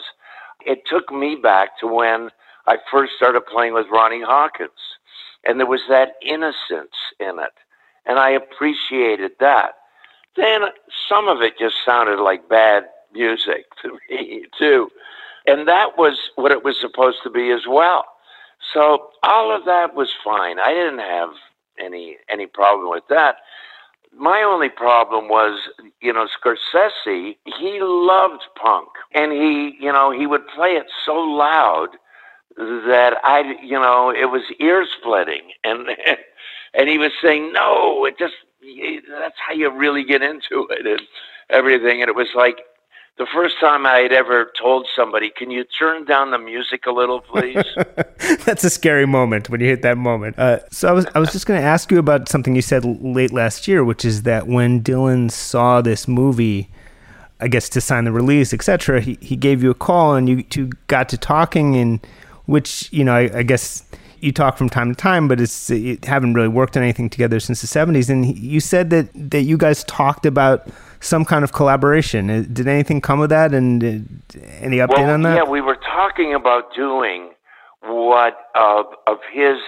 It 0.66 0.82
took 0.86 1.10
me 1.12 1.36
back 1.36 1.78
to 1.80 1.86
when 1.86 2.30
I 2.66 2.76
first 2.90 3.12
started 3.16 3.42
playing 3.46 3.74
with 3.74 3.86
Ronnie 3.90 4.22
Hawkins. 4.22 4.70
And 5.44 5.60
there 5.60 5.66
was 5.66 5.82
that 5.88 6.14
innocence 6.22 6.96
in 7.20 7.38
it. 7.38 7.54
And 8.04 8.18
I 8.18 8.30
appreciated 8.30 9.32
that. 9.40 9.72
Then 10.36 10.62
some 11.08 11.28
of 11.28 11.40
it 11.40 11.58
just 11.58 11.76
sounded 11.84 12.20
like 12.20 12.48
bad 12.48 12.84
music 13.12 13.66
to 13.82 13.98
me, 14.10 14.46
too. 14.58 14.88
And 15.46 15.68
that 15.68 15.96
was 15.96 16.18
what 16.34 16.52
it 16.52 16.64
was 16.64 16.76
supposed 16.80 17.18
to 17.22 17.30
be 17.30 17.50
as 17.50 17.66
well. 17.68 18.04
So 18.74 19.10
all 19.22 19.54
of 19.54 19.64
that 19.66 19.94
was 19.94 20.10
fine. 20.24 20.58
I 20.58 20.72
didn't 20.72 20.98
have 20.98 21.30
any 21.78 22.16
any 22.28 22.46
problem 22.46 22.90
with 22.90 23.04
that. 23.10 23.36
My 24.12 24.42
only 24.42 24.70
problem 24.70 25.28
was, 25.28 25.60
you 26.00 26.12
know, 26.12 26.26
Scorsese, 26.26 27.36
he 27.44 27.78
loved 27.80 28.42
punk 28.60 28.88
and 29.12 29.30
he, 29.30 29.76
you 29.78 29.92
know, 29.92 30.10
he 30.10 30.26
would 30.26 30.46
play 30.48 30.70
it 30.70 30.86
so 31.04 31.14
loud 31.14 31.88
that 32.56 33.14
I, 33.22 33.56
you 33.62 33.78
know, 33.78 34.10
it 34.10 34.30
was 34.30 34.42
ear 34.60 34.86
splitting 34.98 35.52
and 35.64 35.88
and 36.74 36.88
he 36.88 36.98
was 36.98 37.12
saying, 37.22 37.52
"No, 37.52 38.04
it 38.04 38.18
just 38.18 38.34
that's 39.10 39.36
how 39.46 39.54
you 39.54 39.70
really 39.70 40.04
get 40.04 40.22
into 40.22 40.68
it 40.70 40.86
and 40.86 41.00
everything." 41.50 42.02
And 42.02 42.08
it 42.08 42.14
was 42.14 42.28
like 42.34 42.58
the 43.18 43.26
first 43.32 43.58
time 43.58 43.86
I 43.86 44.00
had 44.00 44.12
ever 44.12 44.52
told 44.58 44.86
somebody, 44.94 45.30
"Can 45.30 45.50
you 45.50 45.64
turn 45.64 46.04
down 46.04 46.30
the 46.30 46.38
music 46.38 46.86
a 46.86 46.92
little, 46.92 47.20
please?" 47.20 47.64
That's 48.44 48.62
a 48.62 48.70
scary 48.70 49.06
moment 49.06 49.48
when 49.48 49.60
you 49.60 49.66
hit 49.66 49.82
that 49.82 49.98
moment. 49.98 50.38
Uh, 50.38 50.60
so 50.70 50.88
I 50.88 50.92
was 50.92 51.06
I 51.14 51.18
was 51.18 51.32
just 51.32 51.46
going 51.46 51.60
to 51.60 51.66
ask 51.66 51.90
you 51.90 51.98
about 51.98 52.28
something 52.28 52.54
you 52.54 52.62
said 52.62 52.84
late 52.84 53.32
last 53.32 53.66
year, 53.66 53.84
which 53.84 54.04
is 54.04 54.22
that 54.22 54.46
when 54.46 54.82
Dylan 54.82 55.30
saw 55.30 55.80
this 55.80 56.06
movie, 56.06 56.68
I 57.40 57.48
guess 57.48 57.68
to 57.70 57.80
sign 57.80 58.04
the 58.04 58.12
release, 58.12 58.52
etc., 58.52 59.00
he 59.00 59.18
he 59.20 59.36
gave 59.36 59.62
you 59.62 59.70
a 59.70 59.74
call 59.74 60.14
and 60.14 60.28
you 60.28 60.42
two 60.42 60.70
got 60.88 61.08
to 61.08 61.18
talking, 61.18 61.74
and 61.76 62.06
which 62.46 62.88
you 62.92 63.04
know 63.04 63.14
I, 63.14 63.38
I 63.38 63.42
guess 63.42 63.84
you 64.20 64.32
talk 64.32 64.56
from 64.56 64.68
time 64.68 64.94
to 64.94 65.00
time, 65.00 65.28
but 65.28 65.40
it's 65.40 65.70
you 65.70 65.98
haven't 66.04 66.34
really 66.34 66.48
worked 66.48 66.76
on 66.76 66.82
anything 66.82 67.10
together 67.10 67.38
since 67.40 67.60
the 67.60 67.66
'70s. 67.66 68.08
And 68.10 68.36
you 68.36 68.60
said 68.60 68.90
that 68.90 69.08
that 69.30 69.42
you 69.42 69.56
guys 69.56 69.84
talked 69.84 70.26
about 70.26 70.68
some 71.00 71.24
kind 71.24 71.44
of 71.44 71.52
collaboration. 71.52 72.30
Uh, 72.30 72.44
did 72.52 72.66
anything 72.66 73.00
come 73.00 73.20
of 73.20 73.28
that? 73.28 73.54
And 73.54 73.84
uh, 73.84 74.38
any 74.60 74.78
update 74.78 74.98
well, 74.98 75.10
on 75.10 75.22
that? 75.22 75.36
Yeah, 75.36 75.50
we 75.50 75.60
were 75.60 75.76
talking 75.76 76.34
about 76.34 76.74
doing 76.74 77.30
what 77.82 78.36
of 78.54 78.86
of 79.06 79.18
his. 79.32 79.58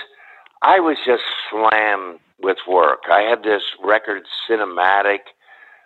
I 0.63 0.81
was 0.81 0.97
just 1.07 1.23
slammed 1.51 2.19
with 2.41 2.59
work. 2.69 3.03
I 3.11 3.23
had 3.23 3.43
this 3.43 3.63
record 3.83 4.25
Sinematic 4.49 5.21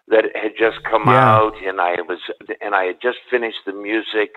that 0.08 0.24
had 0.34 0.52
just 0.58 0.82
come 0.84 1.04
yeah. 1.06 1.36
out, 1.36 1.54
and 1.64 1.80
I 1.80 1.96
was 2.02 2.18
and 2.60 2.74
I 2.74 2.84
had 2.84 3.00
just 3.00 3.18
finished 3.30 3.64
the 3.66 3.72
music 3.72 4.36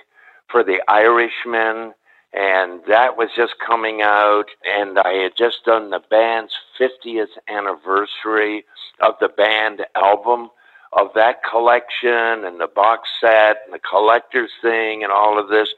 for 0.49 0.63
The 0.63 0.81
Irishman, 0.87 1.93
and 2.35 2.81
that 2.87 3.17
was 3.17 3.29
just 3.35 3.55
coming 3.65 4.01
out, 4.01 4.45
and 4.65 4.99
I 4.99 5.13
had 5.13 5.37
just 5.37 5.63
done 5.65 5.89
the 5.89 6.01
band's 6.09 6.53
50th 6.79 7.29
anniversary 7.47 8.65
of 8.99 9.15
the 9.21 9.29
band 9.29 9.85
album 9.95 10.49
of 10.91 11.09
that 11.15 11.43
collection 11.49 12.43
and 12.43 12.59
the 12.59 12.67
box 12.67 13.09
set 13.21 13.57
and 13.65 13.73
the 13.73 13.79
collector's 13.79 14.51
thing 14.61 15.03
and 15.03 15.13
all 15.13 15.39
of 15.39 15.47
this. 15.47 15.69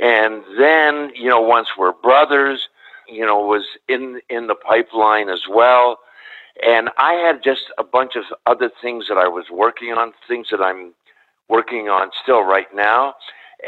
And 0.00 0.42
then, 0.58 1.12
you 1.14 1.28
know, 1.28 1.40
Once 1.40 1.68
Were 1.78 1.92
Brothers, 1.92 2.68
you 3.08 3.24
know, 3.24 3.38
was 3.38 3.64
in 3.88 4.20
in 4.28 4.48
the 4.48 4.54
pipeline 4.56 5.28
as 5.28 5.42
well. 5.48 6.00
And 6.66 6.90
I 6.98 7.14
had 7.14 7.42
just 7.42 7.64
a 7.78 7.84
bunch 7.84 8.16
of 8.16 8.24
other 8.46 8.70
things 8.82 9.06
that 9.08 9.18
I 9.18 9.28
was 9.28 9.46
working 9.50 9.92
on, 9.92 10.12
things 10.26 10.48
that 10.50 10.60
I'm 10.60 10.92
working 11.48 11.88
on 11.88 12.10
still 12.20 12.42
right 12.42 12.72
now. 12.74 13.14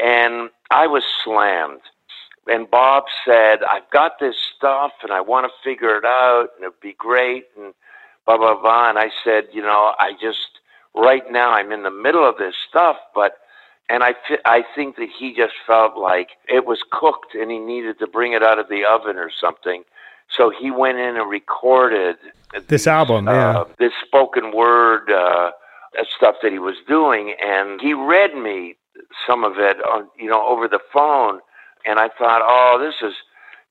And 0.01 0.49
I 0.71 0.87
was 0.87 1.03
slammed. 1.23 1.81
And 2.49 2.69
Bob 2.69 3.05
said, 3.25 3.63
I've 3.63 3.89
got 3.91 4.19
this 4.19 4.35
stuff 4.55 4.91
and 5.03 5.11
I 5.11 5.21
want 5.21 5.45
to 5.45 5.69
figure 5.69 5.97
it 5.97 6.05
out 6.05 6.49
and 6.55 6.63
it'd 6.63 6.79
be 6.81 6.93
great 6.97 7.45
and 7.57 7.73
blah, 8.25 8.37
blah, 8.37 8.59
blah. 8.59 8.89
And 8.89 8.97
I 8.97 9.09
said, 9.23 9.45
you 9.53 9.61
know, 9.61 9.93
I 9.99 10.13
just, 10.21 10.59
right 10.95 11.23
now 11.29 11.51
I'm 11.51 11.71
in 11.71 11.83
the 11.83 11.91
middle 11.91 12.27
of 12.27 12.37
this 12.37 12.55
stuff, 12.69 12.97
but 13.13 13.37
and 13.89 14.03
I 14.03 14.15
I 14.45 14.63
think 14.75 14.97
that 14.97 15.07
he 15.17 15.33
just 15.33 15.53
felt 15.65 15.97
like 15.97 16.29
it 16.47 16.65
was 16.65 16.79
cooked 16.91 17.35
and 17.35 17.49
he 17.49 17.59
needed 17.59 17.99
to 17.99 18.07
bring 18.07 18.33
it 18.33 18.43
out 18.43 18.59
of 18.59 18.67
the 18.69 18.83
oven 18.83 19.17
or 19.17 19.31
something. 19.31 19.83
So 20.35 20.49
he 20.49 20.71
went 20.71 20.97
in 20.97 21.15
and 21.15 21.29
recorded 21.29 22.17
this 22.51 22.65
these, 22.67 22.87
album, 22.87 23.25
yeah, 23.25 23.59
uh, 23.59 23.65
this 23.79 23.93
spoken 24.05 24.53
word 24.53 25.09
uh, 25.09 25.51
stuff 26.17 26.35
that 26.43 26.51
he 26.51 26.59
was 26.59 26.75
doing, 26.87 27.35
and 27.41 27.79
he 27.79 27.93
read 27.93 28.35
me 28.35 28.75
some 29.25 29.43
of 29.43 29.57
it 29.57 29.77
on 29.85 30.07
you 30.19 30.29
know 30.29 30.45
over 30.45 30.67
the 30.67 30.79
phone, 30.91 31.39
and 31.87 31.99
I 31.99 32.09
thought, 32.17 32.41
oh, 32.43 32.77
this 32.79 32.95
is 33.07 33.15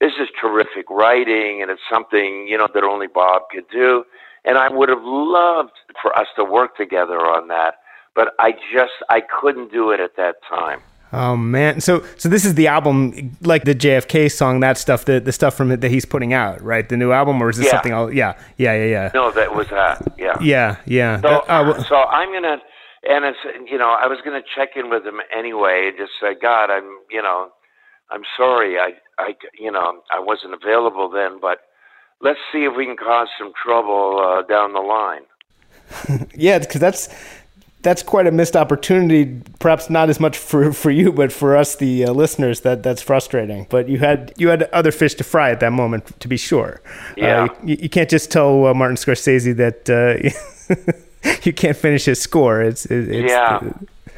this 0.01 0.13
is 0.21 0.29
terrific 0.41 0.91
writing, 0.91 1.63
and 1.63 1.71
it's 1.71 1.83
something 1.91 2.47
you 2.49 2.59
know 2.59 2.69
that 2.73 2.85
only 2.85 3.07
Bob 3.07 3.43
could 3.53 3.69
do. 3.71 4.05
And 4.45 4.59
I 4.59 4.69
would 4.69 4.89
have 4.89 5.03
loved 5.03 5.73
for 6.01 6.17
us 6.17 6.29
to 6.37 6.45
work 6.45 6.77
together 6.77 7.19
on 7.19 7.49
that, 7.49 7.75
but 8.15 8.35
I 8.39 8.53
just 8.73 8.93
I 9.09 9.21
couldn't 9.21 9.73
do 9.73 9.91
it 9.91 10.01
at 10.01 10.17
that 10.17 10.37
time. 10.49 10.81
Oh 11.13 11.37
man! 11.37 11.81
So 11.81 12.05
so 12.17 12.29
this 12.29 12.45
is 12.45 12.55
the 12.55 12.67
album, 12.67 13.37
like 13.41 13.65
the 13.65 13.75
JFK 13.75 14.31
song, 14.31 14.61
that 14.61 14.77
stuff, 14.77 15.05
the 15.05 15.21
the 15.21 15.33
stuff 15.33 15.55
from 15.55 15.71
it 15.71 15.81
that 15.81 15.91
he's 15.91 16.05
putting 16.05 16.33
out, 16.33 16.61
right? 16.61 16.89
The 16.89 16.97
new 16.97 17.13
album, 17.13 17.41
or 17.41 17.49
is 17.49 17.57
this 17.57 17.67
yeah. 17.67 17.73
something 17.73 17.93
else? 17.93 18.13
Yeah, 18.13 18.39
yeah, 18.57 18.75
yeah, 18.75 18.85
yeah. 18.85 19.11
No, 19.15 19.31
that 19.31 19.55
was 19.55 19.69
that. 19.69 20.03
Yeah. 20.19 20.37
Yeah, 20.41 20.77
yeah. 20.85 21.21
So, 21.21 21.29
uh, 21.29 21.65
well, 21.65 21.85
so 21.85 21.97
I'm 21.97 22.33
gonna, 22.33 22.59
and 23.09 23.25
it's 23.25 23.39
you 23.71 23.79
know 23.79 23.97
I 23.99 24.09
was 24.09 24.19
gonna 24.25 24.43
check 24.57 24.71
in 24.75 24.91
with 24.91 25.07
him 25.07 25.21
anyway, 25.35 25.89
and 25.89 25.97
just 25.97 26.13
say, 26.21 26.35
God, 26.35 26.71
I'm 26.71 26.99
you 27.09 27.23
know, 27.23 27.51
I'm 28.11 28.23
sorry, 28.37 28.79
I 28.79 28.95
I 29.19 29.35
you 29.59 29.71
know 29.71 30.03
I 30.11 30.21
wasn't 30.21 30.55
available 30.55 31.09
then, 31.09 31.39
but 31.41 31.61
let's 32.21 32.39
see 32.53 32.65
if 32.65 32.77
we 32.77 32.87
can 32.87 32.97
cause 32.97 33.29
some 33.39 33.53
trouble 33.63 34.21
uh, 34.21 34.43
down 34.43 34.73
the 34.73 34.81
line. 34.81 35.23
yeah, 36.35 36.59
because 36.59 36.81
that's 36.81 37.09
that's 37.83 38.03
quite 38.03 38.27
a 38.27 38.33
missed 38.33 38.57
opportunity. 38.57 39.41
Perhaps 39.61 39.89
not 39.89 40.11
as 40.11 40.19
much 40.19 40.37
for, 40.37 40.73
for 40.73 40.91
you, 40.91 41.13
but 41.13 41.33
for 41.33 41.57
us, 41.57 41.77
the 41.77 42.05
uh, 42.05 42.13
listeners, 42.13 42.61
that 42.63 42.83
that's 42.83 43.01
frustrating. 43.01 43.67
But 43.71 43.89
you 43.89 43.99
had 43.99 44.33
you 44.37 44.49
had 44.49 44.65
other 44.73 44.91
fish 44.91 45.15
to 45.15 45.25
fry 45.25 45.51
at 45.51 45.61
that 45.61 45.73
moment, 45.73 46.19
to 46.21 46.29
be 46.29 46.37
sure. 46.37 46.81
Uh, 46.85 47.15
yeah, 47.17 47.45
uh, 47.45 47.55
you, 47.63 47.77
you, 47.83 47.89
can't 47.89 48.11
just 48.11 48.33
tell 48.33 48.67
uh, 48.67 48.75
Martin 48.75 48.97
Scorsese 48.97 49.57
that 49.57 49.89
uh, 49.89 51.39
you 51.45 51.53
can't 51.53 51.77
finish 51.77 52.07
his 52.07 52.21
score. 52.21 52.61
It's, 52.61 52.87
it's 52.87 53.31
yeah, 53.31 53.61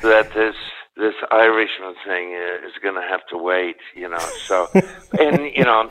that 0.03 0.33
this 0.33 0.57
this 0.99 1.15
Irishman 1.31 1.95
thing 2.05 2.35
uh, 2.35 2.67
is 2.67 2.75
going 2.83 2.97
to 2.97 3.09
have 3.09 3.27
to 3.31 3.39
wait. 3.39 3.77
You 3.95 4.09
know, 4.11 4.19
so 4.47 4.69
and 5.19 5.51
you 5.55 5.65
know 5.65 5.89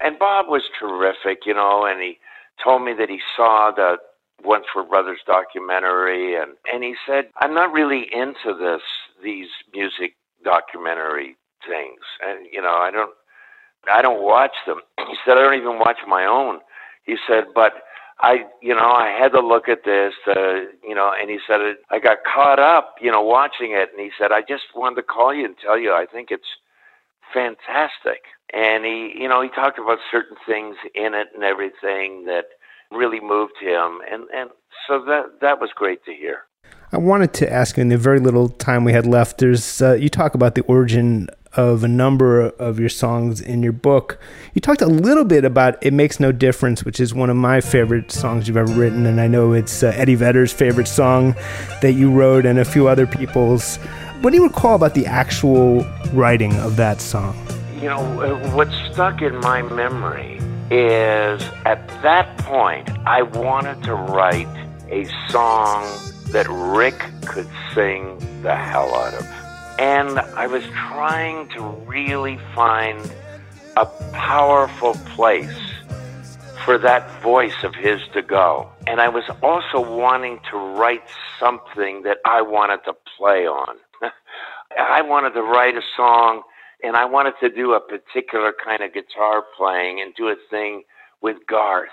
and 0.00 0.18
Bob 0.18 0.46
was 0.48 0.62
terrific, 0.78 1.46
you 1.46 1.54
know, 1.54 1.84
and 1.84 2.00
he 2.00 2.18
told 2.62 2.82
me 2.82 2.92
that 2.98 3.08
he 3.08 3.20
saw 3.36 3.70
the 3.74 3.96
Once 4.42 4.66
Were 4.74 4.84
Brothers 4.84 5.20
documentary, 5.26 6.34
and 6.34 6.52
and 6.72 6.82
he 6.82 6.94
said, 7.06 7.26
"I'm 7.40 7.54
not 7.54 7.72
really 7.72 8.08
into 8.12 8.54
this 8.58 8.82
these 9.22 9.48
music 9.72 10.16
documentary 10.42 11.36
things, 11.66 12.00
and 12.26 12.46
you 12.50 12.62
know, 12.62 12.74
I 12.74 12.90
don't 12.90 13.12
I 13.90 14.02
don't 14.02 14.22
watch 14.22 14.54
them." 14.66 14.80
He 15.10 15.16
said, 15.24 15.36
"I 15.36 15.42
don't 15.42 15.60
even 15.60 15.78
watch 15.78 15.98
my 16.06 16.24
own." 16.24 16.60
He 17.04 17.16
said, 17.28 17.44
"But." 17.54 17.72
I, 18.22 18.44
you 18.60 18.74
know, 18.74 18.90
I 18.90 19.16
had 19.18 19.32
to 19.32 19.40
look 19.40 19.68
at 19.68 19.84
this, 19.84 20.12
uh, 20.26 20.68
you 20.86 20.94
know, 20.94 21.10
and 21.18 21.30
he 21.30 21.38
said, 21.46 21.60
I 21.90 21.98
got 21.98 22.18
caught 22.22 22.58
up, 22.58 22.96
you 23.00 23.10
know, 23.10 23.22
watching 23.22 23.72
it. 23.72 23.90
And 23.92 24.00
he 24.00 24.10
said, 24.18 24.30
I 24.30 24.42
just 24.42 24.64
wanted 24.74 24.96
to 24.96 25.02
call 25.02 25.34
you 25.34 25.46
and 25.46 25.56
tell 25.56 25.78
you 25.78 25.92
I 25.92 26.06
think 26.10 26.28
it's 26.30 26.44
fantastic. 27.32 28.22
And 28.52 28.84
he, 28.84 29.14
you 29.18 29.28
know, 29.28 29.40
he 29.42 29.48
talked 29.48 29.78
about 29.78 29.98
certain 30.10 30.36
things 30.46 30.76
in 30.94 31.14
it 31.14 31.28
and 31.34 31.44
everything 31.44 32.24
that 32.26 32.44
really 32.90 33.20
moved 33.20 33.54
him. 33.60 34.00
And, 34.10 34.24
and 34.34 34.50
so 34.86 35.02
that, 35.06 35.40
that 35.40 35.60
was 35.60 35.70
great 35.74 36.04
to 36.04 36.12
hear. 36.12 36.40
I 36.92 36.98
wanted 36.98 37.32
to 37.34 37.50
ask 37.50 37.76
you 37.76 37.82
in 37.82 37.88
the 37.88 37.96
very 37.96 38.20
little 38.20 38.48
time 38.48 38.84
we 38.84 38.92
had 38.92 39.06
left, 39.06 39.38
there's, 39.38 39.80
uh, 39.80 39.94
you 39.94 40.08
talk 40.08 40.34
about 40.34 40.56
the 40.56 40.62
origin 40.62 41.28
of 41.56 41.82
a 41.82 41.88
number 41.88 42.42
of 42.42 42.78
your 42.78 42.88
songs 42.88 43.40
in 43.40 43.62
your 43.62 43.72
book. 43.72 44.20
You 44.54 44.60
talked 44.60 44.82
a 44.82 44.86
little 44.86 45.24
bit 45.24 45.44
about 45.44 45.82
It 45.84 45.92
Makes 45.92 46.20
No 46.20 46.32
Difference, 46.32 46.84
which 46.84 47.00
is 47.00 47.12
one 47.12 47.28
of 47.28 47.36
my 47.36 47.60
favorite 47.60 48.12
songs 48.12 48.46
you've 48.46 48.56
ever 48.56 48.72
written. 48.72 49.06
And 49.06 49.20
I 49.20 49.26
know 49.26 49.52
it's 49.52 49.82
uh, 49.82 49.92
Eddie 49.96 50.14
Vedder's 50.14 50.52
favorite 50.52 50.88
song 50.88 51.34
that 51.82 51.92
you 51.92 52.10
wrote 52.10 52.46
and 52.46 52.58
a 52.58 52.64
few 52.64 52.86
other 52.86 53.06
people's. 53.06 53.76
What 54.20 54.30
do 54.30 54.36
you 54.36 54.44
recall 54.44 54.76
about 54.76 54.94
the 54.94 55.06
actual 55.06 55.84
writing 56.12 56.54
of 56.56 56.76
that 56.76 57.00
song? 57.00 57.36
You 57.76 57.88
know, 57.88 58.20
uh, 58.20 58.54
what 58.54 58.70
stuck 58.92 59.22
in 59.22 59.36
my 59.40 59.62
memory 59.62 60.38
is 60.70 61.42
at 61.64 61.88
that 62.02 62.38
point, 62.38 62.88
I 63.06 63.22
wanted 63.22 63.82
to 63.84 63.94
write 63.94 64.46
a 64.88 65.04
song 65.28 65.82
that 66.32 66.46
Rick 66.48 67.02
could 67.26 67.48
sing 67.74 68.18
the 68.42 68.54
hell 68.54 68.94
out 68.94 69.14
of. 69.14 69.39
And 69.80 70.18
I 70.36 70.46
was 70.46 70.62
trying 70.90 71.48
to 71.56 71.62
really 71.62 72.38
find 72.54 73.10
a 73.78 73.86
powerful 74.12 74.92
place 75.16 75.58
for 76.66 76.76
that 76.76 77.22
voice 77.22 77.64
of 77.64 77.74
his 77.74 77.98
to 78.12 78.20
go. 78.20 78.68
And 78.86 79.00
I 79.00 79.08
was 79.08 79.24
also 79.42 79.80
wanting 79.80 80.38
to 80.50 80.58
write 80.58 81.04
something 81.38 82.02
that 82.02 82.18
I 82.26 82.42
wanted 82.42 82.80
to 82.84 82.92
play 83.16 83.46
on. 83.46 83.76
I 84.78 85.00
wanted 85.00 85.30
to 85.30 85.42
write 85.42 85.78
a 85.78 85.82
song 85.96 86.42
and 86.82 86.94
I 86.94 87.06
wanted 87.06 87.32
to 87.40 87.48
do 87.48 87.72
a 87.72 87.80
particular 87.80 88.52
kind 88.62 88.82
of 88.82 88.92
guitar 88.92 89.42
playing 89.56 90.02
and 90.02 90.14
do 90.14 90.28
a 90.28 90.36
thing 90.50 90.82
with 91.22 91.38
Garth 91.48 91.88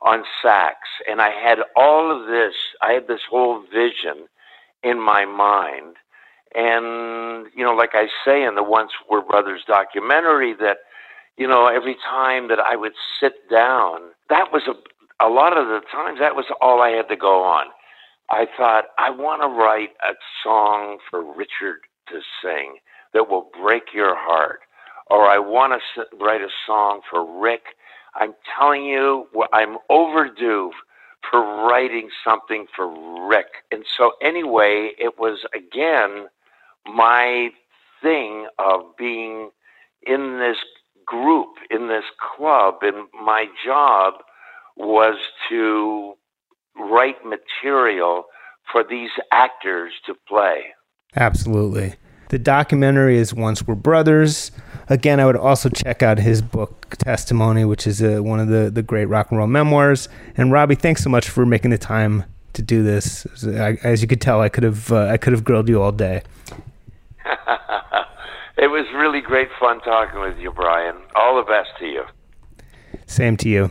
on 0.00 0.24
sax. 0.40 0.78
And 1.06 1.20
I 1.20 1.28
had 1.28 1.58
all 1.76 2.10
of 2.10 2.28
this, 2.28 2.54
I 2.80 2.92
had 2.92 3.08
this 3.08 3.20
whole 3.28 3.60
vision 3.60 4.26
in 4.82 4.98
my 4.98 5.26
mind. 5.26 5.96
And, 6.54 7.46
you 7.54 7.64
know, 7.64 7.74
like 7.74 7.90
I 7.94 8.08
say 8.24 8.42
in 8.42 8.54
the 8.56 8.62
Once 8.62 8.90
Were 9.08 9.22
Brothers 9.22 9.62
documentary, 9.66 10.54
that, 10.54 10.78
you 11.36 11.46
know, 11.46 11.66
every 11.68 11.96
time 12.08 12.48
that 12.48 12.58
I 12.58 12.76
would 12.76 12.92
sit 13.20 13.48
down, 13.48 14.10
that 14.28 14.52
was 14.52 14.62
a, 14.66 15.24
a 15.24 15.28
lot 15.28 15.56
of 15.56 15.68
the 15.68 15.80
times, 15.92 16.18
that 16.18 16.34
was 16.34 16.46
all 16.60 16.82
I 16.82 16.90
had 16.90 17.08
to 17.08 17.16
go 17.16 17.42
on. 17.42 17.66
I 18.30 18.46
thought, 18.56 18.86
I 18.98 19.10
want 19.10 19.42
to 19.42 19.48
write 19.48 19.90
a 20.02 20.14
song 20.42 20.98
for 21.08 21.22
Richard 21.22 21.80
to 22.08 22.20
sing 22.42 22.76
that 23.12 23.28
will 23.28 23.50
break 23.60 23.94
your 23.94 24.16
heart. 24.16 24.60
Or 25.08 25.28
I 25.28 25.38
want 25.38 25.80
to 25.96 26.04
write 26.16 26.40
a 26.40 26.48
song 26.66 27.00
for 27.10 27.40
Rick. 27.40 27.62
I'm 28.14 28.34
telling 28.58 28.84
you, 28.84 29.26
I'm 29.52 29.78
overdue 29.88 30.70
for 31.28 31.40
writing 31.40 32.10
something 32.24 32.66
for 32.74 33.28
Rick. 33.28 33.64
And 33.72 33.84
so, 33.96 34.12
anyway, 34.22 34.92
it 34.98 35.18
was 35.18 35.40
again 35.54 36.26
my 36.86 37.50
thing 38.02 38.46
of 38.58 38.96
being 38.96 39.50
in 40.02 40.38
this 40.38 40.56
group, 41.06 41.48
in 41.70 41.88
this 41.88 42.04
club, 42.36 42.76
and 42.82 43.08
my 43.24 43.46
job 43.64 44.14
was 44.76 45.16
to 45.48 46.14
write 46.76 47.16
material 47.24 48.24
for 48.70 48.84
these 48.88 49.10
actors 49.32 49.92
to 50.06 50.14
play. 50.28 50.66
Absolutely. 51.16 51.94
The 52.28 52.38
documentary 52.38 53.18
is 53.18 53.34
Once 53.34 53.66
Were 53.66 53.74
Brothers. 53.74 54.52
Again, 54.88 55.18
I 55.18 55.26
would 55.26 55.36
also 55.36 55.68
check 55.68 56.02
out 56.02 56.18
his 56.18 56.40
book, 56.40 56.96
Testimony, 56.98 57.64
which 57.64 57.86
is 57.86 58.00
uh, 58.02 58.18
one 58.22 58.38
of 58.38 58.48
the, 58.48 58.70
the 58.70 58.82
great 58.82 59.06
rock 59.06 59.30
and 59.30 59.38
roll 59.38 59.48
memoirs. 59.48 60.08
And 60.36 60.52
Robbie, 60.52 60.76
thanks 60.76 61.02
so 61.02 61.10
much 61.10 61.28
for 61.28 61.44
making 61.44 61.72
the 61.72 61.78
time 61.78 62.24
to 62.52 62.62
do 62.62 62.82
this. 62.84 63.26
As 63.44 64.00
you 64.00 64.08
could 64.08 64.20
tell, 64.20 64.40
I 64.40 64.48
could 64.48 64.64
have 64.64 64.92
uh, 64.92 65.06
I 65.06 65.16
could 65.16 65.32
have 65.32 65.44
grilled 65.44 65.68
you 65.68 65.82
all 65.82 65.92
day. 65.92 66.22
It 68.60 68.68
was 68.68 68.84
really 68.94 69.22
great 69.22 69.48
fun 69.58 69.80
talking 69.80 70.20
with 70.20 70.38
you, 70.38 70.52
Brian. 70.52 70.96
All 71.14 71.36
the 71.36 71.42
best 71.42 71.70
to 71.78 71.86
you. 71.86 72.04
Same 73.06 73.36
to 73.38 73.48
you. 73.48 73.70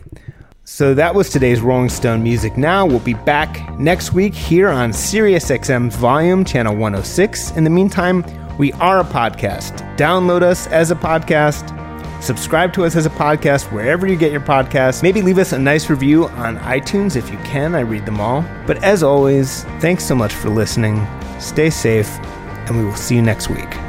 So 0.64 0.94
that 0.96 1.14
was 1.14 1.30
today's 1.30 1.62
Rolling 1.62 1.90
Stone 1.90 2.24
Music 2.24 2.58
Now. 2.58 2.86
We'll 2.86 3.00
be 3.00 3.14
back 3.14 3.80
next 3.80 4.14
week 4.14 4.34
here 4.34 4.70
on 4.70 4.92
SiriusXM's 4.92 5.96
Volume 5.96 6.44
Channel 6.44 6.74
106. 6.74 7.52
In 7.52 7.64
the 7.64 7.70
meantime, 7.70 8.24
we 8.58 8.74
are 8.74 9.00
a 9.00 9.04
podcast. 9.04 9.78
Download 9.96 10.42
us 10.42 10.68
as 10.68 10.92
a 10.92 10.96
podcast. 10.96 11.76
Subscribe 12.22 12.74
to 12.74 12.84
us 12.84 12.96
as 12.96 13.06
a 13.06 13.12
podcast 13.12 13.72
wherever 13.72 14.06
you 14.08 14.16
get 14.18 14.32
your 14.32 14.42
podcasts. 14.42 15.02
Maybe 15.04 15.22
leave 15.22 15.38
us 15.38 15.54
a 15.54 15.60
nice 15.60 15.90
review 15.90 16.28
on 16.30 16.58
iTunes 16.60 17.16
if 17.16 17.30
you 17.32 17.38
can. 17.40 17.76
I 17.76 17.82
read 17.82 18.06
them 18.06 18.20
all. 18.20 18.44
But 18.68 18.84
as 18.84 19.04
always, 19.04 19.64
thanks 19.80 20.04
so 20.04 20.16
much 20.16 20.34
for 20.34 20.50
listening. 20.50 21.08
Stay 21.40 21.70
safe, 21.70 22.10
and 22.68 22.78
we 22.78 22.84
will 22.84 22.96
see 22.96 23.16
you 23.16 23.22
next 23.22 23.50
week. 23.50 23.89